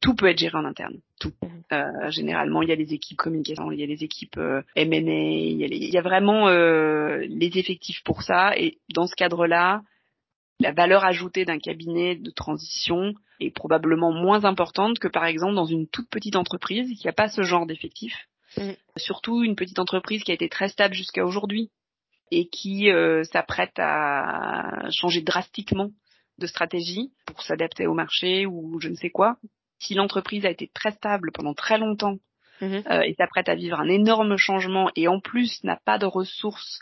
tout 0.01 0.15
peut 0.15 0.27
être 0.27 0.39
géré 0.39 0.57
en 0.57 0.65
interne, 0.65 1.01
tout. 1.19 1.33
Mhm. 1.43 1.63
Euh, 1.73 2.11
généralement, 2.11 2.63
il 2.63 2.69
y 2.69 2.73
a 2.73 2.77
les 2.77 2.93
équipes 2.93 3.17
communication, 3.17 3.71
il 3.73 3.81
y 3.81 3.83
a 3.83 3.87
les 3.87 4.05
équipes 4.05 4.39
euh, 4.39 4.63
M&A, 4.77 4.97
il 4.97 5.57
y 5.57 5.65
a, 5.65 5.67
il 5.67 5.91
y 5.91 5.99
a 5.99 6.03
vraiment 6.03 6.49
euh, 6.49 7.19
les 7.29 7.59
effectifs 7.59 8.03
pour 8.05 8.23
ça. 8.23 8.57
Et 8.57 8.79
dans 8.95 9.07
ce 9.07 9.15
cadre-là, 9.15 9.83
la 10.61 10.73
valeur 10.73 11.05
ajoutée 11.05 11.45
d'un 11.45 11.59
cabinet 11.59 12.17
de 12.17 12.31
transition 12.31 13.15
est 13.41 13.51
probablement 13.51 14.13
moins 14.13 14.45
importante 14.45 14.99
que 14.99 15.09
par 15.09 15.25
exemple 15.25 15.55
dans 15.55 15.65
une 15.65 15.89
toute 15.89 16.09
petite 16.11 16.37
entreprise 16.37 16.97
qui 16.99 17.07
n'a 17.07 17.13
pas 17.13 17.29
ce 17.29 17.43
genre 17.43 17.67
d'effectifs. 17.67 18.29
Mhm. 18.57 18.77
Surtout 18.97 19.43
une 19.43 19.57
petite 19.57 19.79
entreprise 19.79 20.23
qui 20.23 20.31
a 20.31 20.35
été 20.35 20.49
très 20.49 20.69
stable 20.69 20.95
jusqu'à 20.95 21.25
aujourd'hui 21.25 21.71
et 22.31 22.49
qui 22.49 22.91
euh, 22.91 23.25
s'apprête 23.25 23.79
à 23.79 24.89
changer 24.91 25.23
drastiquement 25.23 25.91
de 26.39 26.47
stratégie 26.47 27.13
pour 27.27 27.43
s'adapter 27.43 27.87
au 27.87 27.95
marché 27.95 28.47
ou 28.47 28.81
je 28.81 28.89
ne 28.89 28.95
sais 28.95 29.11
quoi 29.11 29.37
si 29.79 29.95
l'entreprise 29.95 30.45
a 30.45 30.51
été 30.51 30.71
très 30.75 30.93
stable 30.93 31.33
pendant 31.33 31.55
très 31.55 31.79
longtemps 31.79 32.19
mhm. 32.61 32.83
euh, 32.91 33.01
et 33.03 33.15
s'apprête 33.15 33.49
à 33.49 33.55
vivre 33.55 33.81
un 33.81 33.89
énorme 33.89 34.37
changement 34.37 34.91
et 34.95 35.09
en 35.09 35.21
plus 35.21 35.65
n'a 35.65 35.77
pas 35.77 35.99
de 35.99 36.07
ressources 36.07 36.81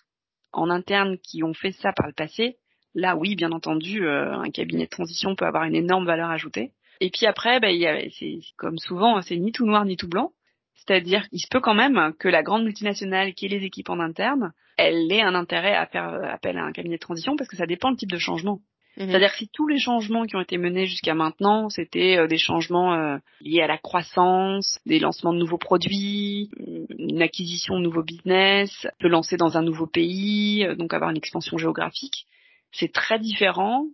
en 0.52 0.70
interne 0.70 1.18
qui 1.18 1.42
ont 1.42 1.54
fait 1.54 1.72
ça 1.72 1.92
par 1.94 2.06
le 2.06 2.12
passé, 2.12 2.56
là 2.94 3.16
oui, 3.16 3.36
bien 3.36 3.52
entendu, 3.52 4.06
euh, 4.06 4.32
un 4.32 4.50
cabinet 4.50 4.84
de 4.84 4.90
transition 4.90 5.34
peut 5.34 5.46
avoir 5.46 5.64
une 5.64 5.74
énorme 5.74 6.06
valeur 6.06 6.30
ajoutée. 6.30 6.72
Et 7.00 7.10
puis 7.10 7.26
après, 7.26 7.60
ben, 7.60 8.08
c'est 8.18 8.40
comme 8.56 8.78
souvent, 8.78 9.20
c'est 9.22 9.36
ni 9.36 9.52
tout 9.52 9.66
noir 9.66 9.84
ni 9.84 9.96
tout 9.96 10.08
blanc. 10.08 10.32
C'est-à-dire 10.74 11.28
qu'il 11.28 11.40
se 11.40 11.48
peut 11.50 11.60
quand 11.60 11.74
même 11.74 12.12
que 12.18 12.28
la 12.28 12.42
grande 12.42 12.64
multinationale 12.64 13.34
qui 13.34 13.46
ait 13.46 13.48
les 13.48 13.64
équipes 13.64 13.90
en 13.90 14.00
interne, 14.00 14.52
elle 14.76 15.10
ait 15.12 15.22
un 15.22 15.34
intérêt 15.34 15.74
à 15.74 15.86
faire 15.86 16.08
appel 16.24 16.56
à 16.56 16.64
un 16.64 16.72
cabinet 16.72 16.96
de 16.96 17.00
transition 17.00 17.36
parce 17.36 17.48
que 17.48 17.56
ça 17.56 17.66
dépend 17.66 17.90
du 17.90 17.98
type 17.98 18.10
de 18.10 18.18
changement. 18.18 18.60
Mhm. 18.98 19.08
C'est-à-dire 19.08 19.30
que 19.30 19.38
si 19.38 19.48
tous 19.48 19.68
les 19.68 19.78
changements 19.78 20.24
qui 20.24 20.34
ont 20.34 20.40
été 20.40 20.58
menés 20.58 20.86
jusqu'à 20.86 21.14
maintenant, 21.14 21.68
c'était 21.68 22.18
euh, 22.18 22.26
des 22.26 22.38
changements 22.38 22.94
euh, 22.94 23.18
liés 23.40 23.62
à 23.62 23.68
la 23.68 23.78
croissance, 23.78 24.80
des 24.86 24.98
lancements 24.98 25.32
de 25.32 25.38
nouveaux 25.38 25.58
produits, 25.58 26.50
une 26.98 27.22
acquisition 27.22 27.78
de 27.78 27.84
nouveaux 27.84 28.02
business, 28.02 28.70
se 29.00 29.06
lancer 29.06 29.36
dans 29.36 29.56
un 29.56 29.62
nouveau 29.62 29.86
pays, 29.86 30.64
euh, 30.64 30.74
donc 30.74 30.92
avoir 30.94 31.10
une 31.10 31.16
expansion 31.16 31.58
géographique, 31.58 32.26
c'est 32.72 32.92
très 32.92 33.18
différent 33.18 33.86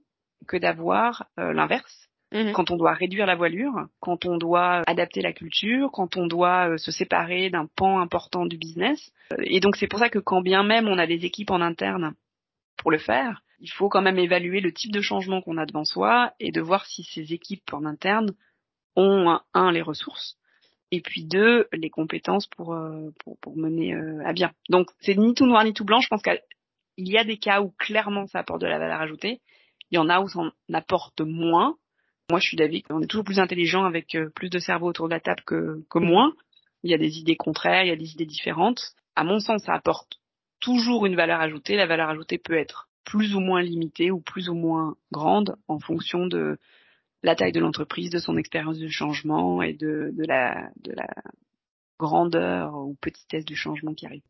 que 0.47 0.57
d'avoir 0.57 1.27
l'inverse. 1.37 2.09
Mhm. 2.33 2.53
Quand 2.53 2.71
on 2.71 2.77
doit 2.77 2.95
réduire 2.95 3.27
la 3.27 3.37
voilure, 3.37 3.87
quand 4.01 4.27
on 4.27 4.37
doit 4.37 4.83
adapter 4.87 5.23
la 5.23 5.33
culture, 5.33 5.91
quand 5.93 6.17
on 6.17 6.27
doit 6.27 6.77
se 6.79 6.91
séparer 6.91 7.49
d'un 7.49 7.67
pan 7.77 8.01
important 8.01 8.45
du 8.45 8.59
business. 8.59 9.13
Et 9.39 9.61
donc 9.61 9.77
c'est 9.77 9.87
pour 9.87 10.01
ça 10.01 10.09
que 10.09 10.19
quand 10.19 10.43
bien 10.43 10.65
même 10.65 10.89
on 10.89 10.99
a 10.99 11.07
des 11.07 11.25
équipes 11.25 11.53
en 11.53 11.61
interne 11.61 12.15
pour 12.77 12.91
le 12.91 12.99
faire, 12.99 13.43
il 13.61 13.71
faut 13.71 13.89
quand 13.89 14.03
même 14.03 14.19
évaluer 14.19 14.61
le 14.61 14.73
type 14.73 14.93
de 14.93 15.01
changement 15.01 15.41
qu'on 15.41 15.59
a 15.59 15.67
devant 15.67 15.85
soi 15.85 16.33
et 16.41 16.51
de 16.51 16.61
voir 16.61 16.87
si 16.87 17.05
ces 17.05 17.33
équipes 17.33 17.73
en 17.73 17.85
interne 17.85 18.35
ont 18.97 19.39
un, 19.55 19.73
les 19.73 19.83
ressources 19.83 20.37
et 20.91 21.01
puis 21.01 21.25
deux 21.25 21.67
les 21.73 21.91
compétences 21.91 22.47
pour 22.47 22.75
euh, 22.75 23.11
pour, 23.41 23.57
mener 23.57 23.95
euh, 23.95 24.25
à 24.25 24.33
bien. 24.33 24.53
Donc 24.69 24.89
c'est 25.01 25.17
ni 25.17 25.35
tout 25.35 25.47
noir 25.47 25.65
ni 25.65 25.73
tout 25.73 25.85
blanc. 25.85 26.01
Je 26.01 26.09
pense 26.09 26.23
qu'il 26.97 27.09
y 27.09 27.19
a 27.19 27.25
des 27.25 27.37
cas 27.37 27.61
où 27.61 27.73
clairement 27.79 28.27
ça 28.27 28.41
apporte 28.41 28.61
de 28.61 28.67
la 28.67 28.79
valeur 28.79 29.01
ajoutée. 29.01 29.41
Il 29.91 29.97
y 29.97 29.99
en 29.99 30.09
a 30.09 30.21
où 30.21 30.29
ça 30.29 30.41
en 30.41 30.51
apporte 30.73 31.21
moins. 31.21 31.77
Moi, 32.31 32.41
je 32.41 32.47
suis 32.47 32.57
d'avis 32.57 32.83
qu'on 32.83 33.03
est 33.03 33.07
toujours 33.07 33.25
plus 33.25 33.39
intelligent 33.39 33.85
avec 33.85 34.15
euh, 34.15 34.31
plus 34.31 34.49
de 34.49 34.59
cerveau 34.59 34.89
autour 34.89 35.09
de 35.09 35.15
la 35.15 35.21
table 35.21 35.43
que, 35.47 35.85
que 35.91 35.99
moins. 35.99 36.33
Il 36.83 36.91
y 36.91 36.95
a 36.95 36.99
des 36.99 37.19
idées 37.19 37.37
contraires, 37.37 37.85
il 37.85 37.89
y 37.89 37.93
a 37.93 37.97
des 37.97 38.13
idées 38.13 38.27
différentes. 38.27 38.81
À 39.15 39.25
mon 39.25 39.41
sens, 39.41 39.63
ça 39.65 39.75
apporte 39.75 40.21
toujours 40.61 41.07
une 41.07 41.17
valeur 41.17 41.41
ajoutée. 41.41 41.77
La 41.77 41.87
valeur 41.87 42.09
ajoutée 42.09 42.39
peut 42.39 42.57
être 42.57 42.89
plus 43.05 43.35
ou 43.35 43.41
moins 43.41 43.63
limitée 43.63 44.11
ou 44.11 44.21
plus 44.21 44.49
ou 44.49 44.55
moins 44.55 44.97
grande 45.13 45.57
en 45.69 45.79
fonction 45.79 46.27
de 46.27 46.59
la 47.23 47.35
taille 47.35 47.53
de 47.53 47.61
l'entreprise, 47.61 48.11
de 48.11 48.19
son 48.19 48.37
expérience 48.37 48.79
du 48.79 48.91
changement 48.91 49.63
et 49.63 49.75
de, 49.75 50.11
de, 50.13 50.25
la, 50.27 50.71
de 50.83 50.93
la 50.93 51.09
grandeur 51.99 52.75
ou 52.75 52.97
petitesse 53.01 53.45
du 53.45 53.57
changement 53.57 53.95
qui 53.95 54.07
arrive. 54.07 54.23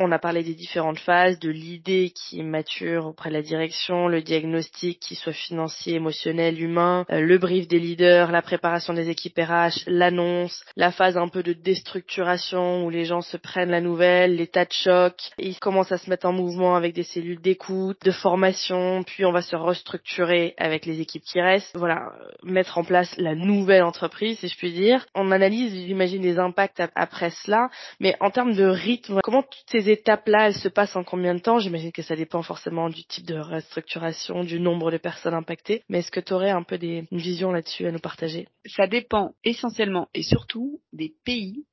On 0.00 0.10
a 0.10 0.18
parlé 0.18 0.42
des 0.42 0.54
différentes 0.54 0.98
phases, 0.98 1.38
de 1.38 1.50
l'idée 1.50 2.10
qui 2.12 2.42
mature 2.42 3.06
auprès 3.06 3.28
de 3.28 3.34
la 3.34 3.42
direction, 3.42 4.08
le 4.08 4.22
diagnostic 4.22 4.98
qui 4.98 5.14
soit 5.14 5.32
financier, 5.32 5.94
émotionnel, 5.94 6.60
humain, 6.60 7.06
euh, 7.12 7.20
le 7.20 7.38
brief 7.38 7.68
des 7.68 7.78
leaders, 7.78 8.32
la 8.32 8.42
préparation 8.42 8.92
des 8.92 9.08
équipes 9.08 9.38
RH, 9.38 9.84
l'annonce, 9.86 10.64
la 10.74 10.90
phase 10.90 11.16
un 11.16 11.28
peu 11.28 11.44
de 11.44 11.52
déstructuration 11.52 12.84
où 12.84 12.90
les 12.90 13.04
gens 13.04 13.20
se 13.20 13.36
prennent 13.36 13.70
la 13.70 13.80
nouvelle, 13.80 14.34
l'état 14.34 14.64
de 14.64 14.72
choc, 14.72 15.14
et 15.38 15.46
ils 15.46 15.60
commencent 15.60 15.92
à 15.92 15.98
se 15.98 16.10
mettre 16.10 16.26
en 16.26 16.32
mouvement 16.32 16.74
avec 16.74 16.92
des 16.92 17.04
cellules 17.04 17.40
d'écoute, 17.40 17.98
de 18.04 18.10
formation, 18.10 19.04
puis 19.04 19.24
on 19.24 19.30
va 19.30 19.42
se 19.42 19.54
restructurer 19.54 20.54
avec 20.58 20.86
les 20.86 21.00
équipes 21.00 21.22
qui 21.22 21.40
restent. 21.40 21.70
Voilà, 21.76 22.12
euh, 22.20 22.26
mettre 22.42 22.78
en 22.78 22.84
place 22.84 23.14
la 23.16 23.36
nouvelle 23.36 23.84
entreprise, 23.84 24.40
si 24.40 24.48
je 24.48 24.58
puis 24.58 24.72
dire. 24.72 25.06
On 25.14 25.30
analyse, 25.30 25.72
j'imagine, 25.86 26.22
les 26.22 26.40
impacts 26.40 26.82
après 26.96 27.30
cela, 27.30 27.70
mais 28.00 28.16
en 28.18 28.30
termes 28.30 28.54
de 28.54 28.64
rythme, 28.64 29.20
comment 29.22 29.44
toutes 29.44 29.70
ces 29.70 29.83
étapes-là, 29.88 30.48
elles 30.48 30.54
se 30.54 30.68
passent 30.68 30.96
en 30.96 31.04
combien 31.04 31.34
de 31.34 31.40
temps? 31.40 31.58
J'imagine 31.58 31.92
que 31.92 32.02
ça 32.02 32.16
dépend 32.16 32.42
forcément 32.42 32.88
du 32.88 33.04
type 33.04 33.26
de 33.26 33.36
restructuration, 33.36 34.44
du 34.44 34.60
nombre 34.60 34.90
de 34.90 34.96
personnes 34.96 35.34
impactées. 35.34 35.82
Mais 35.88 35.98
est-ce 35.98 36.10
que 36.10 36.20
tu 36.20 36.32
aurais 36.32 36.50
un 36.50 36.62
peu 36.62 36.78
des, 36.78 37.06
une 37.10 37.18
vision 37.18 37.52
là-dessus 37.52 37.86
à 37.86 37.92
nous 37.92 37.98
partager? 37.98 38.48
Ça 38.66 38.86
dépend 38.86 39.34
essentiellement 39.44 40.08
et 40.14 40.22
surtout 40.22 40.80
des 40.92 41.14
pays 41.24 41.64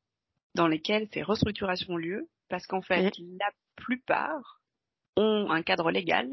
dans 0.56 0.68
lesquels 0.68 1.08
ces 1.14 1.24
restructurations 1.24 1.94
ont 1.94 1.98
lieu, 1.98 2.28
parce 2.50 2.68
qu'en 2.68 2.82
fait, 2.82 3.18
mmh. 3.18 3.38
la 3.40 3.50
plupart 3.78 4.60
ont 5.16 5.50
un 5.50 5.62
cadre 5.62 5.92
légal 5.92 6.30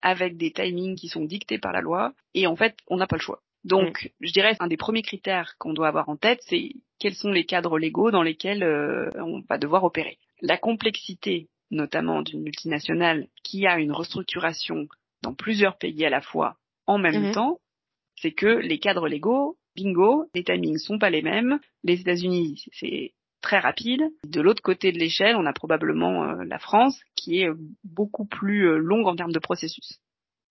avec 0.00 0.36
des 0.36 0.52
timings 0.52 0.96
qui 0.96 1.08
sont 1.08 1.24
dictés 1.24 1.58
par 1.58 1.72
la 1.72 1.80
loi, 1.80 2.12
et 2.34 2.46
en 2.46 2.56
fait, 2.56 2.76
on 2.88 2.96
n'a 2.96 3.06
pas 3.06 3.16
le 3.16 3.22
choix. 3.22 3.40
Donc, 3.64 4.04
mmh. 4.04 4.08
je 4.22 4.32
dirais, 4.32 4.56
un 4.58 4.66
des 4.66 4.76
premiers 4.76 5.02
critères 5.02 5.54
qu'on 5.58 5.74
doit 5.74 5.88
avoir 5.88 6.08
en 6.08 6.16
tête, 6.16 6.40
c'est 6.46 6.70
quels 6.98 7.14
sont 7.14 7.30
les 7.30 7.44
cadres 7.44 7.78
légaux 7.78 8.10
dans 8.10 8.22
lesquels 8.22 8.62
euh, 8.62 9.10
on 9.16 9.42
va 9.48 9.58
devoir 9.58 9.84
opérer 9.84 10.18
la 10.42 10.58
complexité 10.58 11.48
notamment 11.70 12.20
d'une 12.20 12.42
multinationale 12.42 13.26
qui 13.42 13.66
a 13.66 13.78
une 13.78 13.92
restructuration 13.92 14.86
dans 15.22 15.34
plusieurs 15.34 15.78
pays 15.78 16.04
à 16.04 16.10
la 16.10 16.20
fois 16.20 16.58
en 16.86 16.98
même 16.98 17.28
mhm. 17.28 17.32
temps, 17.32 17.58
c'est 18.16 18.32
que 18.32 18.46
les 18.46 18.78
cadres 18.78 19.08
légaux, 19.08 19.56
bingo, 19.76 20.26
les 20.34 20.44
timings 20.44 20.78
sont 20.78 20.98
pas 20.98 21.10
les 21.10 21.22
mêmes. 21.22 21.58
Les 21.82 22.00
États-Unis, 22.00 22.64
c'est 22.72 23.14
très 23.40 23.58
rapide. 23.58 24.02
De 24.24 24.40
l'autre 24.40 24.62
côté 24.62 24.92
de 24.92 24.98
l'échelle, 24.98 25.36
on 25.36 25.46
a 25.46 25.52
probablement 25.52 26.24
euh, 26.24 26.44
la 26.44 26.58
France 26.58 27.00
qui 27.16 27.42
est 27.42 27.50
beaucoup 27.84 28.26
plus 28.26 28.68
euh, 28.68 28.78
longue 28.78 29.06
en 29.06 29.16
termes 29.16 29.32
de 29.32 29.38
processus. 29.38 29.98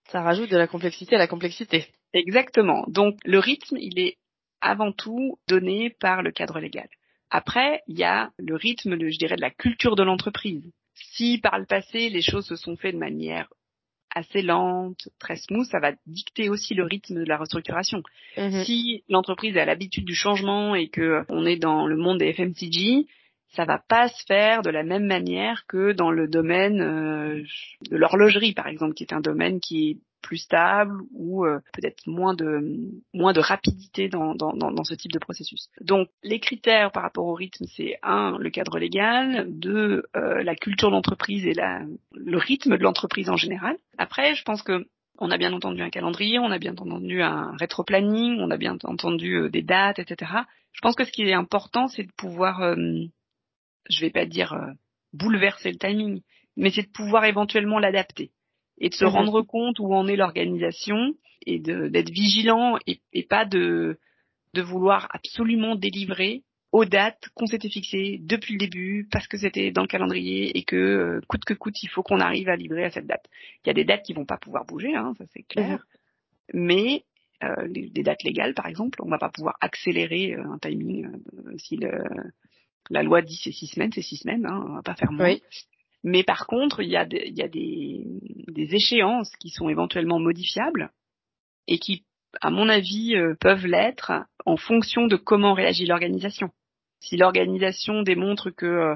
Ça 0.10 0.21
rajoute 0.21 0.49
de 0.49 0.58
la 0.58 0.67
complexité 0.67 1.15
à 1.15 1.19
la 1.19 1.27
complexité. 1.27 1.88
Exactement. 2.13 2.86
Donc 2.88 3.17
le 3.23 3.39
rythme, 3.39 3.77
il 3.77 3.99
est 3.99 4.17
avant 4.60 4.91
tout 4.91 5.39
donné 5.47 5.89
par 5.89 6.21
le 6.21 6.32
cadre 6.32 6.60
légal. 6.60 6.89
Après, 7.32 7.82
il 7.88 7.98
y 7.98 8.04
a 8.04 8.30
le 8.38 8.56
rythme, 8.56 9.00
je 9.00 9.17
dirais, 9.17 9.38
de 9.38 9.41
la 9.41 9.50
culture 9.50 9.96
de 9.96 10.04
l'entreprise. 10.04 10.70
Si 10.94 11.39
par 11.39 11.58
le 11.58 11.65
passé, 11.65 12.10
les 12.10 12.22
choses 12.22 12.46
se 12.46 12.58
sont 12.58 12.76
faites 12.76 12.94
de 12.94 13.00
manière 13.00 13.48
assez 14.13 14.41
lente, 14.41 15.08
très 15.20 15.38
smooth, 15.38 15.65
ça 15.65 15.80
va 15.80 15.94
dicter 16.06 16.50
aussi 16.50 16.74
le 16.74 16.84
rythme 16.84 17.15
de 17.15 17.26
la 17.26 17.38
restructuration. 17.38 18.04
Mhm. 18.38 18.65
Si 18.65 19.04
l'entreprise 19.08 19.56
a 19.58 19.63
l'habitude 19.63 20.04
du 20.04 20.13
changement 20.13 20.76
et 20.76 20.89
que 20.89 21.24
on 21.30 21.46
est 21.46 21.56
dans 21.56 21.88
le 21.88 21.96
monde 21.96 22.17
des 22.20 22.34
FMCG, 22.34 23.08
ça 23.54 23.63
va 23.63 23.80
pas 23.80 24.10
se 24.10 24.26
faire 24.26 24.62
de 24.62 24.70
la 24.70 24.84
même 24.84 25.06
manière 25.06 25.65
que 25.67 25.94
dans 25.94 26.12
le 26.12 26.28
domaine 26.28 26.82
euh, 26.82 27.44
de 27.89 27.98
l'horlogerie, 27.98 28.54
par 28.54 28.67
exemple, 28.67 28.94
qui 28.94 29.04
est 29.04 29.13
un 29.13 29.22
domaine 29.22 29.60
qui 29.62 29.89
est 29.89 29.98
plus 30.22 30.38
stable 30.38 31.02
ou 31.12 31.46
euh, 31.46 31.60
peut-être 31.74 32.08
moins 32.08 32.34
de 32.34 32.92
moins 33.14 33.34
de 33.34 33.40
rapidité 33.40 34.08
dans, 34.08 34.36
dans, 34.36 34.54
dans, 34.54 34.84
ce 34.84 34.94
type 34.94 35.12
de 35.12 35.20
processus. 35.20 35.70
Donc 35.82 36.10
les 36.24 36.40
critères 36.40 36.92
par 36.92 37.04
rapport 37.04 37.26
au 37.26 37.34
rythme, 37.34 37.66
c'est 37.76 37.98
un 38.04 38.38
le 38.38 38.50
cadre 38.50 38.80
légal, 38.80 39.48
deux 39.50 40.04
euh, 40.16 40.44
la 40.44 40.56
culture 40.56 40.92
d'entreprise 40.92 41.46
et 41.46 41.54
la, 41.54 41.82
le 42.14 42.38
rythme 42.38 42.78
de 42.78 42.84
l'entreprise 42.84 43.30
en 43.30 43.38
général. 43.38 43.78
Après, 43.98 44.36
je 44.36 44.44
pense 44.44 44.62
que 44.62 44.88
on 45.20 45.30
a 45.30 45.38
bien 45.38 45.54
entendu 45.54 45.82
un 45.82 45.90
calendrier, 45.90 46.40
on 46.40 46.50
a 46.50 46.58
bien 46.58 46.72
entendu 46.72 47.22
un 47.22 47.56
rétro-planning, 47.58 48.40
on 48.40 48.50
a 48.50 48.58
bien 48.58 48.78
entendu 48.84 49.36
euh, 49.36 49.50
des 49.50 49.62
dates, 49.62 50.00
etc. 50.00 50.32
Je 50.72 50.82
pense 50.82 50.96
que 50.96 51.04
ce 51.04 51.12
qui 51.12 51.24
est 51.24 51.34
important, 51.34 51.88
c'est 51.88 52.04
de 52.04 52.12
pouvoir, 52.12 52.62
euh, 52.62 52.76
je 53.90 54.02
vais 54.02 54.10
pas 54.10 54.26
dire 54.26 54.56
bouleverser 55.14 55.72
le 55.72 55.78
timing, 55.78 56.22
mais 56.56 56.72
c'est 56.72 56.84
de 56.84 56.92
pouvoir 56.92 57.26
éventuellement 57.26 57.80
l'adapter 57.80 58.32
et 58.82 58.89
de 58.89 58.96
se 58.96 59.06
mhm. 59.06 59.12
rendre 59.12 59.41
compte 59.44 59.80
où 59.80 59.94
en 59.94 60.08
est 60.08 60.17
l'organisation 60.17 61.15
et 61.46 61.60
d'être 61.60 62.10
vigilant 62.10 62.77
et, 62.88 63.00
et, 63.13 63.23
pas 63.23 63.46
de, 63.46 64.00
de 64.54 64.62
vouloir 64.62 65.08
absolument 65.12 65.75
délivrer 65.75 66.44
aux 66.71 66.86
dates 66.86 67.29
qu'on 67.36 67.46
s'était 67.46 67.69
fixées 67.69 68.19
depuis 68.21 68.54
le 68.54 68.60
début 68.60 69.08
parce 69.12 69.27
que 69.27 69.38
c'était 69.38 69.71
dans 69.71 69.82
le 69.82 69.88
calendrier 69.88 70.58
et 70.58 70.63
que 70.63 70.75
euh, 70.75 71.21
coûte 71.27 71.46
que 71.46 71.54
coûte 71.54 71.82
il 71.84 71.90
faut 71.90 72.04
qu'on 72.04 72.19
arrive 72.19 72.50
à 72.50 72.56
livrer 72.56 72.84
à 72.84 72.92
cette 72.92 73.08
date. 73.08 73.25
Il 73.63 73.67
y 73.67 73.71
a 73.71 73.73
des 73.73 73.86
dates 73.86 74.04
qui 74.04 74.13
vont 74.13 74.25
pas 74.25 74.38
pouvoir 74.38 74.65
bouger, 74.65 74.96
hein, 74.96 75.13
ça 75.17 75.25
c'est 75.34 75.44
clair, 75.44 75.86
mhm. 76.54 76.65
mais 76.65 77.04
euh, 77.44 77.67
les, 77.67 77.90
des 77.90 78.04
dates 78.04 78.23
légales 78.23 78.54
par 78.54 78.67
exemple, 78.67 79.00
on 79.04 79.10
va 79.10 79.17
pas 79.17 79.29
pouvoir 79.29 79.58
accélérer 79.62 80.34
euh, 80.34 80.44
un 80.44 80.60
timing 80.60 81.08
euh, 81.08 81.58
si 81.58 81.75
le, 81.75 82.04
la 82.90 83.04
loi 83.04 83.21
dit 83.21 83.40
c'est 83.44 83.52
six 83.52 83.67
semaines, 83.67 83.92
c'est 83.94 84.02
six 84.02 84.17
semaines, 84.17 84.46
hein, 84.46 84.63
on 84.67 84.73
va 84.75 84.82
pas 84.82 84.96
faire 84.96 85.12
moins. 85.12 85.25
Oui. 85.25 85.42
Mais 86.04 86.23
par 86.23 86.47
contre, 86.47 86.81
il 86.81 86.89
y 86.89 86.97
a, 86.97 87.06
des, 87.06 87.23
il 87.27 87.37
y 87.37 87.43
a 87.43 87.47
des, 87.47 88.04
des 88.47 88.75
échéances 88.75 89.31
qui 89.37 89.49
sont 89.49 89.69
éventuellement 89.69 90.19
modifiables 90.19 90.91
et 91.67 91.77
qui, 91.77 92.06
à 92.41 92.49
mon 92.49 92.69
avis, 92.69 93.15
euh, 93.15 93.35
peuvent 93.39 93.67
l'être 93.67 94.12
en 94.45 94.58
fonction 94.58 95.08
de 95.08 95.15
comment 95.15 95.54
réagit 95.54 95.85
l'organisation. 95.85 96.49
Si 97.02 97.17
l'organisation 97.17 98.02
démontre 98.02 98.49
que 98.49 98.65
euh, 98.65 98.95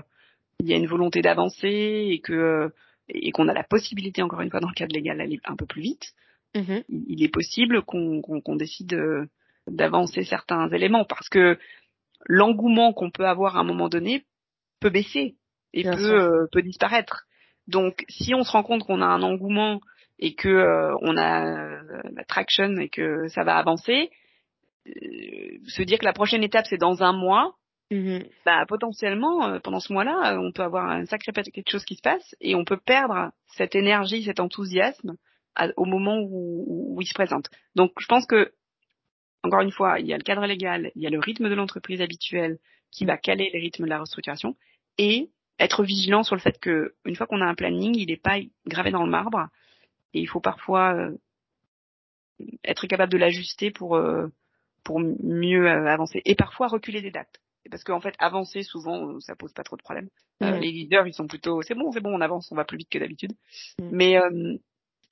il 0.59 0.67
y 0.67 0.73
a 0.73 0.77
une 0.77 0.87
volonté 0.87 1.21
d'avancer 1.21 2.07
et 2.09 2.19
que 2.19 2.33
euh, 2.33 2.69
et 3.07 3.31
qu'on 3.31 3.47
a 3.49 3.53
la 3.53 3.63
possibilité, 3.63 4.23
encore 4.23 4.41
une 4.41 4.49
fois, 4.49 4.61
dans 4.61 4.69
le 4.69 4.73
cadre 4.73 4.95
légal, 4.95 5.19
d'aller 5.19 5.39
un 5.45 5.55
peu 5.55 5.67
plus 5.67 5.83
vite, 5.83 6.13
mm-hmm. 6.55 6.85
il 6.89 7.23
est 7.23 7.29
possible 7.29 7.83
qu'on 7.83 8.55
décide 8.55 8.99
d'avancer 9.67 10.23
certains 10.23 10.67
éléments 10.69 11.05
parce 11.05 11.29
que 11.29 11.59
l'engouement 12.25 12.93
qu'on 12.93 13.11
peut 13.11 13.27
avoir 13.27 13.57
à 13.57 13.59
un 13.59 13.63
moment 13.63 13.89
donné 13.89 14.25
peut 14.79 14.89
baisser 14.89 15.35
et 15.76 15.84
peut, 15.84 16.47
peut 16.51 16.61
disparaître. 16.61 17.26
Donc, 17.67 18.05
si 18.09 18.34
on 18.34 18.43
se 18.43 18.51
rend 18.51 18.63
compte 18.63 18.84
qu'on 18.84 19.01
a 19.01 19.05
un 19.05 19.21
engouement 19.21 19.80
et 20.19 20.36
que 20.36 20.49
euh, 20.49 20.95
on 21.01 21.17
a 21.17 21.43
la 21.43 22.23
traction 22.28 22.78
et 22.78 22.89
que 22.89 23.28
ça 23.28 23.43
va 23.43 23.57
avancer, 23.57 24.11
euh, 24.88 24.91
se 25.67 25.82
dire 25.82 25.99
que 25.99 26.05
la 26.05 26.13
prochaine 26.13 26.43
étape 26.43 26.65
c'est 26.69 26.78
dans 26.78 27.03
un 27.03 27.11
mois, 27.11 27.55
mm-hmm. 27.91 28.26
bah 28.45 28.65
potentiellement 28.67 29.47
euh, 29.47 29.59
pendant 29.59 29.80
ce 29.80 29.91
mois-là, 29.91 30.39
on 30.39 30.51
peut 30.51 30.63
avoir 30.63 30.89
un 30.89 31.05
sacré 31.05 31.32
quelque 31.34 31.71
chose 31.71 31.86
qui 31.86 31.95
se 31.95 32.01
passe 32.01 32.36
et 32.39 32.55
on 32.55 32.65
peut 32.65 32.80
perdre 32.80 33.32
cette 33.47 33.76
énergie, 33.76 34.23
cet 34.23 34.39
enthousiasme 34.39 35.15
au 35.78 35.86
moment 35.86 36.17
où, 36.19 36.95
où, 36.95 37.01
il 37.01 37.07
se 37.07 37.13
présente. 37.13 37.49
Donc 37.76 37.91
je 37.99 38.07
pense 38.07 38.26
que 38.26 38.51
encore 39.43 39.61
une 39.61 39.71
fois, 39.71 39.99
il 39.99 40.07
y 40.07 40.13
a 40.13 40.17
le 40.17 40.23
cadre 40.23 40.45
légal, 40.45 40.91
il 40.95 41.03
y 41.03 41.07
a 41.07 41.09
le 41.09 41.19
rythme 41.19 41.49
de 41.49 41.53
l'entreprise 41.53 42.01
habituel 42.01 42.57
qui 42.91 43.05
va 43.05 43.17
caler 43.17 43.49
les 43.53 43.59
rythmes 43.59 43.84
de 43.84 43.89
la 43.89 43.99
restructuration 43.99 44.55
et 44.97 45.30
être 45.59 45.83
vigilant 45.83 46.23
sur 46.23 46.35
le 46.35 46.41
fait 46.41 46.59
que 46.59 46.95
une 47.05 47.15
fois 47.15 47.27
qu'on 47.27 47.41
a 47.41 47.45
un 47.45 47.55
planning, 47.55 47.95
il 47.95 48.07
n'est 48.07 48.17
pas 48.17 48.37
gravé 48.67 48.91
dans 48.91 49.03
le 49.03 49.09
marbre. 49.09 49.47
Et 50.13 50.21
il 50.21 50.27
faut 50.27 50.39
parfois 50.41 50.93
euh, 50.93 51.17
être 52.63 52.87
capable 52.87 53.11
de 53.11 53.17
l'ajuster 53.17 53.71
pour 53.71 53.95
euh, 53.95 54.27
pour 54.83 54.99
mieux 54.99 55.67
euh, 55.67 55.87
avancer. 55.87 56.21
Et 56.25 56.35
parfois 56.35 56.67
reculer 56.67 57.01
des 57.01 57.11
dates. 57.11 57.41
Parce 57.71 57.83
qu'en 57.83 57.99
fait 57.99 58.15
avancer 58.19 58.61
souvent 58.61 59.19
ça 59.19 59.35
pose 59.35 59.53
pas 59.53 59.63
trop 59.63 59.75
de 59.75 59.81
problèmes. 59.81 60.09
Mmh. 60.41 60.51
les 60.59 60.71
leaders 60.71 61.07
ils 61.07 61.13
sont 61.13 61.27
plutôt 61.27 61.61
c'est 61.61 61.75
bon 61.75 61.91
c'est 61.93 62.01
bon 62.01 62.13
on 62.13 62.19
avance 62.19 62.51
on 62.51 62.55
va 62.55 62.65
plus 62.65 62.77
vite 62.77 62.89
que 62.89 62.99
d'habitude. 62.99 63.31
Mmh. 63.79 63.89
mais 63.91 64.17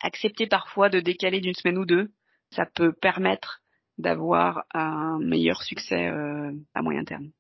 accepter 0.02 0.46
parfois 0.46 0.90
de 0.90 1.00
décaler 1.00 1.40
d'une 1.40 1.56
semaine 1.56 1.80
ou 1.80 1.86
deux 1.86 2.12
ça 2.52 2.68
peut 2.68 2.94
permettre 2.94 3.62
d'avoir 3.98 4.66
un 4.74 5.18
meilleur 5.20 5.64
succès 5.64 6.12
à 6.76 6.82
moyen 6.84 7.04
terme 7.06 7.32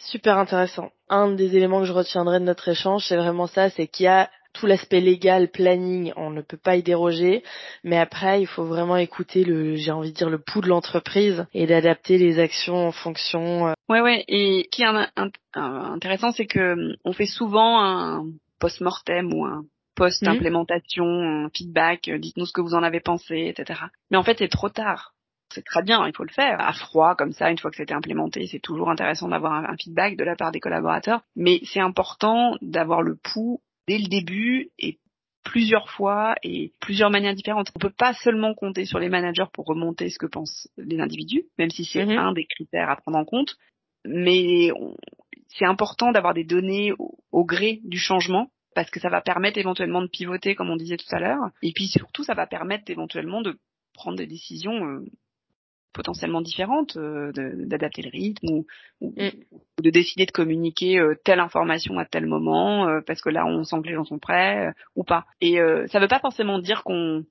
Super 0.00 0.38
intéressant. 0.38 0.90
Un 1.08 1.32
des 1.32 1.56
éléments 1.56 1.80
que 1.80 1.86
je 1.86 1.92
retiendrai 1.92 2.40
de 2.40 2.44
notre 2.44 2.68
échange, 2.68 3.04
c'est 3.04 3.16
vraiment 3.16 3.46
ça, 3.46 3.68
c'est 3.70 3.86
qu'il 3.86 4.04
y 4.04 4.08
a 4.08 4.30
tout 4.52 4.66
l'aspect 4.66 5.00
légal, 5.00 5.48
planning, 5.48 6.12
on 6.16 6.30
ne 6.30 6.40
peut 6.40 6.56
pas 6.56 6.76
y 6.76 6.82
déroger, 6.82 7.44
mais 7.84 7.98
après, 7.98 8.40
il 8.40 8.46
faut 8.46 8.64
vraiment 8.64 8.96
écouter 8.96 9.44
le, 9.44 9.76
j'ai 9.76 9.92
envie 9.92 10.10
de 10.10 10.16
dire, 10.16 10.30
le 10.30 10.38
pouls 10.38 10.62
de 10.62 10.68
l'entreprise 10.68 11.46
et 11.54 11.66
d'adapter 11.66 12.18
les 12.18 12.38
actions 12.40 12.88
en 12.88 12.92
fonction. 12.92 13.68
Euh. 13.68 13.72
Ouais, 13.88 14.00
ouais. 14.00 14.24
Et 14.26 14.64
ce 14.64 14.68
qui 14.70 14.82
est 14.82 15.20
intéressant, 15.54 16.32
c'est 16.32 16.46
que 16.46 16.72
hum, 16.72 16.96
on 17.04 17.12
fait 17.12 17.26
souvent 17.26 17.80
un 17.80 18.26
post-mortem 18.58 19.32
ou 19.32 19.44
un 19.44 19.64
post-implémentation, 19.94 21.04
un 21.04 21.50
feedback, 21.54 22.08
euh, 22.08 22.18
dites-nous 22.18 22.46
ce 22.46 22.52
que 22.52 22.60
vous 22.60 22.74
en 22.74 22.82
avez 22.82 23.00
pensé, 23.00 23.52
etc. 23.54 23.80
Mais 24.10 24.16
en 24.16 24.22
fait, 24.22 24.38
c'est 24.38 24.48
trop 24.48 24.68
tard. 24.68 25.12
C'est 25.52 25.64
très 25.64 25.82
bien, 25.82 26.06
il 26.06 26.14
faut 26.14 26.24
le 26.24 26.32
faire 26.32 26.60
à 26.60 26.72
froid 26.72 27.14
comme 27.16 27.32
ça 27.32 27.50
une 27.50 27.58
fois 27.58 27.70
que 27.70 27.76
c'était 27.76 27.94
implémenté. 27.94 28.46
C'est 28.46 28.60
toujours 28.60 28.90
intéressant 28.90 29.28
d'avoir 29.28 29.52
un 29.52 29.76
feedback 29.76 30.16
de 30.16 30.24
la 30.24 30.36
part 30.36 30.52
des 30.52 30.60
collaborateurs, 30.60 31.22
mais 31.36 31.60
c'est 31.64 31.80
important 31.80 32.56
d'avoir 32.62 33.02
le 33.02 33.16
pouls 33.16 33.60
dès 33.88 33.98
le 33.98 34.08
début 34.08 34.70
et 34.78 34.98
plusieurs 35.44 35.90
fois 35.90 36.34
et 36.42 36.72
plusieurs 36.80 37.10
manières 37.10 37.34
différentes. 37.34 37.70
On 37.74 37.78
peut 37.78 37.90
pas 37.90 38.14
seulement 38.14 38.54
compter 38.54 38.84
sur 38.84 38.98
les 38.98 39.08
managers 39.08 39.46
pour 39.52 39.66
remonter 39.66 40.10
ce 40.10 40.18
que 40.18 40.26
pensent 40.26 40.68
les 40.76 41.00
individus, 41.00 41.44
même 41.58 41.70
si 41.70 41.84
c'est 41.84 42.04
mhm. 42.04 42.18
un 42.18 42.32
des 42.32 42.46
critères 42.46 42.90
à 42.90 42.96
prendre 42.96 43.18
en 43.18 43.24
compte. 43.24 43.56
Mais 44.04 44.70
c'est 45.48 45.66
important 45.66 46.12
d'avoir 46.12 46.34
des 46.34 46.44
données 46.44 46.92
au, 47.32 47.44
gré 47.44 47.80
du 47.84 47.98
changement 47.98 48.50
parce 48.74 48.90
que 48.90 49.00
ça 49.00 49.08
va 49.08 49.20
permettre 49.20 49.58
éventuellement 49.58 50.00
de 50.00 50.06
pivoter, 50.06 50.54
comme 50.54 50.70
on 50.70 50.76
disait 50.76 50.96
tout 50.96 51.14
à 51.14 51.18
l'heure. 51.18 51.50
Et 51.62 51.72
puis 51.72 51.88
surtout, 51.88 52.22
ça 52.22 52.34
va 52.34 52.46
permettre 52.46 52.90
éventuellement 52.90 53.42
de 53.42 53.58
prendre 53.94 54.16
des 54.16 54.26
décisions 54.26 54.86
euh, 54.86 55.04
potentiellement 55.92 56.40
différentes, 56.40 56.96
euh, 56.96 57.32
d'adapter 57.34 58.02
le 58.02 58.10
rythme 58.10 58.48
ou, 58.50 58.66
mm. 59.00 59.30
de 59.82 59.90
décider 59.90 60.26
de 60.26 60.30
communiquer 60.30 60.98
euh, 60.98 61.14
telle 61.24 61.40
information 61.40 61.98
à 61.98 62.04
tel 62.04 62.26
moment 62.26 62.88
euh, 62.88 63.00
parce 63.06 63.20
que 63.20 63.30
là 63.30 63.46
on 63.46 63.64
sent 63.64 63.76
que 63.82 63.88
les 63.88 63.94
gens 63.94 64.04
sont 64.04 64.18
prêts 64.18 64.72
ou 64.94 65.04
pas. 65.04 65.26
Et 65.40 65.56
ça 65.56 65.98
ne 65.98 66.04
veut 66.04 66.08
pas 66.08 66.20
forcément 66.20 66.58
dire 66.58 66.82
qu'on 66.84 67.24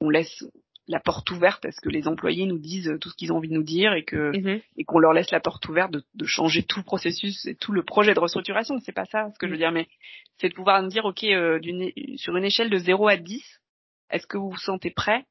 on 0.00 0.10
laisse 0.10 0.44
la 0.88 0.98
porte 0.98 1.30
ouverte 1.30 1.64
à 1.64 1.70
ce 1.70 1.80
que 1.80 1.88
les 1.88 2.08
employés 2.08 2.44
nous 2.46 2.58
disent 2.58 2.92
tout 3.00 3.08
ce 3.08 3.14
qu'ils 3.14 3.32
ont 3.32 3.36
envie 3.36 3.48
de 3.48 3.54
nous 3.54 3.62
dire 3.62 3.92
et 3.92 4.04
que 4.04 4.32
mm-hmm. 4.32 4.62
et 4.78 4.84
qu'on 4.84 4.98
leur 4.98 5.12
laisse 5.12 5.30
la 5.30 5.40
porte 5.40 5.66
ouverte 5.68 5.92
de, 5.92 6.02
de, 6.14 6.24
changer 6.24 6.64
tout 6.64 6.80
le 6.80 6.84
processus 6.84 7.46
et 7.46 7.54
tout 7.54 7.72
le 7.72 7.84
projet 7.84 8.14
de 8.14 8.20
restructuration. 8.20 8.78
C'est 8.80 8.92
pas 8.92 9.04
ça 9.04 9.30
ce 9.32 9.38
que 9.38 9.46
je 9.46 9.52
veux 9.52 9.58
dire, 9.58 9.70
mais 9.70 9.86
c'est 10.38 10.48
de 10.48 10.54
pouvoir 10.54 10.82
nous 10.82 10.88
dire 10.88 11.04
ok 11.04 11.24
sur 12.16 12.36
une 12.36 12.44
échelle 12.44 12.70
de 12.70 12.78
0 12.78 13.06
à 13.08 13.16
10, 13.16 13.42
est-ce 14.10 14.26
que 14.26 14.36
vous 14.36 14.50
vous 14.50 14.56
sentez 14.56 14.90
prêt 14.90 15.24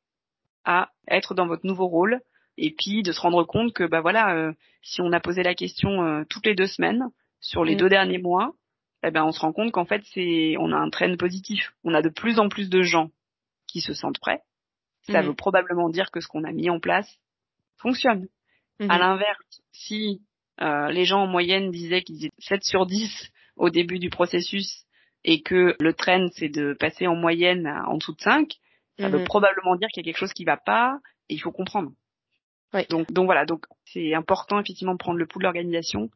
à 0.64 0.90
être 1.08 1.34
dans 1.34 1.48
votre 1.48 1.66
nouveau 1.66 1.88
rôle 1.88 2.22
et 2.62 2.72
puis 2.78 3.02
de 3.02 3.12
se 3.12 3.20
rendre 3.20 3.44
compte 3.44 3.74
que 3.74 3.84
bah 3.84 4.02
voilà, 4.02 4.36
euh, 4.36 4.54
si 4.84 5.02
on 5.02 5.12
a 5.12 5.20
posé 5.20 5.42
la 5.42 5.56
question 5.56 6.04
euh, 6.04 6.24
toutes 6.30 6.46
les 6.46 6.54
deux 6.54 6.68
semaines 6.68 7.06
sur 7.40 7.66
les 7.66 7.74
mm. 7.74 7.78
deux 7.80 7.90
derniers 7.90 8.18
mois, 8.20 8.54
eh 9.04 9.10
ben 9.10 9.26
on 9.26 9.32
se 9.32 9.40
rend 9.40 9.52
compte 9.52 9.72
qu'en 9.72 9.86
fait 9.86 10.04
c'est 10.14 10.56
on 10.60 10.72
a 10.72 10.78
un 10.78 10.92
trend 10.92 11.18
positif. 11.18 11.74
On 11.84 11.96
a 11.96 12.04
de 12.04 12.10
plus 12.10 12.38
en 12.40 12.50
plus 12.50 12.70
de 12.70 12.84
gens 12.84 13.10
qui 13.68 13.82
se 13.82 13.94
sentent 13.94 14.20
prêts. 14.20 14.42
Ça 15.10 15.24
mm. 15.24 15.26
veut 15.26 15.34
probablement 15.34 15.90
dire 15.90 16.12
que 16.12 16.22
ce 16.22 16.28
qu'on 16.28 16.44
a 16.44 16.52
mis 16.52 16.70
en 16.70 16.80
place 16.80 17.18
fonctionne. 17.78 18.28
À 18.80 18.84
mm-hmm. 18.84 19.00
l'inverse, 19.00 19.62
si 19.72 20.22
euh, 20.62 20.92
les 20.92 21.06
gens 21.06 21.24
en 21.24 21.28
moyenne 21.28 21.72
disaient 21.72 22.04
qu'ils 22.04 22.26
étaient 22.26 22.36
7 22.38 22.64
sur 22.64 22.86
10 22.86 23.32
au 23.56 23.72
début 23.72 23.98
du 23.98 24.12
processus 24.12 24.86
et 25.24 25.42
que 25.42 25.76
le 25.80 25.94
trend 25.94 26.28
c'est 26.34 26.50
de 26.50 26.76
passer 26.80 27.08
en 27.08 27.16
moyenne 27.16 27.68
en 27.88 27.98
dessous 27.98 28.14
de 28.14 28.22
5, 28.22 28.54
ça 29.00 29.10
veut 29.10 29.18
mm-hmm. 29.18 29.24
probablement 29.24 29.76
dire 29.78 29.88
qu'il 29.88 30.06
y 30.06 30.08
a 30.08 30.12
quelque 30.12 30.20
chose 30.20 30.34
qui 30.34 30.46
va 30.46 30.58
pas 30.58 31.00
et 31.28 31.34
il 31.34 31.40
faut 31.40 31.52
comprendre. 31.52 31.92
Donc, 32.90 33.12
donc 33.12 33.26
voilà, 33.26 33.46
donc 33.46 33.66
c'est 33.86 34.14
important 34.14 34.60
effectivement 34.60 34.94
de 34.94 34.98
prendre 34.98 35.18
le 35.18 35.26
pouls 35.26 35.40
de 35.40 35.44
l'organisation 35.44 36.10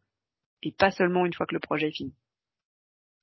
et 0.64 0.72
pas 0.72 0.92
seulement 0.92 1.26
une 1.26 1.34
fois 1.34 1.46
que 1.46 1.54
le 1.54 1.60
projet 1.60 1.90
est 1.90 1.96
fini. 1.96 2.14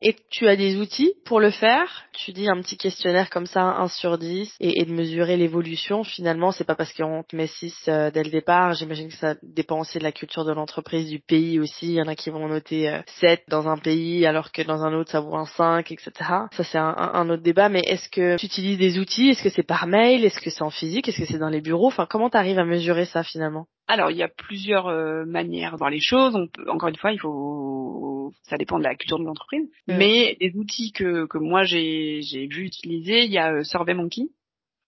Et 0.05 0.17
tu 0.31 0.49
as 0.49 0.57
des 0.57 0.77
outils 0.79 1.15
pour 1.25 1.39
le 1.39 1.51
faire? 1.51 2.07
Tu 2.13 2.33
dis 2.33 2.49
un 2.49 2.61
petit 2.61 2.77
questionnaire 2.77 3.31
comme 3.31 3.47
ça, 3.47 3.63
1 3.63 3.87
sur 3.87 4.19
10, 4.19 4.53
et, 4.59 4.85
de 4.85 4.93
mesurer 4.93 5.37
l'évolution. 5.37 6.03
Finalement, 6.03 6.51
c'est 6.51 6.65
pas 6.65 6.75
parce 6.75 6.93
qu'on 6.93 7.23
te 7.23 7.37
met 7.37 7.47
6 7.47 7.85
euh, 7.87 8.11
dès 8.11 8.25
le 8.25 8.31
départ. 8.31 8.75
J'imagine 8.75 9.09
que 9.09 9.15
ça 9.15 9.37
dépend 9.45 9.79
aussi 9.79 9.99
de 9.99 10.03
la 10.03 10.11
culture 10.11 10.45
de 10.45 10.53
l'entreprise, 10.53 11.09
du 11.09 11.21
pays 11.21 11.61
aussi. 11.61 11.87
Il 11.87 11.93
y 11.93 12.03
en 12.03 12.09
a 12.09 12.17
qui 12.17 12.31
vont 12.31 12.49
noter 12.49 13.01
7 13.21 13.31
euh, 13.31 13.43
dans 13.49 13.69
un 13.69 13.77
pays, 13.77 14.27
alors 14.27 14.51
que 14.51 14.63
dans 14.63 14.83
un 14.83 14.93
autre, 14.93 15.13
ça 15.13 15.21
vaut 15.21 15.37
un 15.37 15.47
5, 15.47 15.93
etc. 15.93 16.11
Ça, 16.19 16.65
c'est 16.65 16.79
un, 16.79 16.97
un, 16.97 17.31
autre 17.31 17.45
débat. 17.45 17.69
Mais 17.69 17.83
est-ce 17.87 18.09
que 18.09 18.37
tu 18.39 18.47
utilises 18.47 18.79
des 18.79 18.99
outils? 18.99 19.31
Est-ce 19.31 19.43
que 19.45 19.51
c'est 19.51 19.63
par 19.63 19.87
mail? 19.87 20.25
Est-ce 20.25 20.41
que 20.41 20.51
c'est 20.51 20.63
en 20.63 20.71
physique? 20.71 21.09
Est-ce 21.09 21.19
que 21.19 21.27
c'est 21.27 21.39
dans 21.39 21.49
les 21.49 21.61
bureaux? 21.61 21.87
Enfin, 21.87 22.09
comment 22.11 22.29
tu 22.29 22.37
arrives 22.37 22.59
à 22.59 22.65
mesurer 22.65 23.05
ça 23.05 23.23
finalement? 23.23 23.69
Alors, 23.93 24.11
il 24.11 24.17
y 24.17 24.23
a 24.23 24.29
plusieurs 24.29 24.89
euh, 24.89 25.27
manières 25.27 25.77
voir 25.77 25.91
les 25.91 26.01
choses. 26.01 26.35
On 26.35 26.47
peut, 26.47 26.65
encore 26.71 26.89
une 26.89 26.97
fois, 26.97 27.13
il 27.13 27.21
faut, 27.21 28.33
ça 28.45 28.57
dépend 28.57 28.79
de 28.79 28.85
la 28.85 28.95
culture 28.95 29.19
de 29.19 29.25
l'entreprise. 29.25 29.69
Mais 29.87 30.39
les 30.41 30.57
outils 30.57 30.93
que, 30.93 31.27
que 31.27 31.37
moi 31.37 31.65
j'ai, 31.65 32.23
j'ai 32.23 32.47
vu 32.47 32.65
utiliser, 32.65 33.25
il 33.25 33.31
y 33.31 33.37
a 33.37 33.53
euh, 33.53 33.65
SurveyMonkey, 33.65 34.29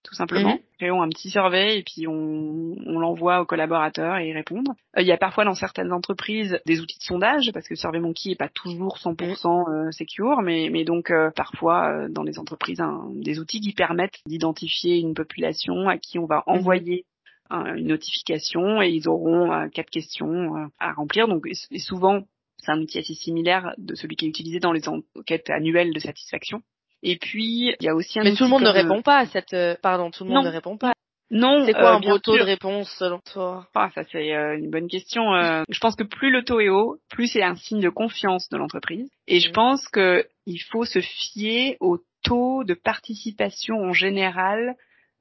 tout 0.03 0.15
simplement. 0.15 0.55
Mm-hmm. 0.55 0.77
Créons 0.79 1.03
un 1.03 1.09
petit 1.09 1.29
survey 1.29 1.77
et 1.77 1.83
puis 1.83 2.07
on, 2.07 2.75
on 2.83 2.97
l'envoie 2.97 3.41
aux 3.41 3.45
collaborateurs 3.45 4.17
et 4.17 4.29
ils 4.29 4.33
répondent. 4.33 4.69
Euh, 4.97 5.01
il 5.01 5.07
y 5.07 5.11
a 5.11 5.17
parfois 5.17 5.45
dans 5.45 5.53
certaines 5.53 5.93
entreprises 5.93 6.59
des 6.65 6.81
outils 6.81 6.97
de 6.97 7.03
sondage 7.03 7.51
parce 7.53 7.67
que 7.67 7.75
SurveyMonkey 7.75 8.31
est 8.31 8.39
pas 8.39 8.49
toujours 8.49 8.97
100% 8.97 9.13
mm. 9.13 9.71
euh, 9.71 9.91
secure, 9.91 10.41
mais, 10.41 10.69
mais 10.71 10.83
donc 10.83 11.13
parfois 11.35 12.09
dans 12.09 12.23
les 12.23 12.39
entreprises 12.39 12.81
des 13.13 13.37
outils 13.37 13.61
qui 13.61 13.73
permettent 13.73 14.19
d'identifier 14.25 14.97
une 14.97 15.13
population 15.13 15.87
à 15.87 15.99
qui 15.99 16.17
on 16.17 16.25
va 16.25 16.39
mm-hmm. 16.39 16.57
envoyer 16.57 17.05
une 17.49 17.87
notification 17.87 18.81
et 18.81 18.89
ils 18.89 19.07
auront 19.07 19.51
euh, 19.51 19.67
quatre 19.69 19.89
questions 19.89 20.55
euh, 20.55 20.67
à 20.79 20.93
remplir. 20.93 21.27
Donc, 21.27 21.45
et 21.47 21.79
souvent, 21.79 22.21
c'est 22.57 22.71
un 22.71 22.79
outil 22.79 22.99
assez 22.99 23.13
similaire 23.13 23.73
de 23.77 23.95
celui 23.95 24.15
qui 24.15 24.25
est 24.25 24.29
utilisé 24.29 24.59
dans 24.59 24.71
les 24.71 24.87
enquêtes 24.87 25.49
annuelles 25.49 25.93
de 25.93 25.99
satisfaction. 25.99 26.61
Et 27.03 27.17
puis, 27.17 27.75
il 27.79 27.85
y 27.85 27.87
a 27.87 27.95
aussi 27.95 28.19
un 28.19 28.23
Mais 28.23 28.33
tout 28.33 28.45
le 28.45 28.49
monde 28.49 28.63
ne 28.63 28.69
répond 28.69 29.01
pas 29.01 29.19
à 29.19 29.25
cette, 29.25 29.53
euh, 29.53 29.75
pardon, 29.81 30.09
tout 30.09 30.23
le 30.23 30.31
monde 30.31 30.45
ne 30.45 30.49
répond 30.49 30.77
pas. 30.77 30.93
Non. 31.31 31.65
C'est 31.65 31.73
quoi 31.73 31.95
un 31.95 31.99
beau 31.99 32.19
taux 32.19 32.37
de 32.37 32.43
réponse 32.43 32.89
selon 32.97 33.19
toi? 33.31 33.67
Ah, 33.75 33.89
Ça 33.93 34.03
c'est 34.11 34.29
une 34.29 34.69
bonne 34.69 34.87
question. 34.87 35.23
je 35.69 35.79
pense 35.79 35.95
que 35.95 36.03
plus 36.03 36.31
le 36.31 36.43
taux 36.43 36.59
est 36.59 36.69
haut, 36.69 36.97
plus 37.09 37.27
c'est 37.27 37.43
un 37.43 37.55
signe 37.55 37.81
de 37.81 37.89
confiance 37.89 38.47
de 38.49 38.57
l'entreprise. 38.57 39.09
Et 39.27 39.39
je 39.39 39.49
mmh. 39.49 39.53
pense 39.53 39.87
que 39.87 40.25
il 40.45 40.59
faut 40.59 40.85
se 40.85 40.99
fier 41.01 41.77
au 41.79 41.99
taux 42.23 42.63
de 42.63 42.73
participation 42.73 43.75
en 43.75 43.93
général 43.93 44.75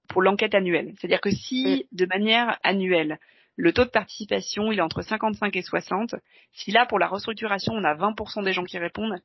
pour 0.08 0.22
l'enquête 0.22 0.54
annuelle. 0.54 0.92
C'est-à-dire 0.98 1.20
que 1.20 1.30
si 1.30 1.86
mm. 1.92 1.96
de 1.96 2.06
manière 2.06 2.58
annuelle, 2.62 3.18
le 3.56 3.72
taux 3.72 3.84
de 3.84 3.90
participation 3.90 4.72
il 4.72 4.78
est 4.78 4.82
entre 4.82 5.02
55 5.02 5.54
et 5.56 5.62
60, 5.62 6.16
si 6.52 6.72
là 6.72 6.86
pour 6.86 6.98
la 6.98 7.06
restructuration 7.06 7.72
on 7.74 7.84
a 7.84 7.94
20% 7.94 8.44
des 8.44 8.52
gens 8.52 8.64
qui 8.64 8.78
répondent, 8.78 9.20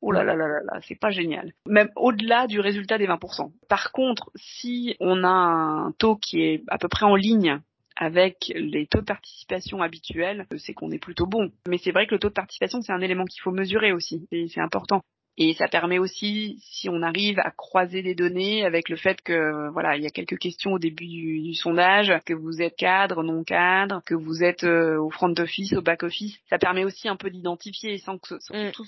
oh 0.00 0.12
là 0.12 0.24
là 0.24 0.34
là 0.34 0.46
là 0.46 0.60
là, 0.64 0.80
c'est 0.82 0.98
pas 0.98 1.10
génial. 1.10 1.52
Même 1.66 1.90
au-delà 1.96 2.46
du 2.46 2.60
résultat 2.60 2.98
des 2.98 3.06
20%. 3.06 3.52
Par 3.68 3.92
contre, 3.92 4.30
si 4.34 4.96
on 5.00 5.24
a 5.24 5.28
un 5.28 5.92
taux 5.92 6.16
qui 6.16 6.42
est 6.42 6.62
à 6.68 6.78
peu 6.78 6.88
près 6.88 7.06
en 7.06 7.16
ligne 7.16 7.60
avec 7.96 8.52
les 8.54 8.86
taux 8.86 9.00
de 9.00 9.06
participation 9.06 9.80
habituels, 9.80 10.46
c'est 10.58 10.74
qu'on 10.74 10.90
est 10.90 10.98
plutôt 10.98 11.26
bon. 11.26 11.50
Mais 11.66 11.78
c'est 11.78 11.92
vrai 11.92 12.06
que 12.06 12.14
le 12.14 12.18
taux 12.18 12.28
de 12.28 12.34
participation, 12.34 12.82
c'est 12.82 12.92
un 12.92 13.00
élément 13.00 13.24
qu'il 13.24 13.40
faut 13.40 13.52
mesurer 13.52 13.92
aussi, 13.92 14.28
et 14.30 14.48
c'est 14.48 14.60
important. 14.60 15.02
Et 15.38 15.52
ça 15.54 15.68
permet 15.68 15.98
aussi, 15.98 16.58
si 16.62 16.88
on 16.88 17.02
arrive 17.02 17.38
à 17.40 17.50
croiser 17.50 18.02
des 18.02 18.14
données 18.14 18.64
avec 18.64 18.88
le 18.88 18.96
fait 18.96 19.20
que 19.20 19.68
voilà, 19.70 19.96
il 19.96 20.02
y 20.02 20.06
a 20.06 20.10
quelques 20.10 20.38
questions 20.38 20.72
au 20.72 20.78
début 20.78 21.06
du, 21.06 21.54
sondage, 21.54 22.12
que 22.24 22.32
vous 22.32 22.62
êtes 22.62 22.76
cadre, 22.76 23.22
non 23.22 23.44
cadre, 23.44 24.02
que 24.06 24.14
vous 24.14 24.42
êtes 24.42 24.64
euh, 24.64 24.98
au 24.98 25.10
front 25.10 25.34
office, 25.38 25.74
au 25.74 25.82
back 25.82 26.04
office, 26.04 26.38
ça 26.48 26.58
permet 26.58 26.84
aussi 26.84 27.08
un 27.08 27.16
peu 27.16 27.28
d'identifier 27.28 27.98
sans 27.98 28.18
que 28.18 28.34
mm. 28.34 28.72
tout, 28.72 28.86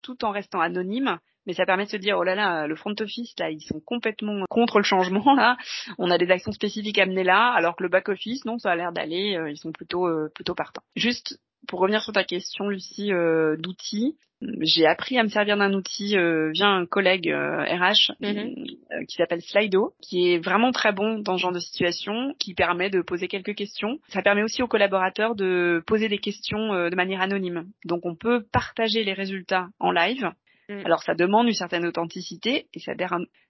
tout 0.00 0.24
en 0.24 0.30
restant 0.30 0.60
anonyme, 0.60 1.18
mais 1.46 1.52
ça 1.52 1.66
permet 1.66 1.84
de 1.84 1.90
se 1.90 1.96
dire 1.96 2.16
oh 2.18 2.22
là 2.22 2.34
là 2.34 2.66
le 2.66 2.76
front 2.76 2.94
office 3.00 3.34
là 3.38 3.50
ils 3.50 3.62
sont 3.62 3.80
complètement 3.80 4.44
contre 4.48 4.78
le 4.78 4.84
changement 4.84 5.34
là. 5.34 5.56
On 5.98 6.10
a 6.10 6.18
des 6.18 6.30
actions 6.30 6.52
spécifiques 6.52 6.98
à 6.98 7.06
mener 7.06 7.24
là 7.24 7.52
alors 7.52 7.76
que 7.76 7.82
le 7.82 7.88
back 7.88 8.08
office 8.08 8.44
non 8.44 8.58
ça 8.58 8.70
a 8.70 8.76
l'air 8.76 8.92
d'aller 8.92 9.36
euh, 9.36 9.50
ils 9.50 9.58
sont 9.58 9.72
plutôt 9.72 10.06
euh, 10.06 10.30
plutôt 10.34 10.54
partants. 10.54 10.82
Juste 10.96 11.38
pour 11.68 11.80
revenir 11.80 12.02
sur 12.02 12.12
ta 12.12 12.24
question 12.24 12.68
Lucie 12.68 13.10
d'outils 13.58 14.16
j'ai 14.60 14.86
appris 14.86 15.18
à 15.18 15.22
me 15.22 15.28
servir 15.28 15.56
d'un 15.56 15.72
outil 15.72 16.16
euh, 16.16 16.50
via 16.52 16.68
un 16.68 16.86
collègue 16.86 17.28
RH 17.28 18.12
euh, 18.22 18.32
mhm. 18.32 18.54
euh, 18.92 19.04
qui 19.06 19.16
s'appelle 19.16 19.42
Slido, 19.42 19.94
qui 20.00 20.32
est 20.32 20.38
vraiment 20.38 20.72
très 20.72 20.92
bon 20.92 21.18
dans 21.18 21.36
ce 21.36 21.42
genre 21.42 21.52
de 21.52 21.60
situation, 21.60 22.34
qui 22.38 22.54
permet 22.54 22.90
de 22.90 23.00
poser 23.00 23.28
quelques 23.28 23.54
questions. 23.54 23.98
Ça 24.08 24.22
permet 24.22 24.42
aussi 24.42 24.62
aux 24.62 24.68
collaborateurs 24.68 25.34
de 25.34 25.82
poser 25.86 26.08
des 26.08 26.18
questions 26.18 26.88
de 26.88 26.96
manière 26.96 27.20
anonyme. 27.20 27.66
Donc 27.84 28.04
on 28.04 28.16
peut 28.16 28.44
partager 28.52 29.04
les 29.04 29.12
résultats 29.12 29.68
en 29.78 29.90
live. 29.90 30.30
Mhm. 30.68 30.82
Alors 30.84 31.02
ça 31.02 31.14
demande 31.14 31.46
une 31.46 31.54
certaine 31.54 31.86
authenticité 31.86 32.66
et 32.74 32.80
ça, 32.80 32.92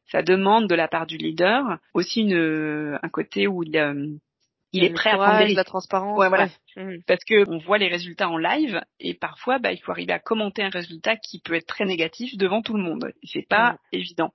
ça 0.06 0.22
demande 0.22 0.68
de 0.68 0.74
la 0.74 0.88
part 0.88 1.06
du 1.06 1.16
leader 1.16 1.78
aussi 1.94 2.22
une, 2.22 2.98
un 3.00 3.08
côté 3.08 3.46
où 3.46 3.62
il 3.62 4.18
il 4.74 4.84
est 4.84 4.92
prêt 4.92 5.10
à 5.10 5.16
prendre 5.16 5.48
de 5.48 5.54
la 5.54 5.64
transparence. 5.64 6.18
Ouais, 6.18 6.28
voilà. 6.28 6.48
Mmh. 6.76 6.96
Parce 7.06 7.24
que 7.24 7.48
on 7.48 7.58
voit 7.58 7.78
les 7.78 7.88
résultats 7.88 8.28
en 8.28 8.36
live 8.36 8.80
et 9.00 9.14
parfois, 9.14 9.58
bah, 9.58 9.72
il 9.72 9.78
faut 9.78 9.92
arriver 9.92 10.12
à 10.12 10.18
commenter 10.18 10.62
un 10.62 10.68
résultat 10.68 11.16
qui 11.16 11.40
peut 11.40 11.54
être 11.54 11.66
très 11.66 11.84
négatif 11.84 12.36
devant 12.36 12.62
tout 12.62 12.74
le 12.74 12.82
monde. 12.82 13.12
C'est 13.22 13.46
pas 13.48 13.72
mmh. 13.72 13.78
évident. 13.92 14.32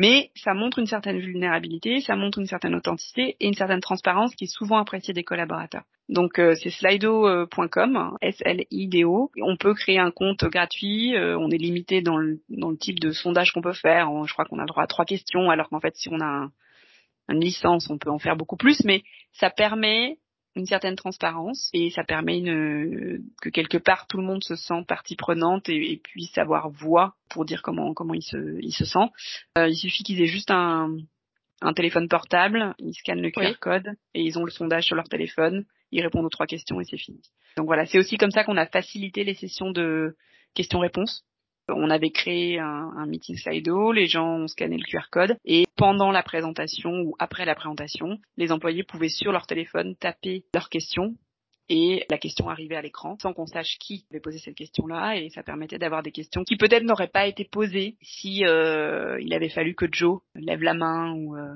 Mais 0.00 0.32
ça 0.34 0.54
montre 0.54 0.80
une 0.80 0.86
certaine 0.86 1.20
vulnérabilité, 1.20 2.00
ça 2.00 2.16
montre 2.16 2.38
une 2.38 2.46
certaine 2.46 2.74
authenticité 2.74 3.36
et 3.38 3.46
une 3.46 3.54
certaine 3.54 3.80
transparence 3.80 4.34
qui 4.34 4.44
est 4.44 4.52
souvent 4.52 4.78
appréciée 4.78 5.14
des 5.14 5.22
collaborateurs. 5.22 5.84
Donc 6.08 6.38
euh, 6.38 6.54
c'est 6.60 6.70
slido.com, 6.70 8.16
S-L-I-D-O. 8.20 9.30
On 9.40 9.56
peut 9.56 9.74
créer 9.74 10.00
un 10.00 10.10
compte 10.10 10.44
gratuit, 10.46 11.16
euh, 11.16 11.38
on 11.38 11.48
est 11.50 11.58
limité 11.58 12.02
dans 12.02 12.16
le, 12.16 12.40
dans 12.48 12.70
le 12.70 12.76
type 12.76 12.98
de 12.98 13.12
sondage 13.12 13.52
qu'on 13.52 13.62
peut 13.62 13.72
faire. 13.72 14.08
Je 14.26 14.32
crois 14.32 14.44
qu'on 14.46 14.58
a 14.58 14.62
le 14.62 14.68
droit 14.68 14.82
à 14.82 14.88
trois 14.88 15.04
questions, 15.04 15.48
alors 15.48 15.68
qu'en 15.68 15.80
fait 15.80 15.94
si 15.96 16.08
on 16.10 16.20
a 16.20 16.26
un, 16.26 16.52
une 17.28 17.40
licence, 17.40 17.88
on 17.88 17.98
peut 17.98 18.10
en 18.10 18.18
faire 18.18 18.36
beaucoup 18.36 18.56
plus, 18.56 18.82
mais 18.84 19.02
ça 19.34 19.50
permet 19.50 20.18
une 20.56 20.66
certaine 20.66 20.96
transparence 20.96 21.68
et 21.72 21.90
ça 21.90 22.04
permet 22.04 22.38
une, 22.38 23.22
que 23.42 23.48
quelque 23.48 23.78
part 23.78 24.06
tout 24.06 24.16
le 24.16 24.22
monde 24.22 24.44
se 24.44 24.54
sent 24.54 24.84
partie 24.86 25.16
prenante 25.16 25.68
et, 25.68 26.00
puisse 26.02 26.38
avoir 26.38 26.70
voix 26.70 27.16
pour 27.28 27.44
dire 27.44 27.62
comment 27.62 27.92
comment 27.92 28.14
il 28.14 28.22
se 28.22 28.58
il 28.60 28.72
se 28.72 28.84
sent. 28.84 29.10
Euh, 29.58 29.68
il 29.68 29.76
suffit 29.76 30.04
qu'ils 30.04 30.22
aient 30.22 30.26
juste 30.26 30.50
un 30.50 30.96
un 31.60 31.72
téléphone 31.72 32.08
portable, 32.08 32.74
ils 32.78 32.94
scannent 32.94 33.22
le 33.22 33.30
QR 33.30 33.58
code 33.58 33.88
et 34.12 34.22
ils 34.22 34.38
ont 34.38 34.44
le 34.44 34.50
sondage 34.50 34.84
sur 34.84 34.96
leur 34.96 35.08
téléphone, 35.08 35.64
ils 35.92 36.02
répondent 36.02 36.26
aux 36.26 36.30
trois 36.30 36.46
questions 36.46 36.80
et 36.80 36.84
c'est 36.84 36.98
fini. 36.98 37.22
Donc 37.56 37.66
voilà, 37.66 37.86
c'est 37.86 37.98
aussi 37.98 38.18
comme 38.18 38.32
ça 38.32 38.44
qu'on 38.44 38.56
a 38.56 38.66
facilité 38.66 39.24
les 39.24 39.34
sessions 39.34 39.70
de 39.70 40.16
questions-réponses 40.54 41.24
on 41.68 41.90
avait 41.90 42.10
créé 42.10 42.58
un, 42.58 43.06
meeting 43.06 43.36
Slido, 43.36 43.92
les 43.92 44.06
gens 44.06 44.38
ont 44.38 44.48
scanné 44.48 44.76
le 44.76 44.84
QR 44.84 45.08
code 45.10 45.36
et 45.44 45.64
pendant 45.84 46.10
la 46.10 46.22
présentation 46.22 47.02
ou 47.02 47.14
après 47.18 47.44
la 47.44 47.54
présentation, 47.54 48.18
les 48.38 48.52
employés 48.52 48.84
pouvaient 48.84 49.10
sur 49.10 49.32
leur 49.32 49.46
téléphone 49.46 49.96
taper 49.96 50.46
leurs 50.54 50.70
questions 50.70 51.14
et 51.68 52.06
la 52.08 52.16
question 52.16 52.48
arrivait 52.48 52.76
à 52.76 52.80
l'écran 52.80 53.18
sans 53.20 53.34
qu'on 53.34 53.44
sache 53.44 53.76
qui 53.78 54.06
avait 54.10 54.20
posé 54.20 54.38
cette 54.38 54.54
question-là 54.54 55.16
et 55.16 55.28
ça 55.28 55.42
permettait 55.42 55.76
d'avoir 55.76 56.02
des 56.02 56.10
questions 56.10 56.42
qui 56.42 56.56
peut-être 56.56 56.84
n'auraient 56.84 57.08
pas 57.08 57.26
été 57.26 57.44
posées 57.44 57.98
si 58.00 58.46
euh, 58.46 59.18
il 59.20 59.34
avait 59.34 59.50
fallu 59.50 59.74
que 59.74 59.84
Joe 59.92 60.22
lève 60.34 60.62
la 60.62 60.72
main 60.72 61.12
ou, 61.12 61.36
euh, 61.36 61.52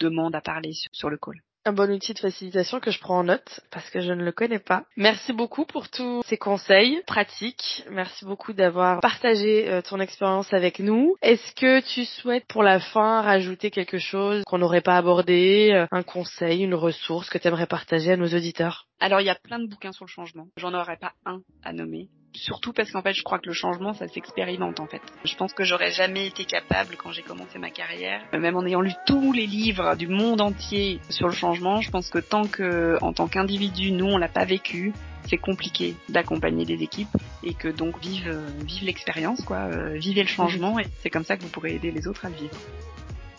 demande 0.00 0.34
à 0.34 0.40
parler 0.40 0.72
sur 0.90 1.08
le 1.08 1.16
call 1.16 1.40
un 1.68 1.72
bon 1.72 1.90
outil 1.92 2.14
de 2.14 2.18
facilitation 2.18 2.80
que 2.80 2.90
je 2.90 2.98
prends 2.98 3.18
en 3.18 3.24
note 3.24 3.60
parce 3.70 3.90
que 3.90 4.00
je 4.00 4.12
ne 4.12 4.24
le 4.24 4.32
connais 4.32 4.58
pas. 4.58 4.84
Merci 4.96 5.34
beaucoup 5.34 5.66
pour 5.66 5.90
tous 5.90 6.22
ces 6.26 6.38
conseils 6.38 7.02
pratiques. 7.06 7.84
Merci 7.90 8.24
beaucoup 8.24 8.54
d'avoir 8.54 9.00
partagé 9.00 9.68
euh, 9.68 9.82
ton 9.82 10.00
expérience 10.00 10.52
avec 10.54 10.78
nous. 10.78 11.16
Est-ce 11.20 11.54
que 11.54 11.80
tu 11.80 12.06
souhaites 12.06 12.46
pour 12.46 12.62
la 12.62 12.80
fin 12.80 13.20
rajouter 13.20 13.70
quelque 13.70 13.98
chose 13.98 14.42
qu'on 14.46 14.58
n'aurait 14.58 14.80
pas 14.80 14.96
abordé, 14.96 15.70
euh, 15.72 15.86
un 15.90 16.02
conseil, 16.02 16.62
une 16.62 16.74
ressource 16.74 17.28
que 17.28 17.36
tu 17.36 17.48
aimerais 17.48 17.66
partager 17.66 18.12
à 18.12 18.16
nos 18.16 18.28
auditeurs? 18.28 18.86
Alors 18.98 19.20
il 19.20 19.26
y 19.26 19.30
a 19.30 19.34
plein 19.36 19.58
de 19.58 19.66
bouquins 19.66 19.92
sur 19.92 20.06
le 20.06 20.10
changement. 20.10 20.48
J'en 20.56 20.72
aurais 20.72 20.96
pas 20.96 21.12
un 21.26 21.42
à 21.62 21.74
nommer 21.74 22.08
surtout 22.34 22.72
parce 22.72 22.90
qu'en 22.90 23.02
fait 23.02 23.12
je 23.12 23.22
crois 23.22 23.38
que 23.38 23.46
le 23.46 23.52
changement 23.52 23.94
ça 23.94 24.08
s'expérimente 24.08 24.80
en 24.80 24.86
fait. 24.86 25.00
Je 25.24 25.34
pense 25.36 25.52
que 25.52 25.64
j'aurais 25.64 25.90
jamais 25.90 26.26
été 26.26 26.44
capable 26.44 26.96
quand 26.96 27.12
j'ai 27.12 27.22
commencé 27.22 27.58
ma 27.58 27.70
carrière, 27.70 28.22
même 28.32 28.56
en 28.56 28.64
ayant 28.64 28.80
lu 28.80 28.92
tous 29.06 29.32
les 29.32 29.46
livres 29.46 29.96
du 29.96 30.08
monde 30.08 30.40
entier 30.40 31.00
sur 31.08 31.28
le 31.28 31.34
changement, 31.34 31.80
je 31.80 31.90
pense 31.90 32.10
que 32.10 32.18
tant 32.18 32.46
que 32.46 32.98
en 33.02 33.12
tant 33.12 33.28
qu'individu 33.28 33.92
nous 33.92 34.06
on 34.06 34.18
l'a 34.18 34.28
pas 34.28 34.44
vécu, 34.44 34.92
c'est 35.28 35.38
compliqué 35.38 35.94
d'accompagner 36.08 36.64
des 36.64 36.82
équipes 36.82 37.08
et 37.42 37.54
que 37.54 37.68
donc 37.68 38.00
vive 38.00 38.40
vive 38.64 38.84
l'expérience 38.84 39.42
quoi, 39.42 39.58
euh, 39.58 39.94
vivez 39.94 40.22
le 40.22 40.28
changement 40.28 40.78
et 40.78 40.86
c'est 41.02 41.10
comme 41.10 41.24
ça 41.24 41.36
que 41.36 41.42
vous 41.42 41.48
pourrez 41.48 41.74
aider 41.74 41.90
les 41.90 42.06
autres 42.06 42.26
à 42.26 42.28
le 42.28 42.36
vivre. 42.36 42.56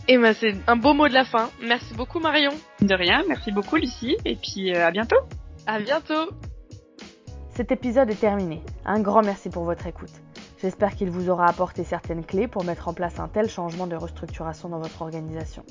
Et 0.07 0.17
ben 0.17 0.33
c'est 0.33 0.55
un 0.65 0.75
beau 0.75 0.93
mot 0.93 1.07
de 1.07 1.13
la 1.13 1.23
fin. 1.23 1.51
Merci 1.61 1.93
beaucoup 1.93 2.19
Marion. 2.19 2.53
De 2.81 2.95
rien, 2.95 3.23
merci 3.27 3.51
beaucoup 3.51 3.75
Lucie 3.75 4.17
et 4.25 4.35
puis 4.35 4.73
euh, 4.73 4.87
à 4.87 4.91
bientôt. 4.91 5.19
À 5.67 5.79
bientôt. 5.79 6.31
Cet 7.55 7.71
épisode 7.71 8.09
est 8.09 8.19
terminé. 8.19 8.61
Un 8.85 9.01
grand 9.01 9.21
merci 9.21 9.49
pour 9.49 9.63
votre 9.63 9.85
écoute. 9.85 10.13
J'espère 10.61 10.95
qu'il 10.95 11.09
vous 11.09 11.29
aura 11.29 11.47
apporté 11.47 11.83
certaines 11.83 12.23
clés 12.23 12.47
pour 12.47 12.63
mettre 12.63 12.87
en 12.87 12.93
place 12.93 13.19
un 13.19 13.27
tel 13.27 13.49
changement 13.49 13.87
de 13.87 13.95
restructuration 13.95 14.69
dans 14.69 14.79
votre 14.79 15.01
organisation. 15.01 15.63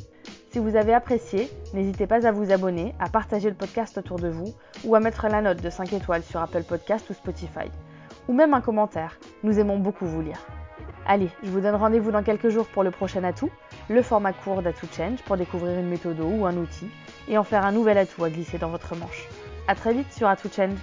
Si 0.50 0.58
vous 0.58 0.76
avez 0.76 0.92
apprécié, 0.92 1.50
n'hésitez 1.74 2.06
pas 2.06 2.26
à 2.26 2.32
vous 2.32 2.52
abonner, 2.52 2.94
à 2.98 3.08
partager 3.08 3.48
le 3.48 3.54
podcast 3.54 3.96
autour 3.96 4.18
de 4.18 4.28
vous 4.28 4.54
ou 4.84 4.94
à 4.94 5.00
mettre 5.00 5.28
la 5.28 5.40
note 5.40 5.62
de 5.62 5.70
5 5.70 5.92
étoiles 5.92 6.22
sur 6.22 6.40
Apple 6.40 6.62
Podcast 6.62 7.08
ou 7.10 7.14
Spotify. 7.14 7.70
Ou 8.28 8.34
même 8.34 8.54
un 8.54 8.60
commentaire. 8.60 9.18
Nous 9.42 9.58
aimons 9.58 9.78
beaucoup 9.78 10.06
vous 10.06 10.20
lire. 10.20 10.44
Allez, 11.06 11.30
je 11.42 11.50
vous 11.50 11.60
donne 11.60 11.76
rendez-vous 11.76 12.10
dans 12.10 12.22
quelques 12.22 12.50
jours 12.50 12.66
pour 12.66 12.82
le 12.82 12.90
prochain 12.90 13.24
atout, 13.24 13.50
le 13.88 14.02
format 14.02 14.34
court 14.34 14.60
d'Atout 14.60 14.88
Change 14.94 15.22
pour 15.22 15.38
découvrir 15.38 15.78
une 15.78 15.88
méthode 15.88 16.20
ou 16.20 16.44
un 16.44 16.56
outil 16.56 16.90
et 17.28 17.38
en 17.38 17.44
faire 17.44 17.64
un 17.64 17.72
nouvel 17.72 17.96
atout 17.96 18.24
à 18.24 18.30
glisser 18.30 18.58
dans 18.58 18.68
votre 18.68 18.94
manche. 18.94 19.26
A 19.68 19.74
très 19.74 19.94
vite 19.94 20.12
sur 20.12 20.28
Atout 20.28 20.50
Change. 20.54 20.76